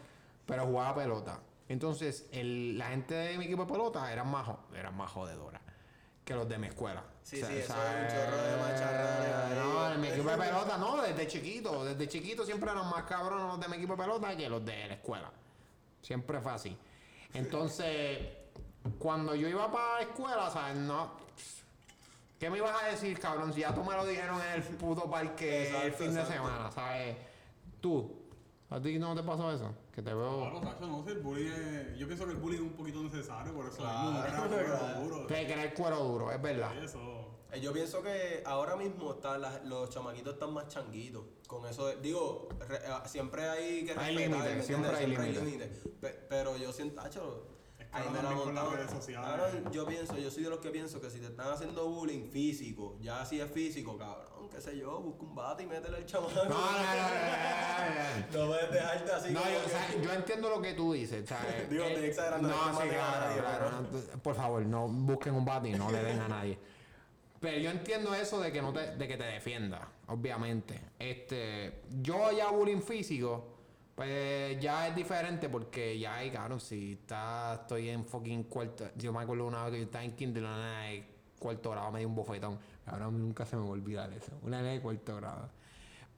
[0.45, 1.39] pero jugaba pelota.
[1.67, 5.61] Entonces, el- la gente de mi equipo de pelota eran más, eran más jodedora
[6.25, 7.03] que los de mi escuela.
[7.29, 9.53] Sí, O sea, sí, eso es un chorro de macharranes ahí.
[9.59, 11.85] No, en mi equipo de pelota, no, desde chiquito.
[11.85, 14.87] Desde chiquito siempre eran más cabrones los de mi equipo de pelota que los de
[14.87, 15.31] la escuela.
[16.01, 16.75] Siempre fue así.
[17.35, 18.17] Entonces,
[18.97, 20.77] cuando yo iba para la escuela, ¿sabes?
[20.77, 21.11] No.
[22.39, 23.53] ¿Qué me ibas a decir, cabrón?
[23.53, 26.33] Si ya tú me lo dijeron en el puto parque el Exacto, fin de exacto.
[26.47, 27.15] semana, ¿sabes?
[27.79, 28.18] Tú,
[28.69, 29.73] ¿a ti no te pasó eso?
[29.93, 30.39] Que te veo.
[30.51, 33.01] Claro, Sacho, no sé, el bullying es- Yo pienso que el bullying es un poquito
[33.03, 35.25] necesario, por eso Claro, fuego duro.
[35.27, 36.83] Te crees cuero duro, es verdad.
[36.83, 37.25] Eso.
[37.51, 41.23] Eh, Yo pienso que ahora mismo están las- los chamaquitos están más changuitos.
[41.47, 45.69] Con eso, de- digo, re- eh, siempre hay que Hay respetar, límites, siempre hay límites.
[45.99, 47.45] Pe- pero yo siento, tacho,
[47.79, 48.61] Es que ahí me la.
[49.25, 52.29] Ahora yo pienso, yo soy de los que pienso que si te están haciendo bullying
[52.29, 56.05] físico, ya si es físico, cabrón, qué sé yo, busca un bate y métele el
[56.05, 56.33] chamaco.
[56.33, 56.59] No, no, no,
[58.35, 60.93] no, no, puedes dejarte así No, yo, que- o sea, yo entiendo lo que tú
[60.93, 61.27] dices.
[61.27, 61.69] ¿sabes?
[61.69, 63.87] Digo, Eh, estoy exagerando, No, sí, claro, claro,
[64.21, 66.57] por favor, no busquen un bate y no le den a nadie.
[67.39, 70.77] Pero yo entiendo eso de que no te, de que te defienda, obviamente.
[70.99, 73.55] Este, yo ya bullying físico,
[73.95, 78.89] pues ya es diferente porque ya hay, cabrón, si está, estoy en fucking cuarto.
[78.97, 81.05] Yo me acuerdo una vez que yo estaba en Kindle, de
[81.39, 82.59] cuarto grado me dio un bofetón.
[82.89, 84.31] Cabrón, nunca se me va a olvidar eso.
[84.41, 85.49] Una nena de cuarto grado.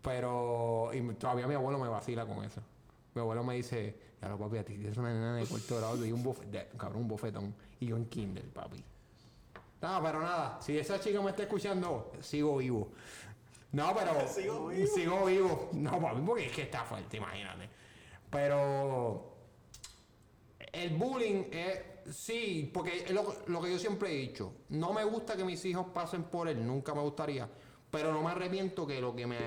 [0.02, 2.62] Pero y todavía mi abuelo me vacila con eso.
[3.14, 5.98] Mi abuelo me dice, ya lo papi, a ti es una nena de cuarto grado,
[5.98, 7.56] te di un bofetón, cabrón, un bofetón.
[7.80, 8.84] Y yo en Kindle, papi.
[9.82, 12.92] No, pero nada, si esa chica me está escuchando, sigo vivo.
[13.74, 14.28] No, pero.
[14.28, 14.88] Sigo vivo.
[14.96, 15.70] Sigo vivo.
[15.74, 17.70] No, papi, porque es que está fuerte, imagínate.
[18.30, 19.31] Pero.
[20.72, 21.80] El bullying es.
[22.16, 24.54] Sí, porque es lo, lo que yo siempre he dicho.
[24.70, 27.48] No me gusta que mis hijos pasen por él, nunca me gustaría.
[27.92, 29.38] Pero no me arrepiento que lo que me,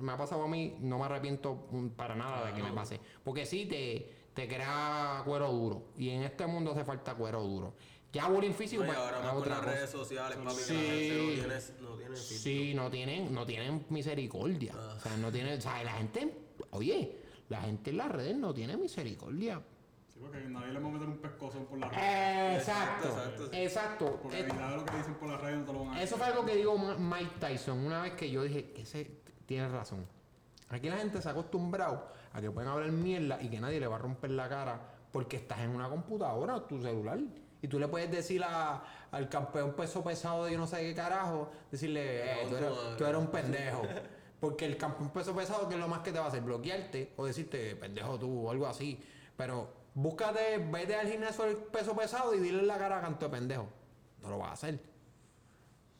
[0.00, 2.98] me ha pasado a mí, no me arrepiento para nada de que me pase.
[3.22, 5.82] Porque sí, te, te crea cuero duro.
[5.96, 7.74] Y en este mundo hace falta cuero duro.
[8.12, 9.70] Ya bullying físico, No, y pues, ahora más con las cosa.
[9.72, 10.74] redes sociales, papi, Sí.
[10.74, 12.38] que la gente no tiene, no tiene filtro.
[12.38, 14.72] Sí, no tienen, no tienen misericordia.
[14.76, 14.94] Ah.
[14.96, 16.34] O sea, no tienen, o sea, la gente,
[16.72, 17.18] oye,
[17.48, 19.62] la gente en las redes no tiene misericordia.
[20.22, 21.88] Porque nadie le va a meter un pescozón por la.
[21.88, 23.08] Eh, Exacto,
[23.52, 24.18] Exacto.
[24.22, 25.90] Porque Eh, nada de lo que dicen por la red no te lo van a
[25.92, 26.04] decir.
[26.06, 30.06] Eso fue algo que dijo Mike Tyson una vez que yo dije, ese tiene razón.
[30.70, 33.86] Aquí la gente se ha acostumbrado a que pueden hablar mierda y que nadie le
[33.86, 34.80] va a romper la cara
[35.12, 37.18] porque estás en una computadora o tu celular.
[37.60, 40.94] Y tú le puedes decir a- al campeón peso pesado de yo no sé qué
[40.94, 43.82] carajo, decirle, eh, tú, eres, tú eres un pendejo.
[44.40, 46.40] Porque el campeón peso pesado, que es lo más que te va a hacer?
[46.42, 48.98] Bloquearte o decirte, pendejo tú, o algo así.
[49.36, 53.26] Pero búscate, vete al gimnasio del peso pesado y dile en la cara a canto
[53.26, 53.68] de pendejo.
[54.20, 54.80] No lo vas a hacer.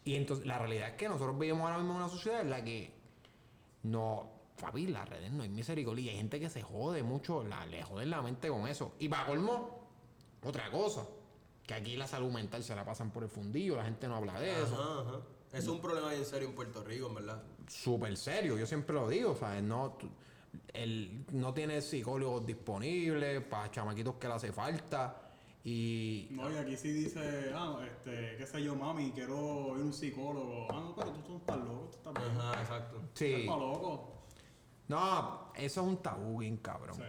[0.04, 2.64] Y entonces la realidad es que nosotros vivimos ahora mismo en una sociedad en la
[2.64, 2.92] que
[3.84, 4.30] no,
[4.60, 6.10] papi, las redes no hay misericordia.
[6.10, 8.94] Hay gente que se jode mucho, la, le joden la mente con eso.
[8.98, 9.88] Y para colmo,
[10.42, 11.06] otra cosa,
[11.66, 14.40] que aquí la salud mental se la pasan por el fundillo, la gente no habla
[14.40, 14.74] de eso.
[14.74, 15.20] Ajá.
[15.52, 17.42] Es un problema bien serio en Puerto Rico, en verdad.
[17.68, 19.62] Súper serio, yo siempre lo digo, ¿sabes?
[19.62, 19.98] No,
[20.72, 25.18] el, no tiene psicólogos disponibles para chamaquitos que le hace falta.
[25.64, 29.84] Y No, y aquí sí dice, ah, este, qué sé yo, mami, quiero ir a
[29.84, 30.66] un psicólogo.
[30.70, 32.36] Ah, no, pero tú, tú estás loco, tú estás bien.
[32.36, 33.00] Ajá, exacto.
[33.14, 33.32] sí.
[33.32, 34.24] Estás loco.
[34.88, 36.96] No, eso es un tabú bien cabrón.
[36.96, 37.04] Sí.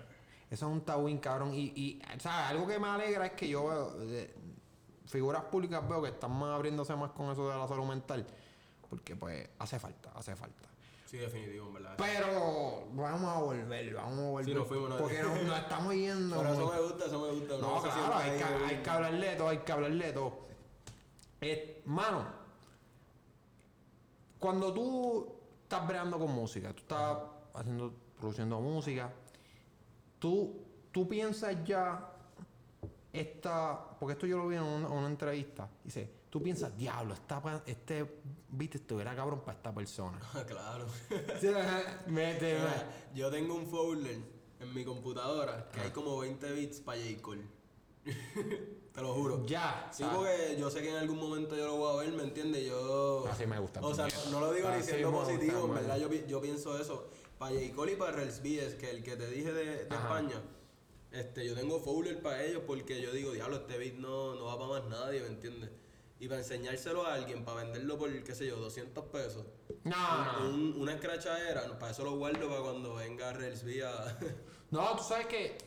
[0.52, 1.54] Eso es un tabú bien cabrón.
[1.54, 2.52] Y, y ¿sabes?
[2.52, 4.36] Algo que me alegra es que yo veo, eh,
[5.08, 8.28] figuras públicas veo que están más abriéndose más con eso de la salud mental.
[8.88, 10.70] Porque pues hace falta, hace falta.
[11.14, 11.94] Sí, definitivo, en verdad.
[11.96, 14.46] Pero vamos a volver, vamos a volver.
[14.46, 14.98] Sí, nos fuimos, ¿no?
[14.98, 16.38] porque nos, nos estamos yendo.
[16.40, 17.58] Pero eso me gusta, eso me gusta.
[17.60, 20.40] no, se claro, hay que, hay que hablarle de todo, hay que hablarle de todo.
[21.40, 22.26] Eh, mano,
[24.40, 27.20] cuando tú estás breando con música, tú estás
[27.54, 29.14] haciendo, produciendo música,
[30.18, 32.10] tú, tú piensas ya
[33.12, 37.40] esta, porque esto yo lo vi en una, una entrevista, dice, tú piensas, diablo, esta,
[37.40, 37.62] pa-
[38.54, 40.20] este beat estuviera cabrón para esta persona.
[40.48, 40.86] claro.
[41.40, 42.58] Sí, ajá, mete,
[43.16, 44.18] yo tengo un folder
[44.60, 45.94] en mi computadora que hay Ah.
[45.94, 47.22] como 20 bits para J.
[47.22, 47.44] Cole.
[48.94, 49.46] Te lo juro.
[49.48, 49.90] ya.
[49.92, 50.18] Sí, ¿sabes?
[50.18, 52.64] porque yo sé que en algún momento yo lo voy a ver, ¿me entiendes?
[52.68, 53.26] Yo...
[53.28, 55.66] Así me gusta O sea, no, no lo digo ni Así siendo me gusta, positivo,
[55.66, 57.10] en verdad yo, yo pienso eso.
[57.40, 57.74] Para J.
[57.76, 59.82] Cole y para Rels es que el que te dije de.
[59.84, 60.42] España,
[61.12, 64.58] este, yo tengo folder para ellos porque yo digo, diablo, este beat no, no va
[64.60, 65.72] para más nadie, ¿me entiendes?
[66.24, 69.44] Y para enseñárselo a alguien, para venderlo por, qué sé yo, 200 pesos.
[69.84, 70.50] No, no.
[70.52, 74.18] Un- una escrachadera, para eso lo guardo para cuando venga Rels a...
[74.72, 75.58] No, tú sabes que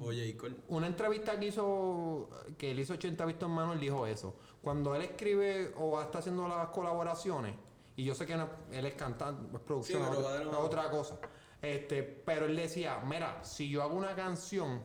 [0.00, 0.16] o J.
[0.38, 0.56] Cole.
[0.68, 4.34] una entrevista que hizo, que él hizo 80 vistos en mano, él dijo eso.
[4.62, 7.54] Cuando él escribe o está haciendo las colaboraciones,
[7.96, 11.18] y yo sé que no- él es cantante, es producción, Sí, otra, otra cosa.
[11.60, 14.82] Este, pero él decía, mira, si yo hago una canción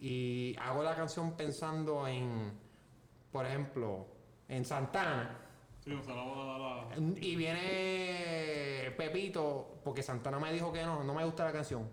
[0.00, 2.67] y hago la canción pensando en,
[3.32, 4.06] por ejemplo,
[4.48, 5.44] en Santana,
[5.84, 11.02] Sí, o sea, la, la, la- Y viene Pepito, porque Santana me dijo que no,
[11.04, 11.88] no me gusta la canción.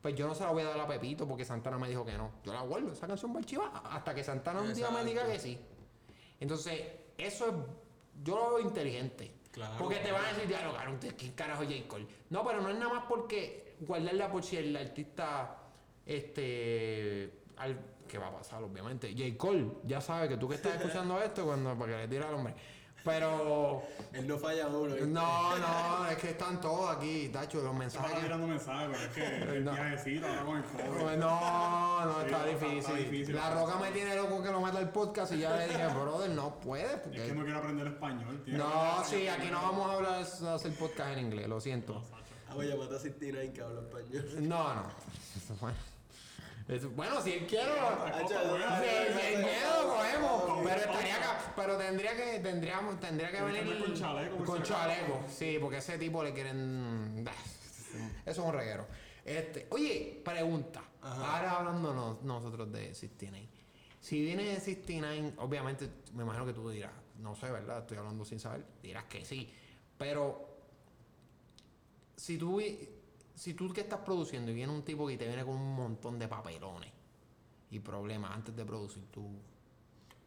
[0.00, 2.12] Pues yo no se la voy a dar a Pepito porque Santana me dijo que
[2.16, 2.30] no.
[2.44, 5.38] Yo la guardo, esa canción va archivada hasta que Santana un día me diga que
[5.38, 5.58] sí.
[6.40, 6.82] Entonces,
[7.16, 7.54] eso es,
[8.22, 9.32] yo lo veo inteligente.
[9.50, 11.74] Claro, porque te van a decir, diablo, cabrón, ¿quién carajo J.
[11.88, 12.06] Cole?
[12.30, 15.58] No, pero no es nada más porque guardarla por si el artista,
[16.06, 17.78] este, al,
[18.12, 18.62] ¿qué va a pasar?
[18.62, 19.10] Obviamente.
[19.16, 19.38] J.
[19.38, 22.34] Cole, ya sabe que tú que estás escuchando esto, cuando, para que le tire al
[22.34, 22.54] hombre.
[23.04, 23.82] Pero,
[24.12, 24.94] Él no falla uno.
[24.94, 25.06] ¿viste?
[25.08, 28.06] no, no, es que están todos aquí, Tacho, los mensajes.
[28.06, 29.08] Estaba que- tirando mensajes, pero es
[29.48, 29.72] que el No.
[29.72, 31.16] viajecito ahora con el COVID.
[31.16, 33.34] No, no, Sí, está difícil.
[33.34, 36.30] La roca me tiene loco que lo meta el podcast y ya le dije, brother,
[36.30, 36.92] no puede.
[37.12, 38.58] Es que no quiero aprender español, tío.
[38.58, 42.00] No, sí, aquí no vamos a hablar de hacer podcast en inglés, lo siento.
[42.48, 44.26] Ah, voy a matar a 69 que habla español.
[44.48, 44.82] No, no.
[45.60, 45.76] Bueno,
[46.94, 47.56] bueno si él Sí,
[49.20, 53.78] sí, el miedo lo cogemos, pero estaría acá, pero tendría que, tendríamos, tendría que venir
[53.78, 57.24] con chaleco, con si chaleco, sí, porque ese tipo le quieren,
[58.24, 58.86] eso es un reguero.
[59.24, 63.48] Este, oye, pregunta, ahora hablando no- nosotros de 69,
[64.00, 67.80] si viene de 69, obviamente me imagino que tú dirás, no sé, ¿verdad?
[67.80, 69.52] Estoy hablando sin saber, dirás que sí,
[69.98, 70.48] pero
[72.16, 72.60] si tú,
[73.34, 76.18] si tú que estás produciendo y viene un tipo que te viene con un montón
[76.18, 76.90] de papelones
[77.70, 79.28] y problemas antes de producir tú.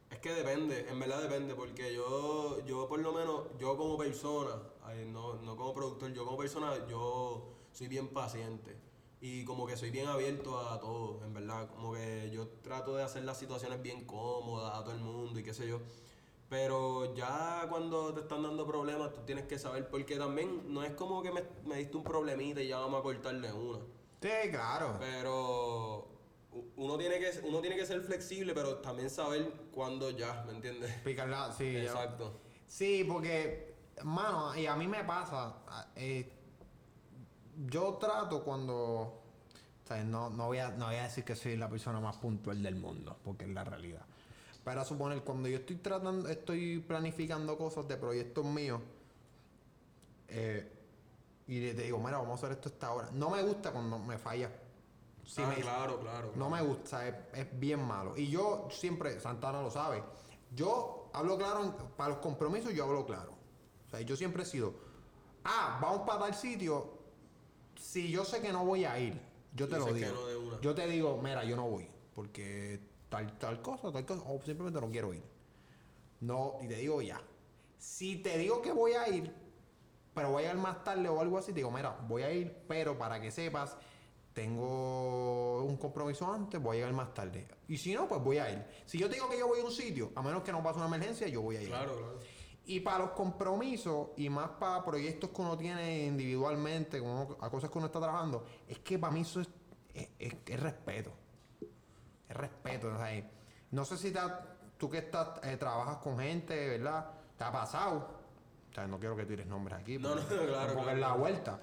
[0.10, 4.62] Es que depende, en verdad depende, porque yo, yo por lo menos, yo como persona,
[5.08, 8.76] no, no como productor, yo como persona, yo soy bien paciente.
[9.22, 11.68] Y como que soy bien abierto a todo, en verdad.
[11.70, 15.44] Como que yo trato de hacer las situaciones bien cómodas a todo el mundo y
[15.44, 15.80] qué sé yo.
[16.50, 20.92] Pero ya cuando te están dando problemas, tú tienes que saber, porque también no es
[20.94, 23.80] como que me, me diste un problemita y ya vamos a cortarle una.
[24.22, 24.98] Sí, claro.
[25.00, 26.08] Pero
[26.76, 30.92] uno tiene que uno tiene que ser flexible, pero también saber cuándo ya, ¿me entiendes?
[31.04, 31.74] Picarla, sí.
[31.74, 31.84] ya.
[31.84, 32.40] Exacto.
[32.68, 35.56] Sí, porque, mano, y a mí me pasa,
[35.96, 36.32] eh,
[37.68, 39.22] yo trato cuando, o
[39.88, 42.62] sea, no, no, voy a, no voy a decir que soy la persona más puntual
[42.62, 44.06] del mundo, porque es la realidad.
[44.66, 48.82] Pero a suponer, cuando yo estoy tratando, estoy planificando cosas de proyectos míos,
[50.28, 50.72] eh,
[51.48, 53.10] y te digo, mira, vamos a hacer esto esta hora.
[53.14, 54.52] No me gusta cuando me falla.
[55.24, 56.32] Si Ah, me- claro, claro.
[56.36, 58.18] no me gusta, es, es bien malo.
[58.18, 60.04] Y yo siempre, Santana lo sabe,
[60.56, 63.34] yo hablo claro, para los compromisos yo hablo claro.
[63.88, 64.74] O sea, yo siempre he sido,
[65.44, 66.98] ah, vamos para tal sitio,
[67.80, 69.20] si yo sé que no voy a ir,
[69.54, 70.12] yo te lo digo.
[70.52, 70.62] no.
[70.62, 72.80] Yo te digo, mira, yo no voy, porque
[73.16, 75.24] tal, tal cosa, tal cosa, o simplemente no quiero ir.
[76.22, 77.22] No, y te digo ya.
[77.78, 79.32] Si te digo que voy a ir,
[80.14, 82.64] pero voy a ir más tarde o algo así, te digo, mira, voy a ir,
[82.68, 83.78] pero para que sepas,
[84.34, 87.48] tengo un compromiso antes, voy a llegar más tarde.
[87.68, 88.66] Y si no, pues voy a ir.
[88.86, 90.78] Si yo te digo que yo voy a un sitio, a menos que no pase
[90.78, 91.68] una emergencia, yo voy a ir.
[91.70, 92.20] Claro, claro.
[92.66, 97.70] Y para los compromisos y más para proyectos que uno tiene individualmente, como a cosas
[97.70, 99.50] que uno está trabajando, es que para mí eso es,
[99.94, 101.12] es- es- es respeto.
[102.30, 102.88] Es respeto.
[102.94, 103.24] o sea,
[103.72, 104.46] no sé si te ha-
[104.78, 107.06] tú que estás, eh, trabajas con gente, ¿verdad?
[107.38, 108.10] ¿Te ha pasado?
[108.72, 109.98] O sea, no quiero que tires nombres aquí.
[109.98, 110.92] No, porque- no, claro, Porque claro.
[110.92, 111.60] es la vuelta.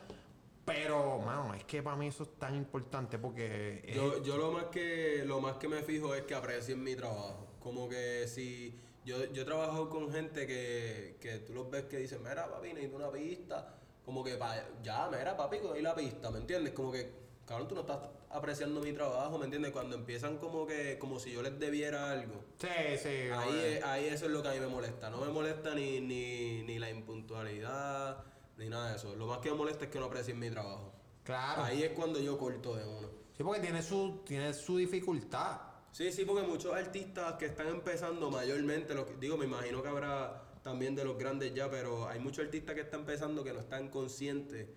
[0.64, 3.82] Pero, mano, es que para mí eso es tan importante porque...
[3.84, 6.94] es- Yo, yo lo más que lo más que me fijo es que aprecien mi
[6.94, 7.48] trabajo.
[7.60, 11.96] Como que si yo, yo he trabajado con gente que, que tú los ves que
[11.98, 13.74] dicen, mira papi, necesito una pista.
[14.04, 16.72] Como que pa- ya, mira papi, doy la pista, ¿me entiendes?
[16.74, 17.10] Como que,
[17.53, 17.98] cabrón, tú no estás
[18.30, 19.72] apreciando mi trabajo, ¿me entiendes?
[19.72, 22.42] Cuando empiezan como que, como si yo les debiera algo.
[22.59, 22.68] Sí,
[23.03, 23.09] sí.
[23.32, 25.11] Ahí, es- ahí eso es lo que a mí me molesta.
[25.11, 28.24] No me molesta ni, ni, ni la impuntualidad,
[28.57, 29.14] ni nada de eso.
[29.16, 30.92] Lo más que me molesta es que no aprecien mi trabajo.
[31.24, 31.62] Claro.
[31.64, 33.09] Ahí es cuando yo corto de uno.
[33.36, 35.61] Sí, porque tiene su, tiene su dificultad.
[35.92, 40.94] Sí, sí, porque muchos artistas que están empezando mayormente, digo, me imagino que habrá también
[40.94, 44.68] de los grandes ya, pero hay muchos artistas que están empezando que no están conscientes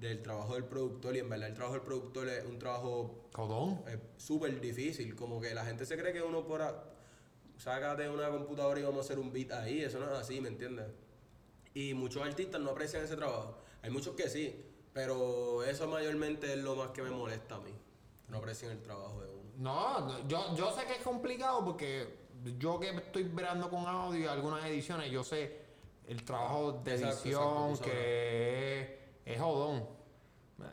[0.00, 3.82] del trabajo del productor y en verdad el trabajo del productor es un trabajo Codón.
[3.86, 6.62] eh, súper difícil, como que la gente se cree que uno por...
[6.62, 6.84] a-
[7.58, 10.48] Sácate una computadora y vamos a hacer un beat ahí, eso no es así, ¿me
[10.48, 10.86] entiendes?
[11.74, 13.58] Y muchos artistas no aprecian ese trabajo.
[13.82, 17.74] Hay muchos que sí, pero eso mayormente es lo más que me molesta a mí.
[18.28, 19.50] No aprecian el trabajo de uno.
[19.58, 22.08] No, yo, yo sé que es complicado porque
[22.58, 25.58] yo que estoy verando con audio y algunas ediciones, yo sé
[26.08, 28.88] el trabajo de Exacto, edición exacto, que es,
[29.34, 30.00] es jodón.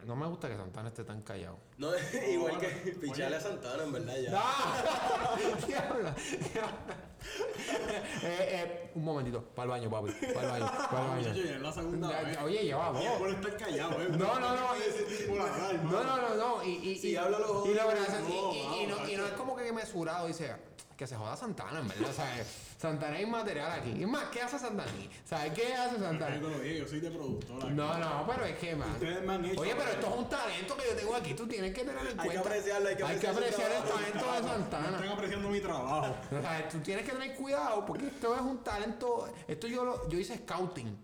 [0.05, 1.57] No me gusta que Santana esté tan callado.
[1.77, 1.91] No,
[2.29, 4.31] igual bueno, que picharle a Santana, en verdad, ya.
[4.35, 5.35] ¡Ah!
[5.67, 6.09] Diablo,
[6.53, 6.97] diablo.
[8.23, 10.11] eh, eh, un momentito, para el baño, papi.
[10.33, 11.43] Para el baño, para el baño.
[11.43, 12.37] Es la segunda vez.
[12.39, 12.91] Oye, lleva
[13.31, 14.07] estar callado, ¿eh?
[14.09, 15.83] No, no, no, la.
[15.83, 16.63] No, no, no, no.
[16.63, 19.71] Y, y, Si y, habla los y, no, y- no, y no es como que
[19.71, 20.55] mesurado, dice,
[20.97, 22.11] que se joda Santana, en verdad.
[22.11, 22.47] ¿sabes?
[22.77, 24.01] Santana es material aquí.
[24.01, 25.07] Es más, ¿qué hace Santana aquí?
[25.25, 26.35] ¿Sabes qué hace Yo Santana?
[26.37, 27.63] dije, yo soy de productor.
[27.63, 27.73] aquí.
[27.73, 28.91] No, no, pero es que, man.
[28.93, 31.33] Ustedes me han hecho- Oye, pero esto es un talento que yo tengo aquí.
[31.35, 32.49] Tú tienes que tenerlo en Hay que cuenta.
[32.49, 34.89] apreciarlo, hay que apreciar su apreciar el talento de No Santana.
[34.97, 36.15] están apreciando mi trabajo.
[36.37, 39.29] O sea, tú tienes que tener cuidado porque esto es un talento.
[39.47, 40.97] Esto yo lo, yo hice scouting.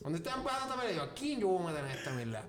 [0.00, 2.42] Cuando estaba empezando también le digo, ¿a quién yo voy a meter en esta mierda?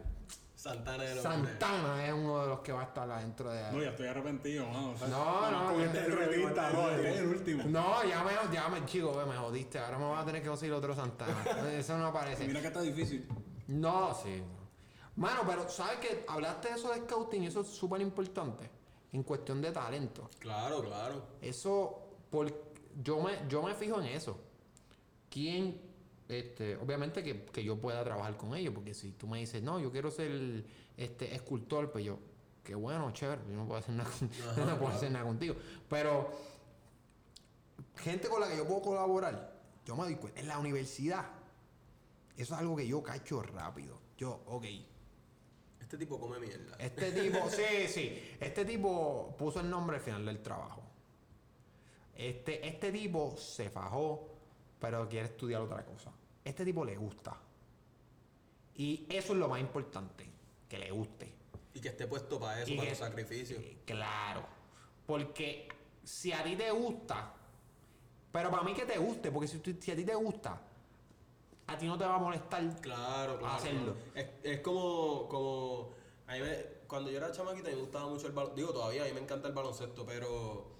[0.65, 3.83] Santana de los Santana es uno de los que va a estar adentro de No,
[3.83, 4.91] ya estoy arrepentido, mano.
[4.93, 7.63] o sea, No, no, Con ya- esta entrevista, no, este es el último.
[7.67, 9.77] No, ya me, ya me, chico, me jodiste.
[9.77, 11.43] Ahora me vas a tener que conseguir otro Santana.
[11.77, 12.47] Eso no aparece.
[12.47, 13.27] Mira que está difícil.
[13.67, 14.41] No, sí.
[15.17, 16.25] Mano, pero ¿sabes qué?
[16.27, 18.67] Hablaste de eso de scouting y eso es súper importante.
[19.13, 20.31] En cuestión de talento.
[20.39, 21.21] Claro, claro.
[21.41, 22.51] Eso, por,
[23.03, 24.39] yo, me, yo me fijo en eso.
[25.29, 25.79] ¿Quién,
[26.27, 28.73] este, obviamente que, que yo pueda trabajar con ellos?
[28.73, 30.63] Porque si tú me dices, no, yo quiero ser
[30.97, 32.19] este, escultor, pues yo,
[32.63, 34.09] qué bueno, chévere, yo no puedo hacer nada,
[34.57, 35.55] no puedo hacer nada contigo.
[35.89, 36.29] Pero,
[37.97, 39.55] gente con la que yo puedo colaborar,
[39.85, 41.25] yo me doy cuenta, en la universidad,
[42.37, 43.99] eso es algo que yo cacho rápido.
[44.17, 44.65] Yo, ok,
[45.81, 46.75] Este tipo come mierda.
[46.79, 48.35] este tipo, sí, sí.
[48.39, 50.81] Este tipo puso el nombre al final del trabajo.
[52.15, 54.34] Este, este tipo se fajó,
[54.79, 56.11] pero quiere estudiar otra cosa.
[56.43, 57.35] Este tipo le gusta.
[58.75, 60.29] Y eso es lo más importante,
[60.67, 61.33] que le guste.
[61.73, 63.61] Y que esté puesto para eso, Y para los sacrificios.
[63.61, 64.45] eh, Claro.
[65.05, 65.67] Porque
[66.03, 67.33] si a ti te gusta,
[68.31, 70.61] pero para mí que te guste, porque si, si a ti te gusta,
[71.67, 73.55] a ti no te va a molestar Claro, claro.
[73.55, 73.95] Hacerlo.
[73.95, 73.97] claro.
[74.15, 75.91] Es, es como, como
[76.27, 78.55] a mí me- cuando yo era chamaquita me gustaba mucho el baloncesto.
[78.61, 80.74] Digo, todavía a mí me encanta el baloncesto, pero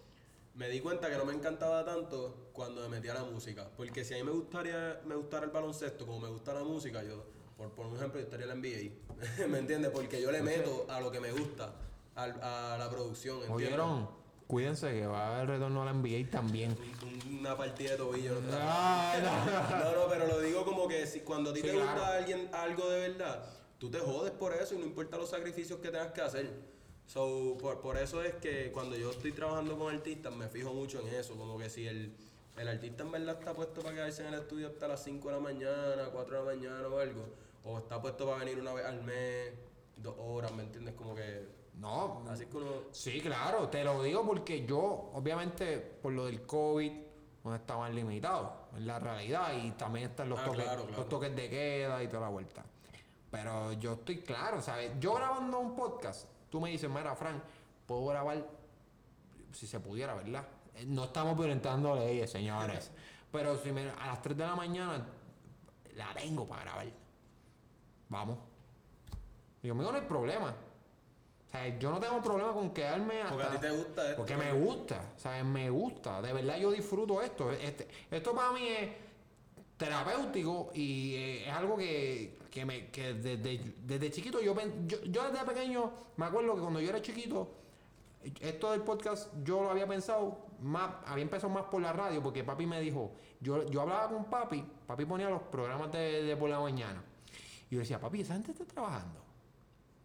[0.56, 3.68] me di cuenta que no me encantaba tanto cuando me metí a la música.
[3.76, 7.04] Porque si a mí me gustaría, me gustara el baloncesto como me gusta la música,
[7.04, 7.26] yo,
[7.58, 9.48] por, por un ejemplo, yo estaría en la NBA.
[9.50, 9.92] ¿Me entiendes?
[9.92, 11.74] Porque yo le meto a lo que me gusta,
[12.16, 13.38] a, la producción.
[13.38, 13.68] ¿entiendes?
[13.68, 14.26] ¿Oyeron?
[14.48, 16.78] Cuídense que va a haber retorno a la NBA también.
[17.02, 18.40] Un- Una partida de tobillo.
[18.42, 19.22] No, Ay,
[19.72, 19.80] no.
[19.80, 21.92] No, no, pero lo digo como que si, cuando a ti Sí, te claro.
[21.92, 23.44] gusta alguien algo de verdad,
[23.80, 26.75] tú te jodes por eso y no importa los sacrificios que tengas que hacer.
[27.08, 31.00] So, por, por eso es que cuando yo estoy trabajando con artistas me fijo mucho
[31.02, 32.14] en eso, como que si el,
[32.58, 35.34] el artista en verdad está puesto para quedarse en el estudio hasta las 5 de
[35.36, 37.26] la mañana, 4 de la mañana o algo,
[37.64, 39.54] o está puesto para venir una vez al mes,
[39.98, 40.96] dos horas, ¿me entiendes?
[40.96, 42.72] Como que No, así que uno...
[42.92, 46.92] sí, claro, te lo digo porque yo, obviamente, por lo del COVID,
[47.44, 50.98] no estaban limitados, es la realidad, y también están los, Ah, toques, claro, claro.
[50.98, 52.66] los toques de queda y toda la vuelta.
[53.30, 54.92] Pero yo estoy claro, ¿sabes?
[55.00, 57.42] Yo grabando un podcast, tú me dices, mira, Frank,
[57.86, 58.48] puedo grabar
[59.52, 60.48] si se pudiera, ¿verdad?
[60.76, 62.92] Eh, No estamos violentando leyes, señores.
[63.32, 65.06] Pero si me- a las 3 de la mañana
[65.98, 66.88] la tengo para grabar.
[68.08, 68.38] Vamos.
[69.62, 70.56] Y conmigo no hay problema.
[71.46, 73.34] O sea, yo no tengo problema con quedarme hasta...
[73.36, 74.16] Porque a ti te gusta esto.
[74.16, 76.22] Porque me gusta, o sea, me gusta.
[76.22, 77.52] De verdad yo disfruto esto.
[77.52, 78.90] Este, esto para mí es
[79.76, 84.56] terapéutico y eh, es algo que, que, me, que desde, desde chiquito yo,
[84.88, 87.52] yo, yo desde pequeño me acuerdo que cuando yo era chiquito,
[88.40, 92.46] esto del podcast yo lo había pensado, más, había empezado más por la radio porque
[92.46, 96.50] papi me dijo, yo, yo hablaba con papi, papi ponía los programas de, de por
[96.50, 97.04] la mañana.
[97.70, 99.20] Y yo decía, papi, esa gente está trabajando.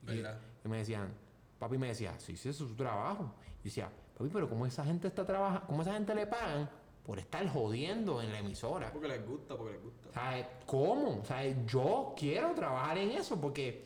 [0.02, 0.40] Y, ¿Verdad?
[0.64, 1.08] y me decían,
[1.56, 3.32] papi me decía, sí, sí, eso es su trabajo.
[3.60, 3.88] Y decía,
[4.18, 5.68] papi, pero ¿cómo esa gente está trabajando?
[5.68, 6.68] ¿Cómo esa gente le pagan
[7.10, 8.92] por estar jodiendo en la emisora?
[8.92, 10.12] Porque les gusta, porque les gusta.
[10.12, 11.18] Sea, ¿cómo?
[11.20, 13.84] O sea, yo quiero trabajar en eso porque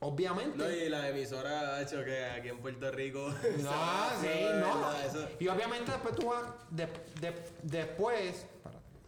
[0.00, 0.58] obviamente...
[0.58, 3.26] No, y la emisora ha hecho que aquí en Puerto Rico.
[3.62, 3.70] No,
[4.20, 4.28] sí,
[4.60, 4.66] no.
[4.66, 6.42] verdad, eso- Y obviamente después tú vas.
[6.68, 6.86] de-
[7.22, 8.46] de- después.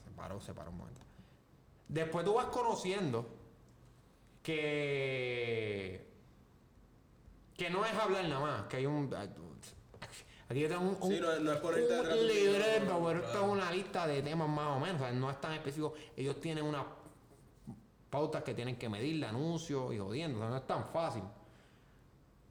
[0.07, 1.03] Se paró, se paró un momento.
[1.87, 3.27] Después tú vas conociendo
[4.43, 6.07] que.
[7.59, 9.11] Que no es hablar nada más, que hay un.
[10.49, 13.47] Aquí yo tengo un, un, Sí, no no es un libreto, pero esto claro.
[13.47, 15.93] es una lista de temas más o menos, o sea, no es tan específico.
[16.17, 16.85] Ellos tienen unas
[18.09, 21.23] pautas que tienen que medir de anuncios y jodiendo, o sea, no es tan fácil.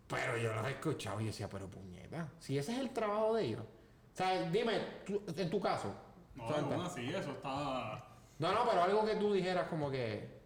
[0.07, 3.33] Pero yo los he escuchado y yo decía, pero puñeta, si ese es el trabajo
[3.35, 3.61] de ellos.
[3.61, 5.91] O sea, dime, tú- en tu caso.
[6.35, 8.05] No, aún así, eso está.
[8.37, 10.43] no, no, pero algo que tú dijeras como que,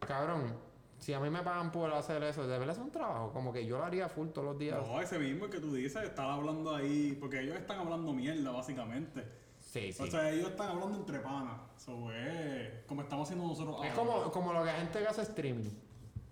[0.00, 0.56] cabrón,
[1.00, 3.66] si a mí me pagan por hacer eso, de verdad es un trabajo, como que
[3.66, 4.78] yo lo haría full todos los días.
[4.86, 7.16] No, ese mismo que tú dices, están hablando ahí.
[7.18, 9.24] Porque ellos están hablando mierda, básicamente.
[9.58, 10.02] Sí, sí.
[10.02, 11.60] O sea, ellos están hablando entre panas.
[11.76, 14.12] So, es como estamos haciendo nosotros es ahora.
[14.20, 15.70] como, como lo que la gente que hace streaming.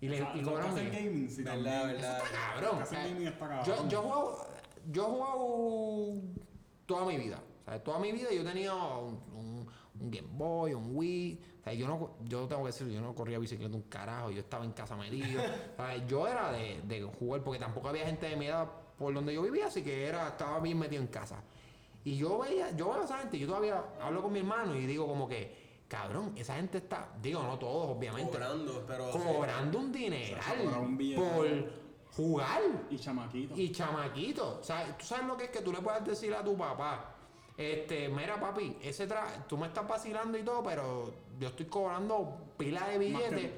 [0.01, 1.05] Y le O sea, y cobran hacen bien.
[1.05, 1.87] gaming, sí, Verdad, también.
[2.01, 2.17] verdad.
[2.23, 2.29] Está
[2.61, 2.85] cabrón.
[2.87, 3.65] Sea, gaming está cabrón.
[3.65, 4.47] Yo, yo he jugado,
[4.91, 6.21] yo he jugado
[6.85, 7.39] toda mi vida.
[7.65, 9.67] O sea, toda mi vida yo tenía un, un-
[9.99, 11.41] un Game Boy, un Wii.
[11.69, 14.65] Sea, yo no, yo tengo que decir, yo no corría bicicleta un carajo, yo estaba
[14.65, 15.41] en casa metido.
[16.07, 18.67] Yo era de, de jugar, porque tampoco había gente de mi edad
[18.97, 21.41] por donde yo vivía, así que era, estaba bien metido en casa.
[22.03, 24.85] Y yo veía, yo veo a esa gente, yo todavía hablo con mi hermano y
[24.85, 25.53] digo como que,
[25.87, 29.11] cabrón, esa gente está, digo, no todos, obviamente, Cobrando, pero.
[29.11, 31.47] cobrando un O sea, dineral un por
[32.15, 33.55] jugar Y chamaquito.
[33.55, 34.59] y chamaquito.
[34.59, 37.15] O sea, tú sabes lo que es que tú le puedes decir a tu papá.
[37.57, 42.53] Este, mira papi, ese tra tú me estás vacilando y todo, pero yo estoy cobrando
[42.57, 43.51] pila de billetes.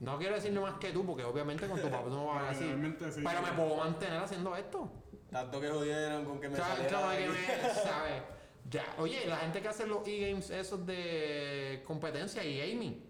[0.00, 2.48] No quiero decir más que tú, porque obviamente con tu papá tú no vas a
[2.50, 2.66] decir.
[2.66, 3.22] Realmente sí.
[3.24, 4.90] Pero me puedo mantener haciendo esto.
[5.30, 8.22] Tanto que jodieron con que me ¿Sabes?
[8.70, 13.02] Ya, oye, la gente que hace los e-games esos de competencia y gaming,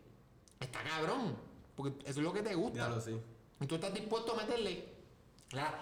[0.61, 1.36] está cabrón.
[1.74, 2.90] Porque eso es lo que te gusta.
[3.61, 4.84] Y tú estás dispuesto a meterle
[5.52, 5.72] las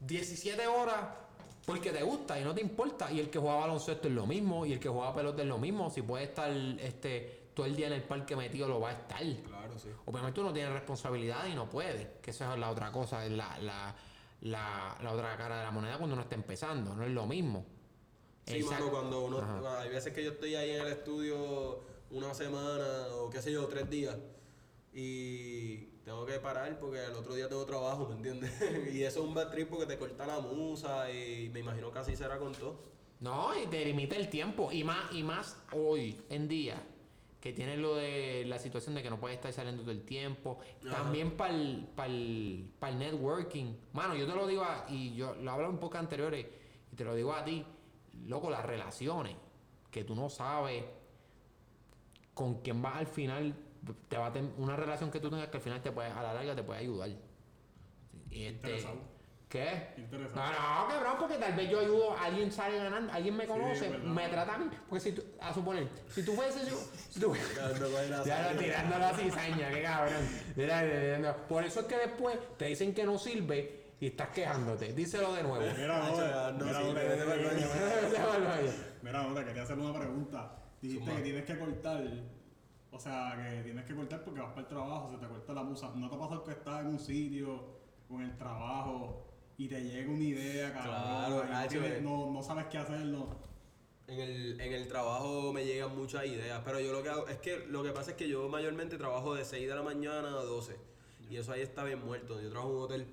[0.00, 1.06] 17 horas
[1.64, 3.10] porque te gusta y no te importa.
[3.10, 5.58] Y el que juega baloncesto es lo mismo, y el que juega pelota es lo
[5.58, 5.90] mismo.
[5.90, 9.22] Si puede estar este, todo el día en el parque metido, lo va a estar.
[9.44, 9.88] Claro, sí.
[10.06, 13.56] Obviamente uno tiene responsabilidad y no puede, que esa es la otra cosa, es la,
[13.58, 13.94] la,
[14.42, 17.64] la, la otra cara de la moneda cuando uno está empezando, no es lo mismo.
[18.46, 18.84] Sí, Exacto.
[18.84, 19.38] mano, cuando uno.
[19.38, 19.80] Ajá.
[19.80, 21.80] Hay veces que yo estoy ahí en el estudio
[22.10, 24.16] una semana o qué sé yo, tres días.
[24.92, 28.52] Y tengo que parar porque el otro día tengo trabajo, ¿me entiendes?
[28.92, 31.98] y eso es un bad trip porque te corta la musa y me imagino que
[31.98, 32.92] así será con todo.
[33.20, 34.70] No, y te limita el tiempo.
[34.70, 36.80] Y más, y más hoy en día,
[37.44, 40.60] que tienes lo de la situación de que no puedes estar saliendo todo el tiempo.
[40.86, 40.96] Ajá.
[40.96, 43.74] También para el, el, el networking.
[43.92, 46.46] Mano, yo te lo digo, a- y yo lo hablo un poco anteriores,
[46.90, 47.62] y te lo digo a ti,
[48.24, 49.36] loco, las relaciones,
[49.90, 50.84] que tú no sabes
[52.32, 53.54] con quién vas al final,
[54.08, 56.22] te va a tener una relación que tú tengas que al final te puede, a
[56.22, 57.10] la larga te puede ayudar.
[58.30, 58.76] Y este.
[59.54, 59.86] ¿Qué?
[59.98, 60.40] Interesante.
[60.40, 64.04] No, no, cabrón, porque tal vez yo ayudo, alguien sale ganando, alguien me conoce, verdad.
[64.04, 64.68] me trata a mí.
[64.88, 66.76] Porque si tú, a suponer, si tú fueses yo,
[67.08, 67.32] si tú,
[68.26, 70.28] Ya, no tirando la cizaña, qué cabrón.
[70.56, 71.36] Mira, mira, mira.
[71.46, 74.92] Por eso es que después te dicen que no sirve y estás quejándote.
[74.92, 75.64] Díselo de nuevo.
[75.78, 76.50] Mira, no, mira.
[79.02, 80.50] Mira, no, te quería hacer una pregunta.
[80.82, 82.02] Dijiste que tienes que cortar,
[82.90, 85.62] o sea, que tienes que cortar porque vas para el trabajo, se te corta la
[85.62, 85.92] musa.
[85.94, 90.10] ¿No te pasa que estás en un sitio o en el trabajo y te llega
[90.10, 90.94] una idea, cabrón?
[90.94, 93.28] Claro, y no, tienes- no, no sabes qué hacer, no.
[94.06, 97.38] En el, en el trabajo me llegan muchas ideas, pero yo lo que hago es
[97.38, 100.42] que lo que pasa es que yo mayormente trabajo de 6 de la mañana a
[100.44, 100.76] 12
[101.30, 102.38] y eso ahí está bien muerto.
[102.40, 103.06] Yo trabajo en un hotel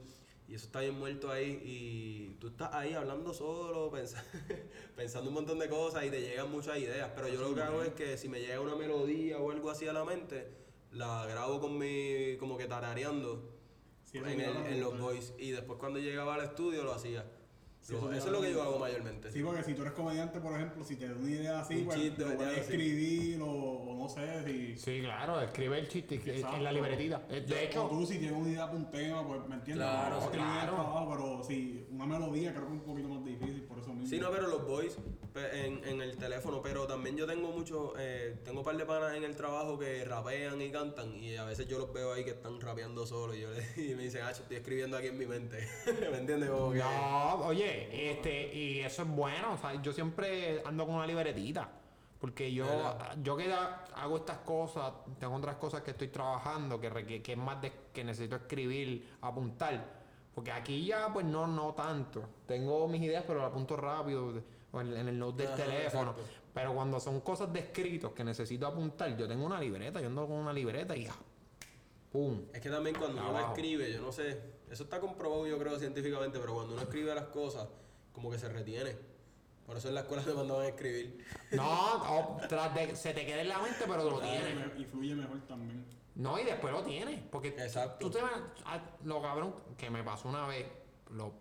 [0.50, 4.22] y eso está bien muerto ahí y tú estás ahí hablando solo, pensa-
[4.98, 7.84] pensando un montón de cosas y te llegan muchas ideas, pero yo lo que hago
[7.84, 10.46] es que si me llega una melodía o algo así a la mente,
[10.92, 13.61] la grabo con mi, como que tarareando
[14.14, 14.42] En,
[14.74, 17.26] el- los voice y después cuando llegaba al estudio lo hacía.
[17.80, 19.32] Sí, eso es lo que yo hago mayormente.
[19.32, 21.86] Sí, porque si tú eres comediante, por ejemplo, si te da una idea así, Un
[21.86, 24.78] pues chiste, lo puedes escribir o, o no sé, si...
[24.78, 26.72] Sí, claro, escribe el chiste que- en la Exacto.
[26.74, 27.26] libretita.
[27.28, 29.88] Eh, De O hecho, tú si tienes una idea para un tema, pues me entiendes.
[29.88, 30.74] Claro, no claro.
[30.76, 33.64] trabajo, pero si una melodía creo que es un poquito más difícil,
[34.02, 34.16] mismo.
[34.16, 34.98] Sí, no, pero los boys
[35.54, 39.16] en, en el teléfono, pero también yo tengo mucho, eh, tengo un par de panas
[39.16, 42.32] en el trabajo que rapean y cantan y a veces yo los veo ahí que
[42.32, 45.26] están rapeando solo y, yo le- y me dicen, ah, estoy escribiendo aquí en mi
[45.26, 45.66] mente,
[46.12, 46.50] ¿me entiendes?
[46.50, 50.96] Como que- No, oye, este, y eso es bueno, o sea, yo siempre ando con
[50.96, 51.70] una libretita,
[52.20, 53.16] porque yo, ¿Verdad?
[53.24, 53.52] yo que
[53.96, 58.04] hago estas cosas, tengo otras cosas que estoy trabajando, que, que es más de que
[58.04, 60.01] necesito escribir, apuntar,
[60.34, 64.32] porque aquí ya pues no, no tanto, tengo mis ideas pero las apunto rápido
[64.74, 66.32] en, en el note del Ajá, teléfono, exacto.
[66.54, 70.26] pero cuando son cosas de escritos que necesito apuntar, yo tengo una libreta, yo ando
[70.28, 71.16] con una libreta y ya,
[72.12, 72.44] pum.
[72.54, 73.54] Es que también cuando uno Abajo.
[73.54, 77.26] escribe, yo no sé, eso está comprobado yo creo científicamente, pero cuando uno escribe las
[77.26, 77.68] cosas,
[78.14, 78.96] como que se retiene.
[79.66, 81.24] Por eso en la escuela me mandaban a escribir.
[81.52, 84.78] No, tras de- se te queda en la mente pero lo tienes.
[84.78, 85.86] Y fluye mejor también.
[86.16, 87.22] No, y después lo tienes.
[87.32, 87.98] Porque Exacto.
[88.08, 88.32] tú te vas.
[88.66, 90.66] a- Lo cabrón que me pasó una vez,
[91.12, 91.34] lo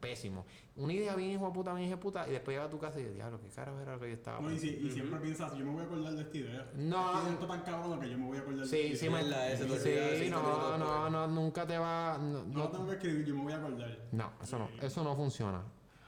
[0.00, 0.46] pésimo.
[0.76, 2.78] Una idea bien hijo de puta, bien hijo de puta, y después llega a tu
[2.78, 4.86] casa y dices, diablo, qué carajo era lo que yo estaba No, y, pensando?" si-
[4.86, 6.70] y siempre piensas, yo me voy a acordar de esta idea.
[6.74, 7.28] No.
[7.28, 9.56] Es tan cabrón que yo me voy a acordar de Sí, esta sí, idea.
[9.56, 12.18] sí, olvidas cinco no, no, no, nunca te va.
[12.18, 13.98] No, No no, tengo que escribir, yo me voy a acordar.
[14.12, 15.62] no, eso no, eso no funciona.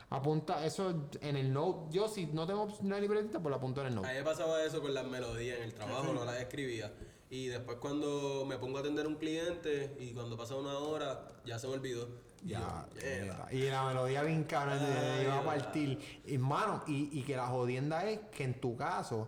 [0.09, 1.93] Apunta eso en el note.
[1.97, 4.09] Yo, si no tengo una libretita, pues lo apunto en el A note.
[4.09, 6.93] mí me pasaba eso con las melodías en el trabajo, no las escribía.
[7.31, 11.29] Y después cuando me pongo a atender a un cliente y cuando pasa una hora,
[11.45, 12.09] ya se me olvidó.
[12.45, 13.49] Ya, "Mierda".
[13.51, 16.23] y la melodía bien te Ay, iba a partir.
[16.25, 19.27] Hermano, y, y que la jodienda es que en tu caso,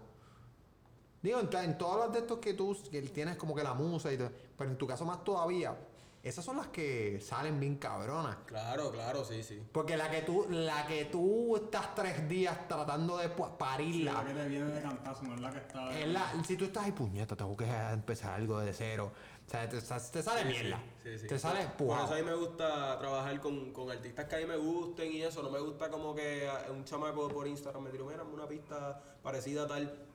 [1.23, 4.13] digo, en, en todos los de estos que tú que tienes como que la musa
[4.13, 5.77] y todo, pero en tu caso más todavía,
[6.23, 8.37] esas son las que salen bien cabronas.
[8.47, 9.63] Claro, claro, sí, sí.
[9.73, 14.13] Porque la que tú, la que tú estás tres días tratando de pu- Sí, parirla,
[14.15, 15.99] la que te viene de cantazo, no es la que está.
[15.99, 19.13] es la- si tú estás ahí, puñeta, tengo que empezar algo de cero.
[19.47, 20.83] O sea, te, te sale mierda.
[21.03, 21.27] Sí, sí.
[21.27, 22.05] Te sale Por pujao.
[22.05, 25.23] eso a mí me gusta trabajar con, con artistas que a mí me gusten y
[25.23, 25.43] eso.
[25.43, 29.63] No me gusta como que un chamaco por Instagram me tiró, mira, una pista parecida
[29.63, 30.07] a tal.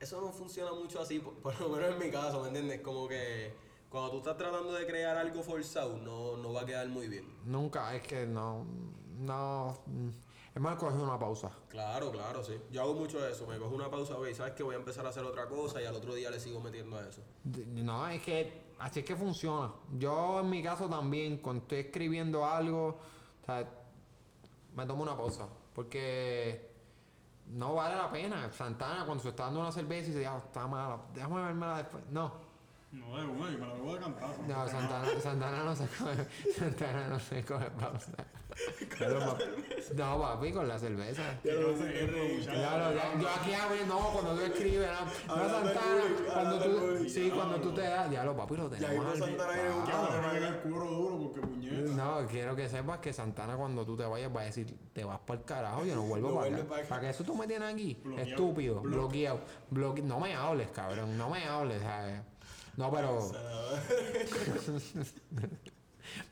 [0.00, 2.80] Eso no funciona mucho así, por, por lo menos en mi caso, ¿me entiendes?
[2.80, 3.54] Como que
[3.90, 7.26] cuando tú estás tratando de crear algo forzado, no, no va a quedar muy bien.
[7.44, 8.64] Nunca, es que no.
[9.18, 9.76] No.
[9.86, 10.08] mm,
[10.54, 11.50] Es más coger una pausa.
[11.68, 12.54] Claro, claro, sí.
[12.70, 13.46] Yo hago mucho eso.
[13.46, 15.86] Me cojo una pausa, ok, sabes que voy a empezar a hacer otra cosa y
[15.86, 17.22] al otro día le sigo metiendo a eso.
[17.44, 19.72] No, es que así es que funciona.
[19.98, 22.98] Yo en mi caso también, cuando estoy escribiendo algo,
[23.42, 23.68] o sea,
[24.74, 25.48] me tomo una pausa.
[25.74, 26.70] Porque
[27.48, 28.52] no vale la pena.
[28.52, 32.04] Santana, cuando se está dando una cerveza y dice, ya, está mala, déjame vermela después.
[32.10, 32.32] No,
[32.92, 34.42] No, de una, y me la bebo de cantazo.
[34.48, 36.26] no, Santana, Santana no se coge,
[36.58, 38.12] Santana no se coge pausa.
[38.98, 39.38] Pero,
[39.94, 41.22] no, papi, con la cerveza.
[41.40, 42.50] ¿Qué de héroe, muchacho?
[42.58, 44.88] Claro, ya- yo aquí hablo, no, cuando tú escribes,
[45.28, 46.02] no, no Santana,
[46.34, 49.52] cuando tú, sí, cuando tú te das, diablo, papi, lo tenemos al- Santana
[50.32, 51.92] ¿Qué el cuero duro porque puñeta.
[51.92, 55.20] No, quiero que sepas que Santana cuando tú te vayas va a decir, te vas
[55.20, 56.64] para el carajo, yo no vuelvo No para acá.
[56.68, 56.88] pa' acá.
[56.88, 58.02] ¿Para qué eso tú me tienes aquí?
[58.18, 58.96] Estúpido, Bloque.
[58.96, 59.40] bloqueado.
[59.70, 62.20] bloque- No me hables, cabrón, no me hables, ¿sabes?
[62.76, 63.20] No, pero...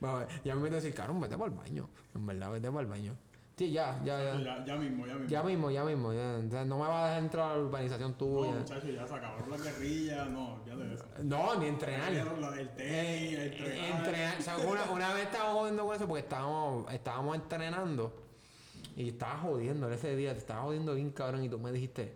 [0.01, 1.89] Bueno, ya me meto a decir, cabrón, vete para el baño.
[2.15, 3.15] En verdad, vete para el baño.
[3.57, 4.41] Sí, ya, ya, ya.
[4.41, 5.29] Ya, ya mismo, ya mismo.
[5.29, 6.13] Ya mismo, ya mismo.
[6.13, 8.51] Ya, O sea, no me vas a dejar entrar a la urbanización No, tuya.
[8.53, 11.05] muchachos, ya se acabaron las guerrillas, no, ya de eso.
[11.23, 12.13] No, ni entrenar.
[12.13, 13.99] La- El tenis, Eh, entrenar.
[14.01, 14.39] entrenar.
[14.39, 18.13] O sea, una, una vez estábamos jodiendo con eso porque estábamos, estábamos entrenando
[18.97, 22.15] y estaba jodiendo ese día, te estaba jodiendo bien cabrón y tú me dijiste,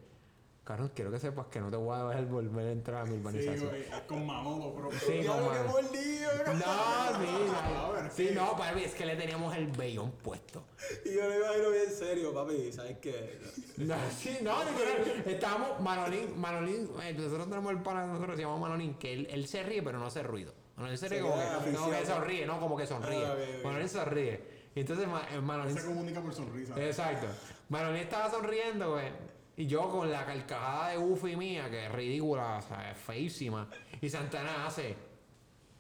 [0.65, 3.15] cabrón, quiero que sepas que no te voy a dejar volver a entrar a mi
[3.15, 3.69] Sí, urbanización.
[3.69, 4.91] güey, con Manolo, bro.
[4.93, 9.55] Sí, como- qué mordido, No, sí, A ver, sí, no, papi, es que le teníamos
[9.57, 10.65] el vellón puesto.
[11.05, 12.73] Y yo me imagino bien serio, papi.
[12.73, 13.41] ¿Sabes qué?
[13.79, 15.23] No, sí, no, literal.
[15.27, 19.47] Estábamos, Manolín, Manolín, eh, nosotros tenemos el pana nosotros se llama Manolín, que él, él
[19.49, 20.53] se ríe, pero no hace ruido.
[20.77, 23.25] Manolín se ríe como que, como que sonríe, no como que sonríe.
[23.27, 23.37] Ah.
[23.65, 24.63] Manolín se ríe.
[24.75, 25.77] Y entonces eh, Manolín.
[25.77, 26.75] Se comunica por sonrisa.
[26.83, 27.27] Exacto.
[27.69, 29.32] Manolín estaba sonriendo, güey.
[29.57, 33.69] Y yo con la carcajada de Goofy mía, que es ridícula, o sea, es feísima.
[34.01, 34.97] Y Santana hace,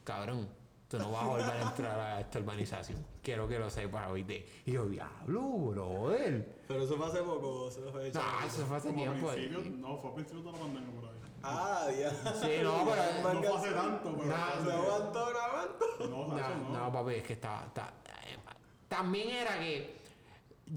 [0.04, 0.48] cabrón,
[0.88, 3.04] tú no vas a volver a entrar a esta urbanización.
[3.22, 4.46] Quiero que lo sepas, oíste.
[4.66, 6.62] Y yo, diablo, brother.
[6.68, 7.68] Pero eso fue hace poco.
[7.68, 9.28] Eso fue No, eso fue hace Como tiempo.
[9.28, 11.16] principio, no, fue a principio de la pandemia por ahí.
[11.44, 12.10] Ah, ya.
[12.34, 12.84] Sí, no,
[13.22, 14.28] pero- No fue hace tanto, pero.
[14.28, 15.86] Nah, No aguantó, no aguantó.
[16.00, 16.78] No, No, no.
[16.78, 17.64] no, papi, es que estaba.
[17.66, 17.92] estaba-
[18.26, 18.36] eh,
[18.88, 19.96] también era que,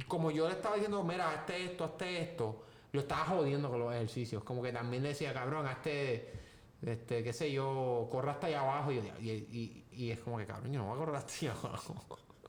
[0.08, 2.64] como yo le estaba diciendo, mira, hazte esto, hazte esto,
[2.96, 4.44] lo estaba jodiendo con los ejercicios.
[4.44, 6.32] Como que también le decía, cabrón, hazte,
[6.82, 8.92] este, qué sé yo, corra hasta allá abajo.
[8.92, 11.34] Y, yo, y, y- y es como que, cabrón, yo no voy a correr hasta
[11.34, 11.96] allá abajo.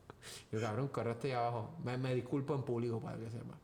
[0.53, 1.74] yo, cabrón, corre hasta allá abajo.
[1.84, 3.55] Me, me disculpo en público para que sepa.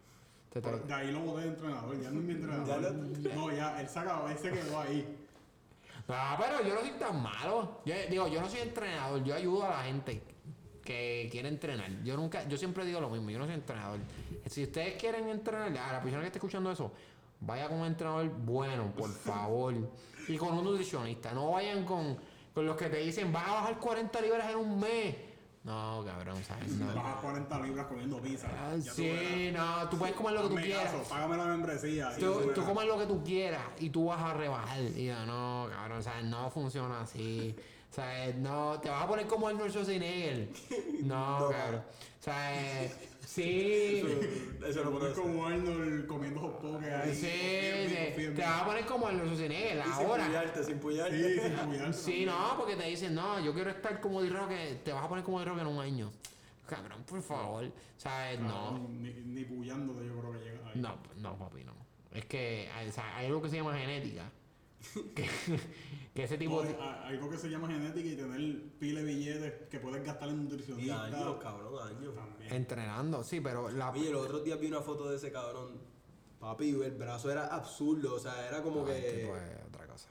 [0.53, 2.93] Te De ahí lo boté de entrenador, ya no es mi entrenador.
[3.35, 5.19] No, ya, él se acabó, él se quedó ahí.
[6.07, 7.81] No, pero yo no soy tan malo.
[7.87, 10.23] Yo, digo, yo no soy entrenador, yo ayudo a la gente
[10.85, 11.91] que quiere entrenar.
[12.03, 14.01] Yo nunca, yo siempre digo lo mismo, yo no soy entrenador.
[14.53, 16.93] Si ustedes quieren entrenar, a la persona que esté escuchando eso,
[17.41, 19.75] vaya con un entrenador bueno, por favor.
[20.29, 21.33] y con un nutricionista.
[21.33, 22.19] No vayan con,
[22.55, 25.17] con los que te dicen, vas a bajar 40 libras en un mes.
[25.65, 26.73] No, cabrón, ¿sabes?
[26.73, 26.93] No.
[26.93, 28.49] Baja 40 libras comiendo pizza.
[28.53, 30.93] Ah, tú sí, no, tú puedes comer lo que tú quieras.
[30.93, 32.11] caso, págame la membresía.
[32.19, 34.81] Tú, tú comes lo que tú quieras y tú vas a rebajar.
[34.81, 37.55] Y yo, no, cabrón, sea, no funciona así.
[37.91, 40.49] Sea, no, te vas a poner como el Schwarzenegger.
[41.05, 41.83] No, cabrón.
[42.21, 42.93] O sea, eh,
[43.35, 44.03] sí.
[44.67, 47.15] Eso no pones como Arnold comiendo hot ahí.
[47.15, 50.27] Sí, bien, te, vas a poner como el Schwarzenegger Y sin ahora.
[50.27, 51.35] puñarte, sin puñarte.
[51.35, 52.03] Sí, sin cuidarse.
[52.03, 54.51] Sí, no, porque te dicen, no, yo quiero estar como D-Rock,
[54.85, 56.13] te vas a poner como D-Rock en un año.
[56.67, 57.65] Cabrón, por favor.
[57.65, 58.79] O sea, no.
[58.89, 60.81] Ni, ni puyándote yo creo que llega ahí.
[60.81, 61.73] No, no, papi, no.
[62.13, 64.31] Es que hay, o sea, hay algo que se llama genética.
[65.15, 65.29] Que,
[66.15, 66.77] que ese tipo de...
[66.77, 70.41] hay algo que se llama genética y tener pile de billetes que puedes gastar en
[70.41, 71.05] Y nutricionista.
[71.05, 72.15] años, cabrón, años.
[72.15, 72.53] También.
[72.53, 73.91] Entrenando, sí, pero la...
[73.91, 75.81] Oye, los otros días vi una foto de ese cabrón.
[76.39, 78.15] Papi, el brazo era absurdo.
[78.15, 79.11] O sea, era como Ay, que.
[79.21, 80.09] tipo de otra cosa.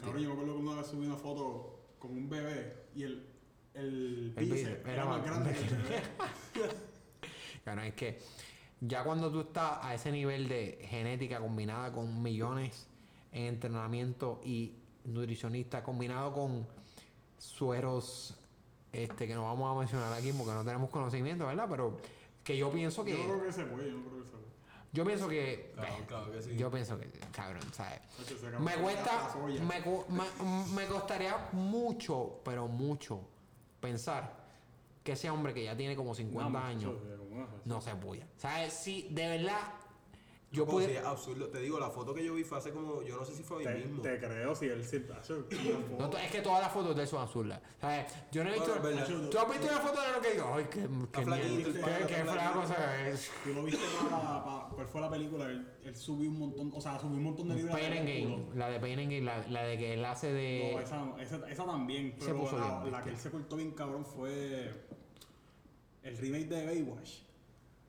[0.00, 3.26] Cabrón, yo me acuerdo que una vez subí una foto con un bebé y el,
[3.74, 6.02] el El bíceps era, era más más grande que el bebé.
[7.64, 8.18] Claro, es que
[8.80, 12.86] ya cuando tú estás a ese nivel de genética combinada con millones
[13.32, 14.76] en entrenamiento y
[15.06, 16.66] nutricionista combinado con
[17.38, 18.34] sueros
[18.92, 21.66] este que no vamos a mencionar aquí porque no tenemos conocimiento, ¿verdad?
[21.68, 21.98] Pero
[22.42, 24.30] que yo pienso que Yo no creo que se puede, yo no creo que se
[24.30, 24.46] puede.
[24.92, 26.56] yo pienso que Claro, claro que sí.
[26.56, 28.00] yo pienso que cabrón, ¿sabes?
[28.60, 29.80] Me cuesta, me,
[30.16, 33.20] me- me costaría mucho, pero mucho
[33.80, 34.44] pensar
[35.04, 36.94] que ese hombre que ya tiene como 50 No, años
[37.64, 38.26] no se puya.
[38.38, 38.72] ¿Sabes?
[38.72, 39.60] Si de verdad
[40.52, 41.48] Yo pude- absurdo.
[41.48, 43.58] Te digo, la foto que yo vi fue hace como, yo no sé si fue
[43.58, 44.00] hoy Te, mismo.
[44.00, 47.58] te creo si él una No, es que todas las fotos de él son azules.
[47.80, 48.12] ¿Sabes?
[48.30, 48.80] Yo no he visto.
[48.80, 49.02] Bueno.
[49.28, 50.54] ¿Tú has visto una foto de lo que digo?
[50.54, 53.18] Ay, qué, qué Qué, qué flaco se ve.
[53.44, 55.44] Tú lo viste para, para- ¿Cuál fue la película?
[55.46, 56.72] Él, él subió un montón.
[56.74, 57.74] O sea, subió un montón de libros.
[57.78, 58.50] Pain and Gain.
[58.58, 60.70] La de Pain and Gain, la, la de que él hace de.
[60.74, 62.14] No, esa, esa, esa también.
[62.18, 64.72] Se Pero puso la, bien, la que él se cortó bien cabrón fue.
[66.02, 67.10] El remake de Baywatch.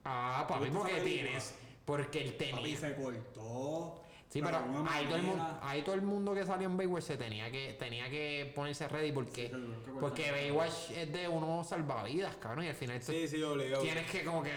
[0.04, 1.54] Ah, ¿Te gusta porque tienes.
[1.88, 2.78] Porque él Papi tenía.
[2.78, 4.04] se cortó.
[4.30, 4.58] Sí, pero
[4.90, 7.50] ahí todo, el mundo, manera- ahí todo el mundo que salió en Baywatch se tenía
[7.50, 9.56] que, tenía que ponerse ready porque, Sí,
[10.02, 10.30] porque.
[10.32, 13.82] Baywatch es de unos salvavidas, cabrón, y al final Sí, sí, obligado.
[13.84, 14.52] tienes que como que...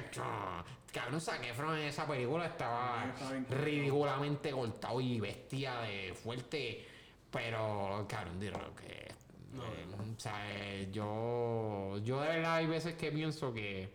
[0.93, 3.15] Cabrón, Zac Efron en esa película estaba
[3.49, 6.85] ridículamente cortado y bestia de fuerte,
[7.31, 9.09] pero cabrón, rock que...
[9.53, 13.89] No, eh, o sea, eh, yo, yo de verdad hay veces que pienso que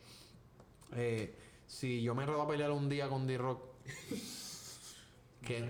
[0.96, 1.36] eh,
[1.68, 3.62] si yo me redo a pelear un día con D-Rock,
[5.46, 5.70] que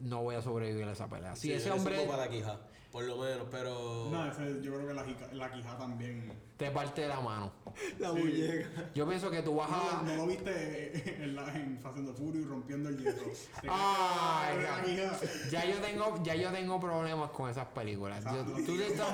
[0.00, 1.34] no voy a sobrevivir a esa pelea.
[1.36, 2.58] Si Sí, ese hombre para la quija,
[2.90, 4.08] por lo menos, pero...
[4.10, 6.32] No, ese, yo creo que la, la quija también.
[6.56, 7.52] te parte de la mano,
[7.98, 8.18] La Sí.
[8.18, 8.68] muñeca.
[8.94, 10.02] yo pienso que tú vas a...
[10.02, 13.30] no lo viste en, la, en Fast and the Furious rompiendo el hierro.
[13.68, 15.12] Ay, quija.
[15.50, 18.24] Ya yo tengo, ya yo tengo problemas con esas películas.
[18.24, 19.04] Yo- tú, tú has visto-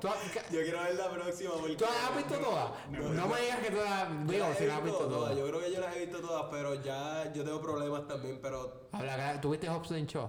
[0.00, 1.76] tú has- Yo quiero ver la próxima porque...
[1.76, 2.70] ¿tú has visto todas?
[2.90, 5.36] No me digas que tú las digo, las si las has visto todas.
[5.36, 8.88] Yo creo que yo las he visto todas, pero ya yo tengo problemas también, pero...
[8.92, 10.28] Habla, ¿Tuviste Hobbs and Shaw?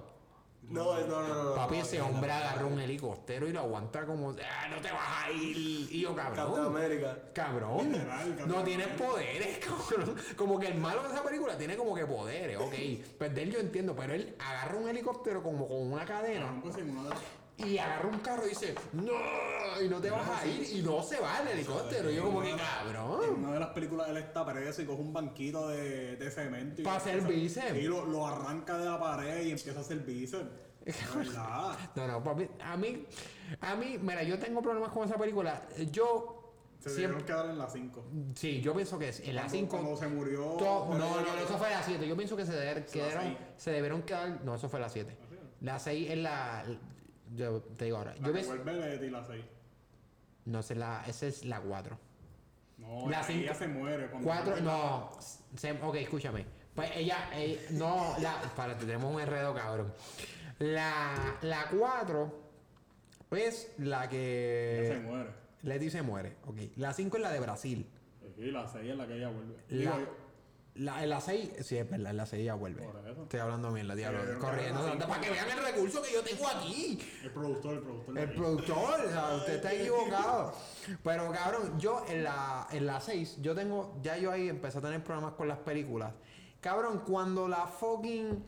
[0.72, 1.54] No, no, no, no.
[1.54, 4.80] Papi, no, ese no, hombre no, agarró un helicóptero y lo aguanta como, ah, no
[4.80, 5.56] te vas a ir.
[5.56, 6.66] Y yo, Captain cabrón.
[6.66, 7.18] América.
[7.34, 7.92] Cabrón.
[7.92, 10.16] Literal, Capitán No tienes poderes, cabrón.
[10.36, 12.74] Como que el malo de esa película tiene como que poderes, ok.
[13.18, 16.76] Perder yo entiendo, pero él agarra un helicóptero como con una cadena pues,
[17.66, 19.12] y agarra un carro y dice, no,
[19.82, 20.66] y no te vas a ir.
[20.78, 22.10] Y no se va el helicóptero.
[22.10, 23.20] Y yo como que, En cabrón.
[23.38, 26.80] una de las películas él está preso y coge un banquito de, de cemento.
[26.80, 27.76] y Pa' hacer bíceps.
[27.76, 30.48] Y lo, lo arranca de la pared y empieza a hacer bíceps.
[31.94, 33.04] No, no, papi, a mí,
[33.60, 35.62] a mí, mira, yo tengo problemas con esa película.
[35.92, 37.18] Yo Se siempre...
[37.18, 38.04] debieron quedar en las 5.
[38.34, 39.68] Sí, yo pienso que es en la 5...
[39.70, 40.42] Cuando se murió.
[40.58, 42.08] To- no, no, creo- eso fue la 7.
[42.08, 44.40] Yo pienso que se, deber- la quedaron- se debieron quedar.
[44.44, 45.16] No, eso fue la 7.
[45.20, 45.34] ¿Ah?
[45.60, 46.64] La 6 es la.
[47.34, 48.12] Yo te digo ahora.
[48.14, 48.46] La Yo que ves.
[48.46, 49.44] vuelve Leti, la 6.
[50.44, 51.98] No, es la, esa es la 4.
[52.78, 54.06] No, La ahí cinco- ella se muere.
[54.10, 55.10] cuando 4, vuelve no.
[55.56, 56.46] se- ok, escúchame.
[56.74, 58.40] Pues ella, ella- no, la.
[58.56, 59.92] Para, tenemos un enredo, cabrón.
[60.58, 62.40] La, la 4
[63.30, 65.00] es la la- ella se que.
[65.04, 65.30] muere.
[65.62, 66.36] Leti se muere.
[66.46, 66.56] Ok.
[66.76, 67.86] La 5 es la de Brasil.
[68.36, 69.56] Sí, la 6 es la que ella vuelve.
[69.68, 70.16] La, Digo,
[70.74, 72.88] la, en la 6, sí, es verdad, en la 6 ya vuelve.
[73.22, 74.38] Estoy hablando bien, la diablo.
[74.38, 74.80] Corriendo.
[75.06, 76.98] para que vean el recurso que yo tengo aquí.
[77.22, 78.18] el productor, el productor.
[78.18, 80.54] El productor, o sea, usted está equivocado.
[81.04, 84.80] Pero cabrón, yo en la, en la 6, yo tengo, ya yo ahí empecé a
[84.80, 86.14] tener problemas con las películas.
[86.62, 88.42] Cabrón, cuando la fucking.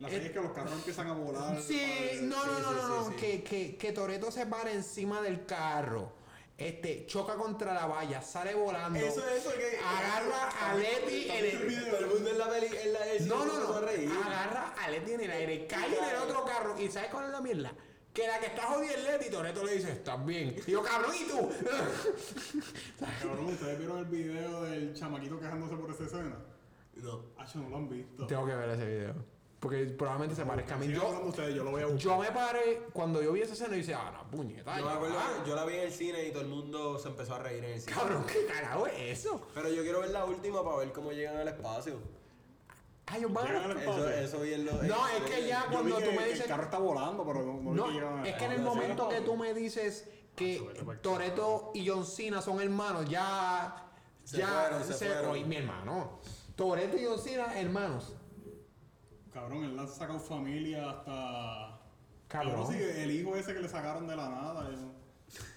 [0.00, 1.62] La 6 es que los carros empiezan a volar.
[1.62, 6.17] Sí, no, no, no, no, que, que, que Toreto se para encima del carro.
[6.58, 8.98] Este, choca contra la valla, sale volando.
[8.98, 9.78] Eso es eso que...
[9.78, 11.44] Agarra a Leti en el.
[11.44, 13.74] El mundo en la peli, en la el No, no, no.
[13.76, 16.74] Agarra a Leti en el aire, cae en el otro carro.
[16.80, 17.72] ¿Y sabes cuál es la mierda?
[18.12, 20.56] Que la que está jodida es Leti, Toreto le dice, estás bien.
[20.66, 21.48] Y yo, cabrón, ¿y tú?
[23.22, 26.38] Cabrón, ¿ustedes vieron el video del chamaquito quejándose por esa escena?
[26.96, 27.22] No.
[27.38, 28.26] Hacho, no lo han visto.
[28.26, 29.37] Tengo que ver ese video.
[29.60, 30.86] Porque probablemente se parezca a mí.
[30.86, 32.02] Yo, ustedes, yo lo voy a buscar.
[32.02, 34.78] yo me paré cuando yo vi esa escena y dije, ah, no, puñeta.
[34.78, 35.16] Yo me acuerdo
[35.46, 37.72] yo la vi en el cine y todo el mundo se empezó a reír en
[37.72, 37.92] el cine.
[37.96, 39.48] Cabrón, ¿qué carajo es eso?
[39.54, 41.96] Pero yo quiero ver la última para ver cómo llegan al espacio.
[43.06, 44.08] Ay, yo van a- Llegan al Eso, espacio.
[44.10, 46.24] eso vi en lo- No, es que ya Yo vi cuando que, tú me que
[46.26, 46.40] dices.
[46.42, 49.36] el carro está volando, pero no, no, que es que en el momento que tú
[49.36, 53.86] me dices que pa'l Toreto y John Cena son hermanos, ya.
[54.22, 55.30] Se ya fueron, se fueron.
[55.32, 56.20] Oye, mi hermano.
[56.54, 58.14] Toreto y John Cena, hermanos.
[59.40, 61.78] Cabrón, él ha sacado familia hasta.
[62.28, 62.66] Cabrón.
[62.70, 64.68] sí, el hijo ese que le sacaron de la nada.
[64.70, 64.92] yo-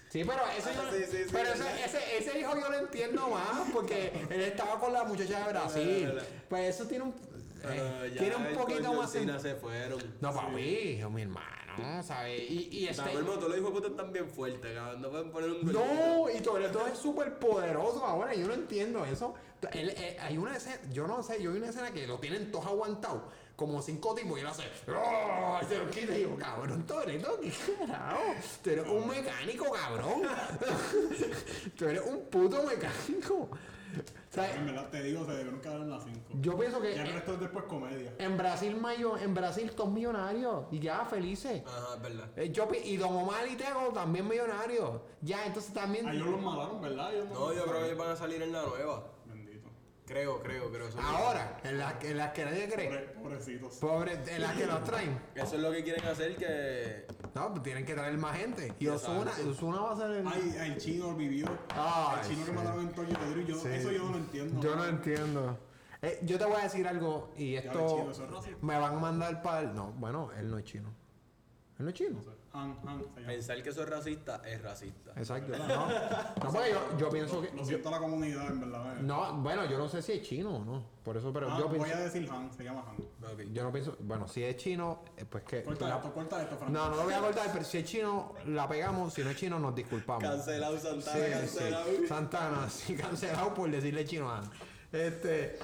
[0.08, 1.66] Sí, pero ese, Ah, yo- sí, sí, sí, pero ¿verdad?
[1.84, 5.52] ese, ese, ese hijo yo lo entiendo más porque él estaba con la muchacha de
[5.52, 6.18] Brasil.
[6.50, 7.14] Pues eso tiene un,
[7.62, 9.38] Pero eh, tiene un poquito más sentido.
[9.40, 10.02] se fueron.
[10.20, 12.42] No, papi, hijo, mi hermano, ¿sabes?
[12.50, 13.02] Y, y este.
[13.02, 13.16] Este...
[13.18, 15.00] El motor los hijos están bien fuertes, cabrón.
[15.02, 19.34] No pueden poner un No, y Toreto es súper poderoso ahora, yo no entiendo eso.
[19.72, 22.50] Él, eh, hay una escena, yo no sé, yo vi una escena que lo tienen
[22.50, 23.22] todos aguantados,
[23.56, 25.58] como cinco tipos, y él hace, ¡Oh!
[25.62, 27.52] y se lo quita y digo, cabrón, Toreto, ¿qué
[27.86, 28.20] carajo?
[28.62, 30.22] Tú eres un mecánico, cabrón.
[31.76, 33.48] Tú eres un puto mecánico.
[34.30, 36.18] O sea, En verdad te digo, se debieron quedar en las 5.
[36.40, 38.14] yo pienso que Ya el resto es después comedia.
[38.18, 41.62] en Brasil, mayo, en Brasil, todos millonarios, y ya felices.
[41.66, 42.30] Ajá, es verdad.
[42.36, 45.02] Eh, yo y Don Omar y Tego también millonarios.
[45.20, 46.08] Ya, entonces también.
[46.08, 47.12] A ellos los mataron, ¿verdad?
[47.12, 49.04] Ellos No, yo creo que van a salir en la nueva.
[50.12, 50.88] Creo, creo, creo.
[50.88, 52.88] Eso, Ahora, en las en las que nadie cree.
[52.90, 53.76] Pobre- pobrecitos.
[53.76, 55.18] Pobre, en las que los traen.
[55.34, 57.06] eso es lo que quieren hacer que...
[57.34, 58.74] No, pues tienen que traer más gente.
[58.78, 58.88] Y.
[58.88, 60.26] Osuna, Osuna va a ser el.
[60.28, 61.46] Ay, el chino vivió.
[61.74, 63.68] Ay, el chino que mataron en yo, Sí.
[63.72, 64.60] Eso yo no lo entiendo.
[64.60, 65.58] Yo no entiendo.
[66.02, 68.98] Eh, yo te voy a decir algo y esto chino, eso es me van a
[68.98, 69.74] mandar para el...
[69.74, 70.92] No, bueno, él no es chino.
[71.82, 72.20] Él no es chino.
[72.52, 73.26] Han, Han, se llama.
[73.26, 75.10] Pensar que eso es racista es racista.
[75.16, 75.56] Exacto.
[75.58, 77.50] No, no porque yo, yo pienso que...
[77.50, 78.98] Lo yo- siento a la comunidad, en verdad.
[78.98, 79.02] eh.
[79.02, 80.84] no, bueno, yo no sé si es chino o no.
[81.02, 81.96] Por eso, pero Ah, yo voy pienso...
[81.96, 83.32] a decir Han, se llama Han.
[83.32, 83.40] Ok.
[83.52, 83.96] Yo no pienso...
[83.98, 85.64] Bueno, si es chino, eh, pues que...
[85.64, 86.70] Corta la- esto, corta esto, Frank.
[86.70, 89.12] no, no lo voy a cortar, pero si es chino, la pegamos.
[89.12, 90.22] Si no es chino, nos disculpamos.
[90.22, 91.86] Cancelado Santana, Sí, cancelado.
[91.86, 92.06] sí.
[92.06, 94.50] Santana, sí, cancelado por decirle chino a Ana.
[94.92, 95.58] Este,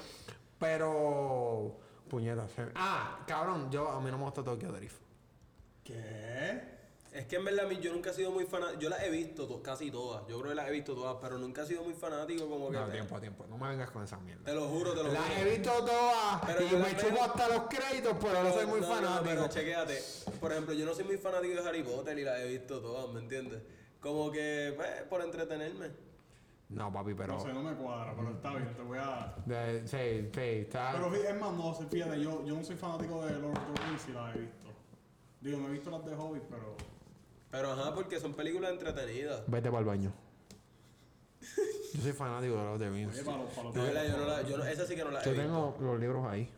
[0.57, 1.77] pero.
[2.09, 2.51] Puñetas.
[2.51, 4.99] se- Ah, cabrón, yo a mí no me gusta Tokyo Drift.
[5.93, 6.61] ¿Qué?
[7.11, 8.79] Es que en verdad a mí yo nunca he sido muy fanático.
[8.81, 10.21] Yo las he visto to- casi todas.
[10.27, 12.77] Yo creo que las he visto todas, pero nunca he sido muy fanático como que.
[12.77, 13.47] No, tiempo a tiempo.
[13.49, 14.43] No me vengas con esa mierda.
[14.45, 15.35] Te lo juro, te lo Las juro.
[15.41, 18.79] he visto todas Pero y me las chupo hasta los créditos, pero no soy muy
[18.81, 19.23] No, no, fanático.
[19.25, 19.99] pero chequéate.
[20.39, 23.11] Por ejemplo, yo no soy muy fanático de Harry Potter y las he visto todas,
[23.11, 23.59] ¿me entiendes?
[23.99, 25.89] Como que, pues, por entretenerme.
[26.69, 27.33] No, papi, pero.
[27.33, 29.33] No sé, no me cuadra, pero está bien, te voy a...
[29.47, 30.91] de- sí, sí, está.
[30.91, 34.07] Pero es más, no, fíjate, yo, yo no soy fanático de Lord of the Rings
[34.07, 34.58] y las he visto.
[35.41, 36.75] Digo, no he visto las de Hobbit, pero...
[37.51, 39.41] Pero ajá, porque son películas entretenidas.
[39.47, 40.13] Vete para el baño.
[41.93, 43.15] Yo soy fanático de los de Vince.
[43.21, 45.03] Oye, para los, para los De verdad, yo no la, yo no, esa sí que
[45.03, 45.45] no la he Yo visto.
[45.45, 46.51] tengo los libros ahí.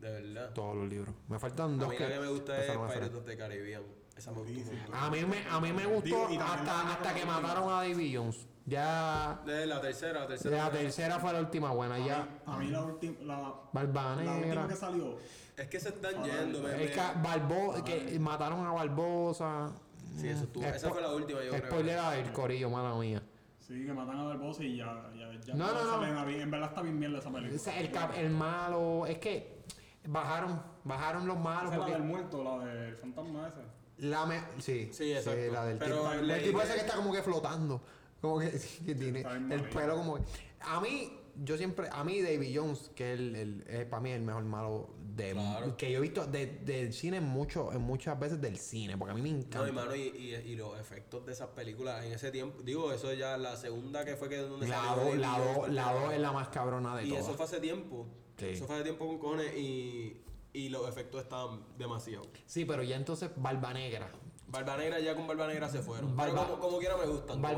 [0.00, 0.50] De verdad.
[0.52, 1.14] Todos los libros.
[1.28, 2.04] Me faltan A dos mí que.
[2.04, 3.82] la que me gusta es Pirates the Caribbean.
[4.16, 4.94] Esa me montón.
[4.94, 8.46] A mí me, a mí me gustó Digo, hasta, hasta que mataron a Davy Jones.
[8.66, 9.40] Ya.
[9.44, 10.56] De la tercera, la tercera.
[10.56, 11.96] La tercera fue la última buena.
[11.96, 12.28] A mí, Ya.
[12.46, 13.16] a mí la última...
[13.24, 15.16] La, Barba la última que salió...
[15.56, 19.72] Es que se están yendo, me, Es que me- Barbo, que mataron a Barbosa.
[20.18, 20.64] Sí, eso estuvo.
[20.64, 21.66] Esa fue la última, yo creo.
[21.66, 23.22] Spoiler del corillo, mala mía.
[23.58, 25.10] Sí, que matan a Barbosa y ya...
[25.16, 26.26] ya, ya No, no, no.
[26.26, 27.74] bien- En verdad está bien mierda esa película.
[27.78, 29.62] El, cap- el malo, es que
[30.06, 34.06] bajaron, bajaron los malos Esa es la del porque muerto, la del fantasma ese.
[34.06, 35.52] la me, sí, Sí, exacto.
[35.52, 37.82] la del Pero tipo, el leí tipo ese que está como que flotando,
[38.20, 38.50] como que,
[38.86, 40.22] que tiene el pelo como que,
[40.60, 41.12] a mí
[41.42, 44.44] yo siempre, a mí Davy Jones, que es el, el- es para mí el mejor
[44.44, 45.76] malo de, Claro.
[45.76, 49.22] que yo he visto de- del cine mucho, muchas veces del cine, porque a mí
[49.22, 49.58] me encanta.
[49.60, 52.62] No, hermano, y, y, y los efectos de esas películas en ese tiempo.
[52.62, 55.68] Digo, eso ya la segunda que fue que donde la salió 2 David la dos-
[55.70, 57.36] la dos es la más cabrona de Y eso todas.
[57.36, 58.06] fue hace tiempo.
[58.36, 58.46] Sí.
[58.50, 60.20] Eso fue hace tiempo con cojones y,
[60.52, 62.26] y los efectos estaban demasiado.
[62.44, 64.10] Sí, pero ya entonces Barba Negra.
[64.56, 66.16] Barba Negra ya con Barba Negra se fueron.
[66.16, 67.44] Barba- Pero como, como quiera me gustan.
[67.44, 67.48] A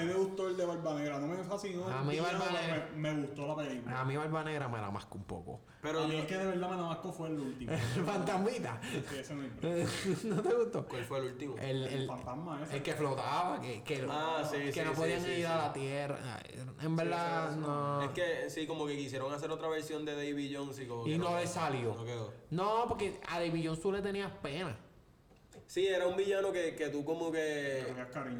[0.00, 1.86] mí, me gustó el de Barba Negra, no me fascinó.
[1.88, 4.00] A mí el Barba villano, Negra- Me, me gustó la película.
[4.00, 5.60] A mí Barba Negra me la masco un poco.
[5.82, 7.72] Pero a mí yo- el que de verdad me navasco fue el último.
[7.96, 8.80] El fantasmita.
[8.82, 9.42] Sí, ese no
[10.36, 10.86] ¿No te gustó?
[10.86, 11.54] ¿Cuál fue el último?
[11.58, 12.76] El, El el, fantasma ese.
[12.76, 15.44] el que flotaba, que, que, Ah, sí, que sí, no sí, podían sí, ir sí.
[15.44, 16.18] a la tierra.
[16.82, 18.02] En verdad, no.
[18.02, 21.10] Es que sí, como que quisieron hacer otra versión de Davy Jones y como Y
[21.12, 21.94] que no le salió.
[21.94, 22.32] No quedó.
[22.50, 24.76] No, porque a David Jones tú le tenías pena.
[25.68, 27.84] Sí, era un villano que, que tú como que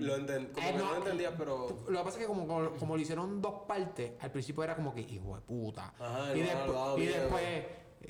[0.00, 2.26] lo enten- como Eh, que no no, lo entendías, pero Lo que pasa es que
[2.26, 5.92] como, como, como lo hicieron dos partes, al principio era como que hijo de puta.
[6.00, 7.20] Ajá, y, no, después, no, y miedo.
[7.20, 7.64] después,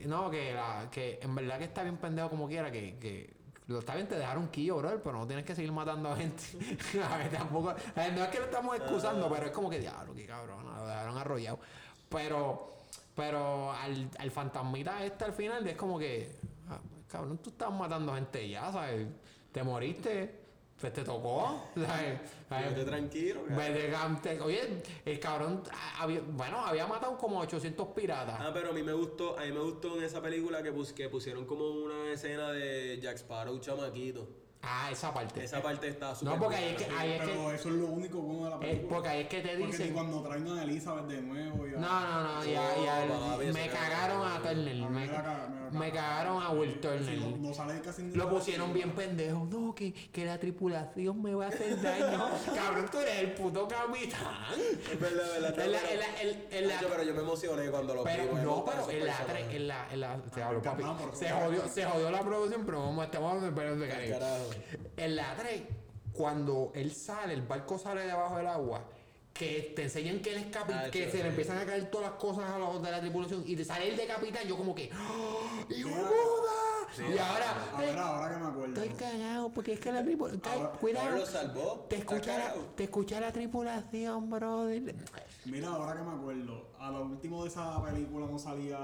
[0.06, 3.36] no, que, la, que en verdad que está bien pendejo como quiera, que, que
[3.66, 6.44] lo está bien, te dejaron quillo, bro, pero no tienes que seguir matando a gente.
[7.02, 9.80] a ver, tampoco, a ver, no es que lo estamos excusando, pero es como que
[9.80, 11.58] diablo, qué cabrón, lo dejaron arrollado.
[12.08, 12.72] Pero,
[13.16, 16.47] pero al, al fantasmita este al final es como que, ah,
[17.08, 19.06] cabrón, tú estás matando gente ya, ¿sabes?
[19.52, 20.34] Te moriste,
[20.80, 22.20] pues te tocó, ¿sabes?
[22.50, 23.40] vete tranquilo.
[23.48, 28.36] Vete, te- Oye, el cabrón, ah, había- bueno, había matado como 800 piratas.
[28.40, 30.92] Ah, pero a mí me gustó, a mí me gustó en esa película que, pus-
[30.92, 34.28] que pusieron como una escena de Jack Sparrow chamaquito.
[34.60, 35.44] Ah, esa parte.
[35.44, 37.74] Esa parte está súper No, porque ahí es que, ahí es Pero que, eso es
[37.76, 38.88] lo único bueno de la eh, película.
[38.94, 39.92] porque ahí es que te Porque dicen.
[39.94, 43.68] cuando traen a Elizabeth de nuevo y a- No, no, no, ya, ya, eso me
[43.68, 47.18] cagaron a Turner, A me, caga- cagaron a Will Turner.
[47.18, 49.46] no, no sale casi Lo pusieron bien pendejo.
[49.48, 52.28] No, que, que la tripulación me va a hacer daño.
[52.54, 54.18] Cabrón, tú eres el puto capitán.
[54.90, 55.64] Es verdad, es verdad.
[55.64, 58.02] En la- en la- en- en la- Nacho, pero yo me emocioné cuando lo.
[58.04, 59.16] Pero no, pero en la,
[59.52, 63.54] en la, en la, Se pero- jodió, se jodió la producción, pero vamos, estamos en
[63.54, 64.18] Piratas del Caribe.
[64.18, 64.47] Carajo.
[64.96, 65.62] En la 3,
[66.12, 68.82] cuando él sale, el barco sale debajo del agua,
[69.32, 72.10] que te enseñan que él es capitán, Ah, que se le empiezan a caer todas
[72.10, 74.74] las cosas a los de la tripulación y te sale el de capitán, yo como
[74.74, 75.94] que, ¡Oh, ¡Hijo de
[76.96, 77.14] Sí, puta!
[77.14, 78.82] y ahora, A ver, ahora que me acuerdo.
[78.82, 81.86] estoy cagado porque es que la tripulación, Ahora- cuidado, Ahora lo salvó.
[81.88, 84.94] te escucha, la, te escucha la tripulación, brother.
[85.44, 88.78] Mira, ahora que me acuerdo, a lo último de esa película no salía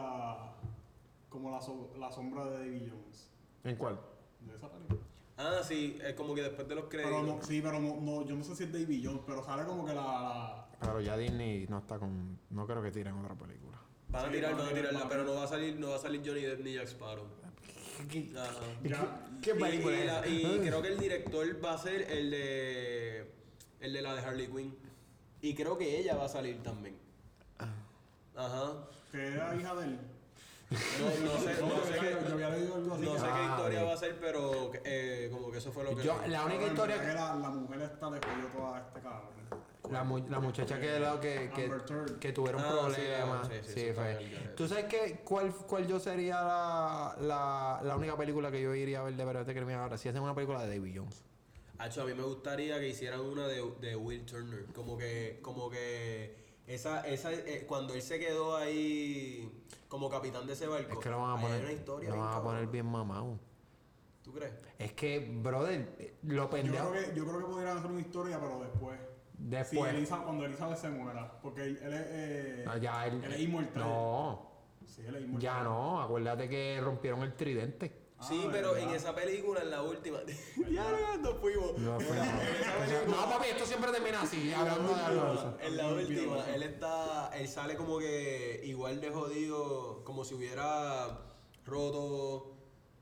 [1.29, 3.31] como la, so- la sombra de Davy Jones.
[3.65, 3.99] ¿En cuál?
[4.41, 5.01] De esa película.
[5.37, 7.13] Ah, sí, es como que después de los créditos.
[7.13, 9.65] Pero no, sí, pero no, no, yo no sé si es Davy Jones, pero sale
[9.65, 13.35] como que la, la- Claro, ya Disney no está con, no creo que tiren otra
[13.35, 13.79] película.
[14.11, 15.77] Van a Sí, tirar, van a van a tirar, tirarla, pero no va a salir,
[15.79, 17.25] no va a salir Johnny Depp ni Jack Sparrow.
[18.37, 18.51] Ajá.
[18.83, 22.31] Ya, ¿Qué Y- película y, la- y creo que el director va a ser el
[22.31, 23.33] de
[23.81, 24.77] el de la de Harley Quinn.
[25.43, 26.97] Y creo que ella va a salir también.
[27.59, 27.73] Ah.
[28.37, 28.89] Ajá.
[29.13, 29.99] que era hija de él.
[30.71, 33.05] No, no sé, No, sé había- qué, yo había leído algo así.
[33.05, 35.85] no que- sé qué Ah, historia va a ser, pero eh, como que eso fue
[35.85, 36.03] lo que.
[36.03, 37.15] Yo, la única historia que que...
[37.15, 39.35] la, la mujer esta le jodió toda este cabrón.
[39.91, 41.71] La, mu- la muchacha que, lo que, que,
[42.19, 43.47] que tuvieron Ah, sí, problemas.
[43.49, 44.25] sí, sí, Sí, eso fue.
[44.25, 44.55] está.
[44.57, 49.01] ¿Tú sabes qué, cuál, cuál yo sería la, la, la única película que yo iría
[49.01, 49.99] a ver de Perros de Crimen ahora?
[49.99, 51.23] Si hacen una película de David Jones.
[51.77, 54.65] Hacho, a mí me gustaría que hicieran una de, de Will Turner.
[54.75, 59.51] Como que, como que esa, esa, eh, cuando él se quedó ahí
[59.89, 60.95] como capitán de ese barco.
[60.95, 63.39] Es que lo van a poner, una historia lo bien van a poner bien mamado.
[64.23, 64.53] ¿Tú crees?
[64.79, 66.91] Es que, brother, lo Yo pendejo.
[66.91, 68.99] creo, que, yo creo que podrían hacer una historia, pero después.
[69.37, 69.91] Después.
[69.91, 71.39] Sí, Elisa- cuando Elizabeth se muera.
[71.43, 72.03] Porque él, él es.
[72.07, 73.83] eh, No, ya él, él es inmortal.
[73.83, 74.51] No,
[74.87, 75.41] Sí, él es inmortal.
[75.43, 76.01] ya no.
[76.01, 78.04] Acuérdate que rompieron el tridente.
[78.25, 80.19] Ah, sí, pero en esa película, en la última.
[80.71, 81.79] ya nos fuimos.
[81.79, 85.57] No, fue- En esa película- no, papi, esto siempre termina así, hablando de algo.
[85.61, 91.21] En la última, él está, él sale como que igual de jodido, como si hubiera
[91.67, 92.57] roto,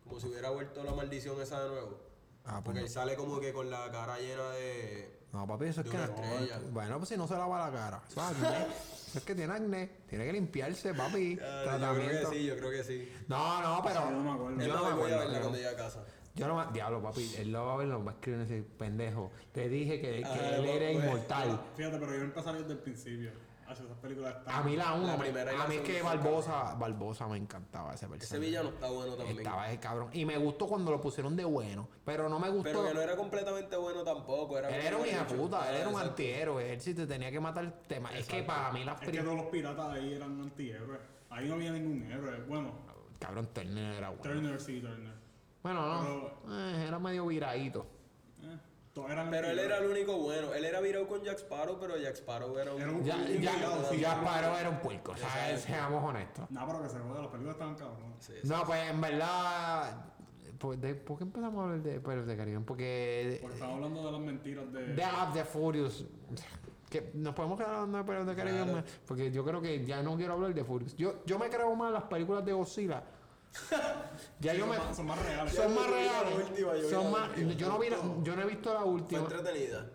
[0.04, 1.98] como si hubiera vuelto la maldición esa de nuevo.
[2.44, 2.86] Ah, pues Porque no.
[2.86, 5.21] él sale como que con la cara llena de...
[5.32, 5.96] No, papi, eso es que.
[5.96, 6.60] una estrella.
[6.70, 8.02] Bueno, pues si no se lava la cara.
[8.08, 8.66] Eso es acné.
[9.08, 9.90] Eso es que tiene acné.
[10.08, 11.38] Tiene que limpiarse, papi.
[11.42, 12.30] Ah, yo creo Tratamiento.
[12.30, 13.12] que sí, yo creo que sí.
[13.28, 13.94] No, no, pero.
[14.00, 14.60] Sí, yo no me acuerdo.
[14.60, 15.32] Yo no me voy a acuerdo.
[15.34, 16.04] yo- cuando llegue a casa.
[16.34, 16.72] Yo no me.
[16.72, 17.34] Diablo, papi.
[17.38, 19.30] Él lo va a ver, lo va a escribir en ese pendejo.
[19.52, 21.60] Te dije que, que Ah, él pues, era pues, inmortal.
[21.76, 23.30] Fíjate, pero yo empezaría desde el principio.
[23.72, 24.54] Hacia esas películas están.
[24.54, 27.26] A mí la uno, La me- primera y la a mí es que Barbosa, Barbosa
[27.28, 28.24] me encantaba ese personaje.
[28.24, 29.38] Ese villano está bueno también.
[29.38, 30.08] Estaba ese cabrón.
[30.12, 31.88] Y me gustó cuando lo pusieron de bueno.
[32.04, 32.64] Pero no me gustó.
[32.64, 34.58] Pero que no era completamente bueno tampoco.
[34.58, 36.72] Era él era un hija puta, él Ah, era un antihéroe.
[36.72, 38.10] Él si te tenía que matar el tema.
[38.16, 41.00] Es que para mí las Es que todos los piratas ahí eran antihéroes.
[41.30, 42.40] Ahí no había ningún héroe.
[42.42, 42.72] Bueno,
[43.18, 44.22] Cabrón, Turner era bueno.
[44.22, 45.12] Turner sí, Turner.
[45.62, 46.52] Bueno, no.
[46.58, 47.86] Eh, era medio viradito.
[48.94, 50.52] Eh, Pero él era el único bueno.
[50.52, 52.82] Él era virado con Jack Sparrow, pero Jack Sparrow era un...
[52.82, 53.98] Era un- Ya, sí.
[53.98, 55.34] ya Sparrow era un puerco, ¿sabes?
[55.52, 55.66] Exacto.
[55.66, 56.50] Seamos honestos.
[56.50, 57.76] No, pero que se joda, las películas estaban.
[58.18, 58.48] Sí, sí.
[58.48, 60.04] No, pues en verdad.
[60.58, 62.60] ¿Por, de- ¿por qué empezamos a hablar de Pirates de Caribe?
[62.60, 63.38] Porque.
[63.40, 64.86] Porque estaba hablando de las mentiras de.
[64.94, 66.04] De Up the Furious.
[66.90, 68.62] Que nos podemos quedar hablando de Pirates de Caribe.
[68.64, 68.84] Claro.
[69.06, 70.94] Porque yo creo que ya no quiero hablar de Furious.
[70.96, 73.02] Yo, yo me creo más las películas de Godzilla.
[74.40, 74.78] ya Sí, yo son, me.
[74.78, 75.54] más, son más reales.
[75.54, 76.34] Son Yo más reales.
[76.48, 76.72] última,
[77.56, 79.20] yo no, vi la- yo no he visto la Fue última.
[79.22, 79.90] entretenida.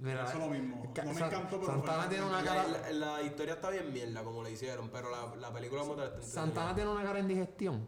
[0.00, 0.92] Mira, Eso es lo mismo.
[0.94, 2.68] Ca- No me encantó, pero Santana fue- tiene una La, cara.
[2.68, 6.04] la- la historia está bien mierda como la hicieron, pero la, la película como tal
[6.06, 6.44] está entretenida.
[6.44, 7.86] Santana tiene una cara en digestión.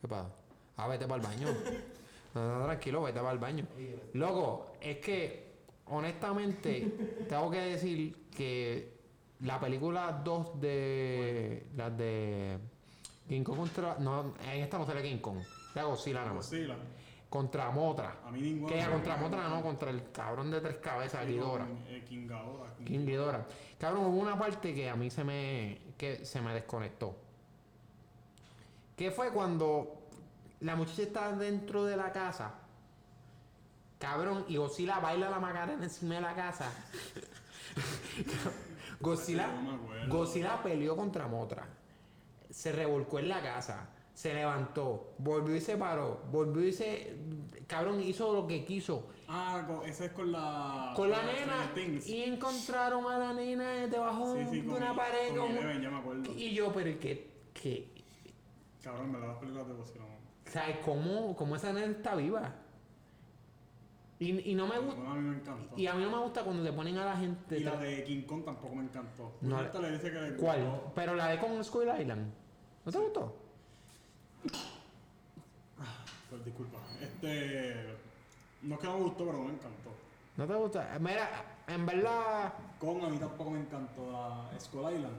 [0.00, 0.30] ¿Qué pasa?
[0.76, 1.48] Ah, vete para el baño.
[2.34, 3.66] No, no, tranquilo, vete para el baño.
[4.12, 5.54] Loco, es que,
[5.86, 8.98] honestamente, tengo que decir que
[9.40, 11.66] la película 2 de.
[11.74, 12.58] Las de.
[13.28, 13.96] King Kong contra.
[13.98, 15.38] No, en esta no sale King Kong.
[15.74, 16.50] La Godzilla nada más.
[16.50, 16.76] Godzilla.
[17.28, 18.16] Contra Motra.
[18.26, 18.72] A mí ninguna.
[18.72, 21.66] Que contra Motra no, contra el cabrón de tres cabezas, Ghidorah.
[21.88, 22.74] Eh, King Ghidorah.
[22.84, 23.46] King- Ghidorah.
[23.78, 27.14] Cabrón, hubo una parte que a mí se me, que se me desconectó.
[28.96, 30.06] Que fue cuando
[30.60, 32.54] la muchacha estaba dentro de la casa.
[33.98, 36.72] Cabrón, y Godzilla baila la macarena encima de la casa.
[39.00, 39.48] Godzilla.
[40.08, 41.66] Godzilla peleó contra Motra.
[42.50, 43.90] Se revolcó en la casa.
[44.14, 45.14] Se levantó.
[45.18, 46.22] Volvió y se paró.
[46.32, 47.16] Volvió y se.
[47.66, 50.92] Cabrón, hizo lo que quiso Ah, ese es con la.
[50.96, 51.46] con la Stranger
[51.76, 55.82] nena y encontraron a la nena debajo Sí, sí, de una pared con como- Eleven,
[55.82, 56.32] ya me acuerdo.
[56.34, 57.92] y yo pero que que
[58.82, 60.06] Cabrón, me las películas de no.
[60.50, 62.54] sabes cómo, cómo esa nena está viva
[64.20, 65.74] y, y no me gusta Bueno, a mí me encantó.
[65.78, 68.04] y a mí no me gusta cuando te ponen a la gente Y la de
[68.04, 69.32] King Kong tampoco me encantó.
[69.42, 70.64] No, No, esta le dice que le ¿cuál?
[70.64, 70.92] gustó.
[70.94, 72.32] pero la de con Skull Island
[72.84, 73.36] ¿no te gustó?
[76.30, 76.78] Pues disculpa.
[77.00, 77.96] Este.
[78.62, 79.90] No es que no me gustó, pero no me encantó.
[80.36, 80.96] ¿no te gusta?
[81.00, 81.28] mira
[81.66, 85.16] en verdad Con a mí tampoco me encantó la Skull Island.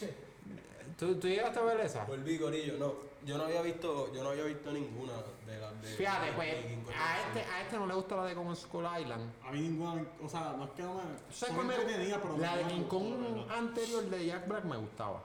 [0.96, 2.04] ¿tú, tú llegaste a ver esa?
[2.04, 3.08] Volví, Corillo, no.
[3.24, 5.12] Yo no había visto, yo no había visto ninguna
[5.44, 5.88] de las de.
[5.88, 6.94] fíjate de- pues de King Kong.
[6.96, 10.04] a este, a este no le gusta la de con Skull Island A mí ninguna.
[10.24, 11.00] O sea, no es que no me.
[11.02, 14.76] ¿Sabes son cuál me- entretenidas, pero la de King Kong anterior de Jack Black me
[14.76, 15.22] gustaba.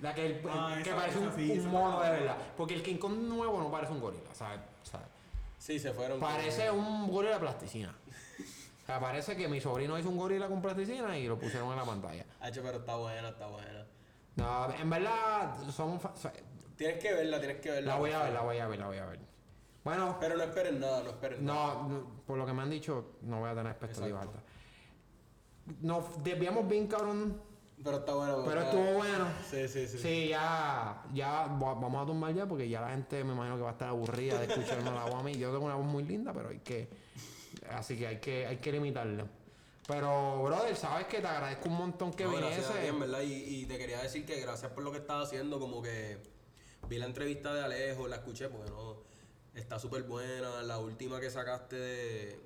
[0.00, 2.36] La que, el- Ah, que esa- parece un, sí, mono de verdad.
[2.56, 4.60] Porque el King Kong nuevo no parece un gorila, ¿sabes?
[4.82, 5.06] ¿Sabes?
[5.58, 6.18] Sí, se fueron.
[6.18, 7.94] con- Parece un gorila de plasticina.
[8.82, 11.76] O sea, parece que mi sobrino hizo un gorila con plasticina y lo pusieron en
[11.76, 12.24] la pantalla.
[12.40, 13.81] Hacho, pero está buena, está buena.
[14.36, 16.00] No, en verdad, son.
[16.00, 16.30] fa- so-
[16.76, 17.92] Tienes que verla, tienes que verla.
[17.94, 19.20] La voy a ver, la voy a ver, la voy a ver.
[19.84, 21.74] Bueno, Pero no esperen nada, no esperen nada.
[21.74, 24.42] no, no, por lo que me han dicho, no voy a tener expectativas altas.
[25.80, 27.40] Nos desviamos bien, cabrón.
[27.84, 28.42] Pero está bueno.
[28.46, 29.24] Pero estuvo bueno.
[29.50, 29.98] Sí, sí, sí.
[29.98, 33.62] Sí, ya, ya va- vamos a tumbar ya porque ya la gente me imagino que
[33.62, 35.34] va a estar aburrida de escucharme la voz a mí.
[35.36, 36.88] Yo tengo una voz muy linda, pero hay que,
[37.70, 39.26] así que hay que, hay que limitarla.
[39.86, 42.88] Pero, brother, sabes que te agradezco un montón que No, gracias a ti, viniese.
[42.88, 43.20] en verdad.
[43.22, 43.32] Y,
[43.62, 45.58] y te quería decir que gracias por lo que estás haciendo.
[45.58, 46.18] Como que
[46.88, 48.96] vi la entrevista de Alejo, la escuché porque no.
[49.54, 50.62] Está súper buena.
[50.62, 52.40] La última que sacaste de.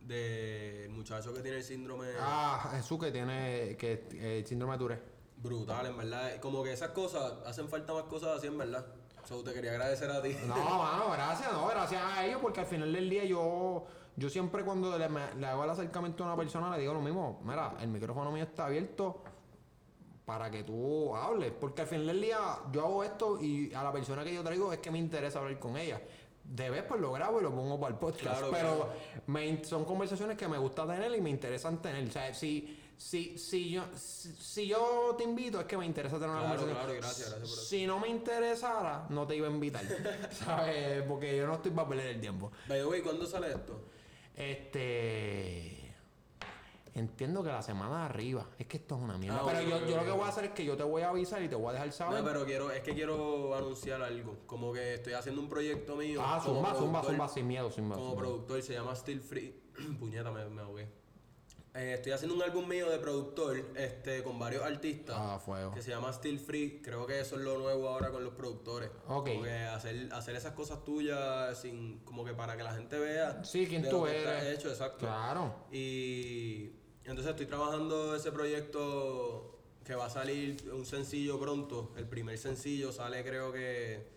[0.00, 2.06] del muchacho que tiene el síndrome.
[2.20, 5.02] Ah, Jesús que tiene que eh, el síndrome de Tourette.
[5.38, 6.36] Brutal, en verdad.
[6.40, 8.86] Como que esas cosas, hacen falta más cosas así, en verdad.
[9.28, 10.36] So, te quería agradecer a ti.
[10.46, 13.84] No, mano, gracias, no, gracias a ellos, porque al final del día yo,
[14.16, 17.00] yo siempre cuando le, me- le hago el acercamiento a una persona le digo lo
[17.00, 19.22] mismo, mira, el micrófono mío está abierto
[20.24, 22.38] para que tú hables, porque al final del día
[22.72, 25.58] yo hago esto y a la persona que yo traigo es que me interesa hablar
[25.58, 26.00] con ella.
[26.42, 28.92] De vez pues lo grabo y lo pongo para el podcast, Claro, pero claro.
[29.26, 32.08] me son conversaciones que me gusta tener y me interesan tener.
[32.08, 36.16] O sea, si, si, si, yo, si, si yo te invito es que me interesa
[36.18, 36.86] tener una Claro, conversación.
[36.86, 37.68] claro, gracias, gracias por eso.
[37.68, 39.82] Si no me interesara, no te iba a invitar.
[40.32, 41.02] ¿Sabes?
[41.02, 42.50] Porque yo no estoy para perder el tiempo.
[42.68, 43.80] By the way, ¿cuándo sale esto?
[44.36, 45.82] Este.
[46.94, 48.46] Entiendo que la semana de arriba.
[48.58, 49.40] Es que esto es una mierda.
[49.42, 51.10] Ah, pero yo, yo lo que voy a hacer es que yo te voy a
[51.10, 52.20] avisar y te voy a dejar saber.
[52.20, 54.38] No, pero quiero, es que quiero anunciar algo.
[54.46, 56.22] Como que estoy haciendo un proyecto mío.
[56.24, 58.00] ah, zumba, zumba, zumba, sin miedo, sin miedo.
[58.00, 59.54] Como productor, se llama Still Free.
[60.00, 60.88] Puñeta, me, me ahogué.
[61.76, 65.14] Eh, estoy haciendo un álbum mío de productor este, con varios artistas.
[65.18, 65.72] Ah, fuego.
[65.72, 66.80] Que se llama Still Free.
[66.82, 68.90] Creo que eso es lo nuevo ahora con los productores.
[69.08, 69.28] Ok.
[69.28, 73.44] Como que hacer, hacer esas cosas tuyas sin, como que para que la gente vea.
[73.44, 74.58] Sí, quién de tú lo que eres.
[74.58, 75.00] hecho, exacto.
[75.00, 75.54] Claro.
[75.70, 76.70] Y
[77.04, 81.92] entonces estoy trabajando ese proyecto que va a salir un sencillo pronto.
[81.96, 84.15] El primer sencillo sale creo que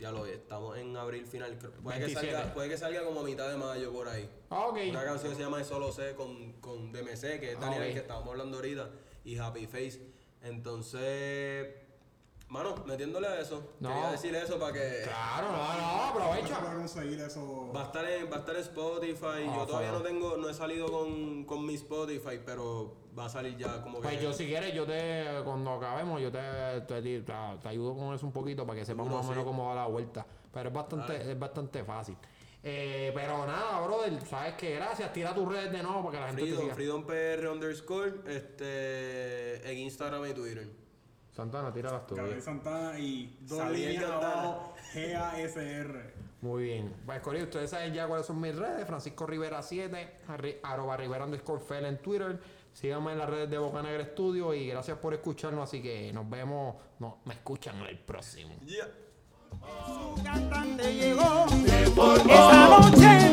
[0.00, 1.56] ya lo estamos en abril final.
[1.56, 2.32] Puede que, 27.
[2.32, 4.28] salga, puede que salga como a mitad de mayo por ahí.
[4.48, 4.78] Ah, ok.
[4.88, 7.92] Una canción que se llama Solo sé con, con DMC, que es Ah, Daniel ok.
[7.92, 8.90] que estábamos hablando ahorita,
[9.24, 10.00] y Happy Face.
[10.42, 11.66] Entonces,
[12.50, 13.62] mano, metiéndole a eso.
[13.80, 13.88] No.
[13.88, 16.58] Quería decir eso para que Claro, no, no, ¿Dónde aprovecha.
[17.74, 19.46] Va a estar en, va a estar en Spotify.
[19.48, 23.28] Ah, Yo todavía no tengo, no he salido con, con mi Spotify, pero va a
[23.28, 24.08] salir ya como que.
[24.08, 26.40] Pues yo si quieres, yo te, cuando acabemos, yo te,
[26.86, 29.68] te, te- te ayudo con eso un poquito para que sepas más o menos cómo
[29.68, 30.26] va la vuelta.
[30.52, 32.16] Pero es bastante, es bastante fácil.
[32.62, 35.12] Eh, pero nada, brother, sabes que gracias.
[35.14, 36.74] Tira tus redes de nuevo para que la gente te Freedom, siga.
[36.74, 40.68] Freedom PR underscore, este, en Instagram y Twitter.
[41.32, 42.22] Santana, tira las tuyas.
[42.24, 46.14] Gabriel Santana y dos líneas abajo, GASR.
[46.42, 46.94] Muy bien.
[47.06, 48.86] Pues, Corillo, ustedes saben ya cuáles son mis redes.
[48.86, 52.40] Francisco Rivera 7, arri- arroba Rivera underscore Fel en Twitter.
[52.72, 55.64] Síganme en las redes de Boca Negra Studio y gracias por escucharnos.
[55.68, 58.54] Así que nos vemos, no, me escuchan en el próximo.
[58.64, 58.88] Yeah.
[59.86, 63.30] Su cantante llegó esa noche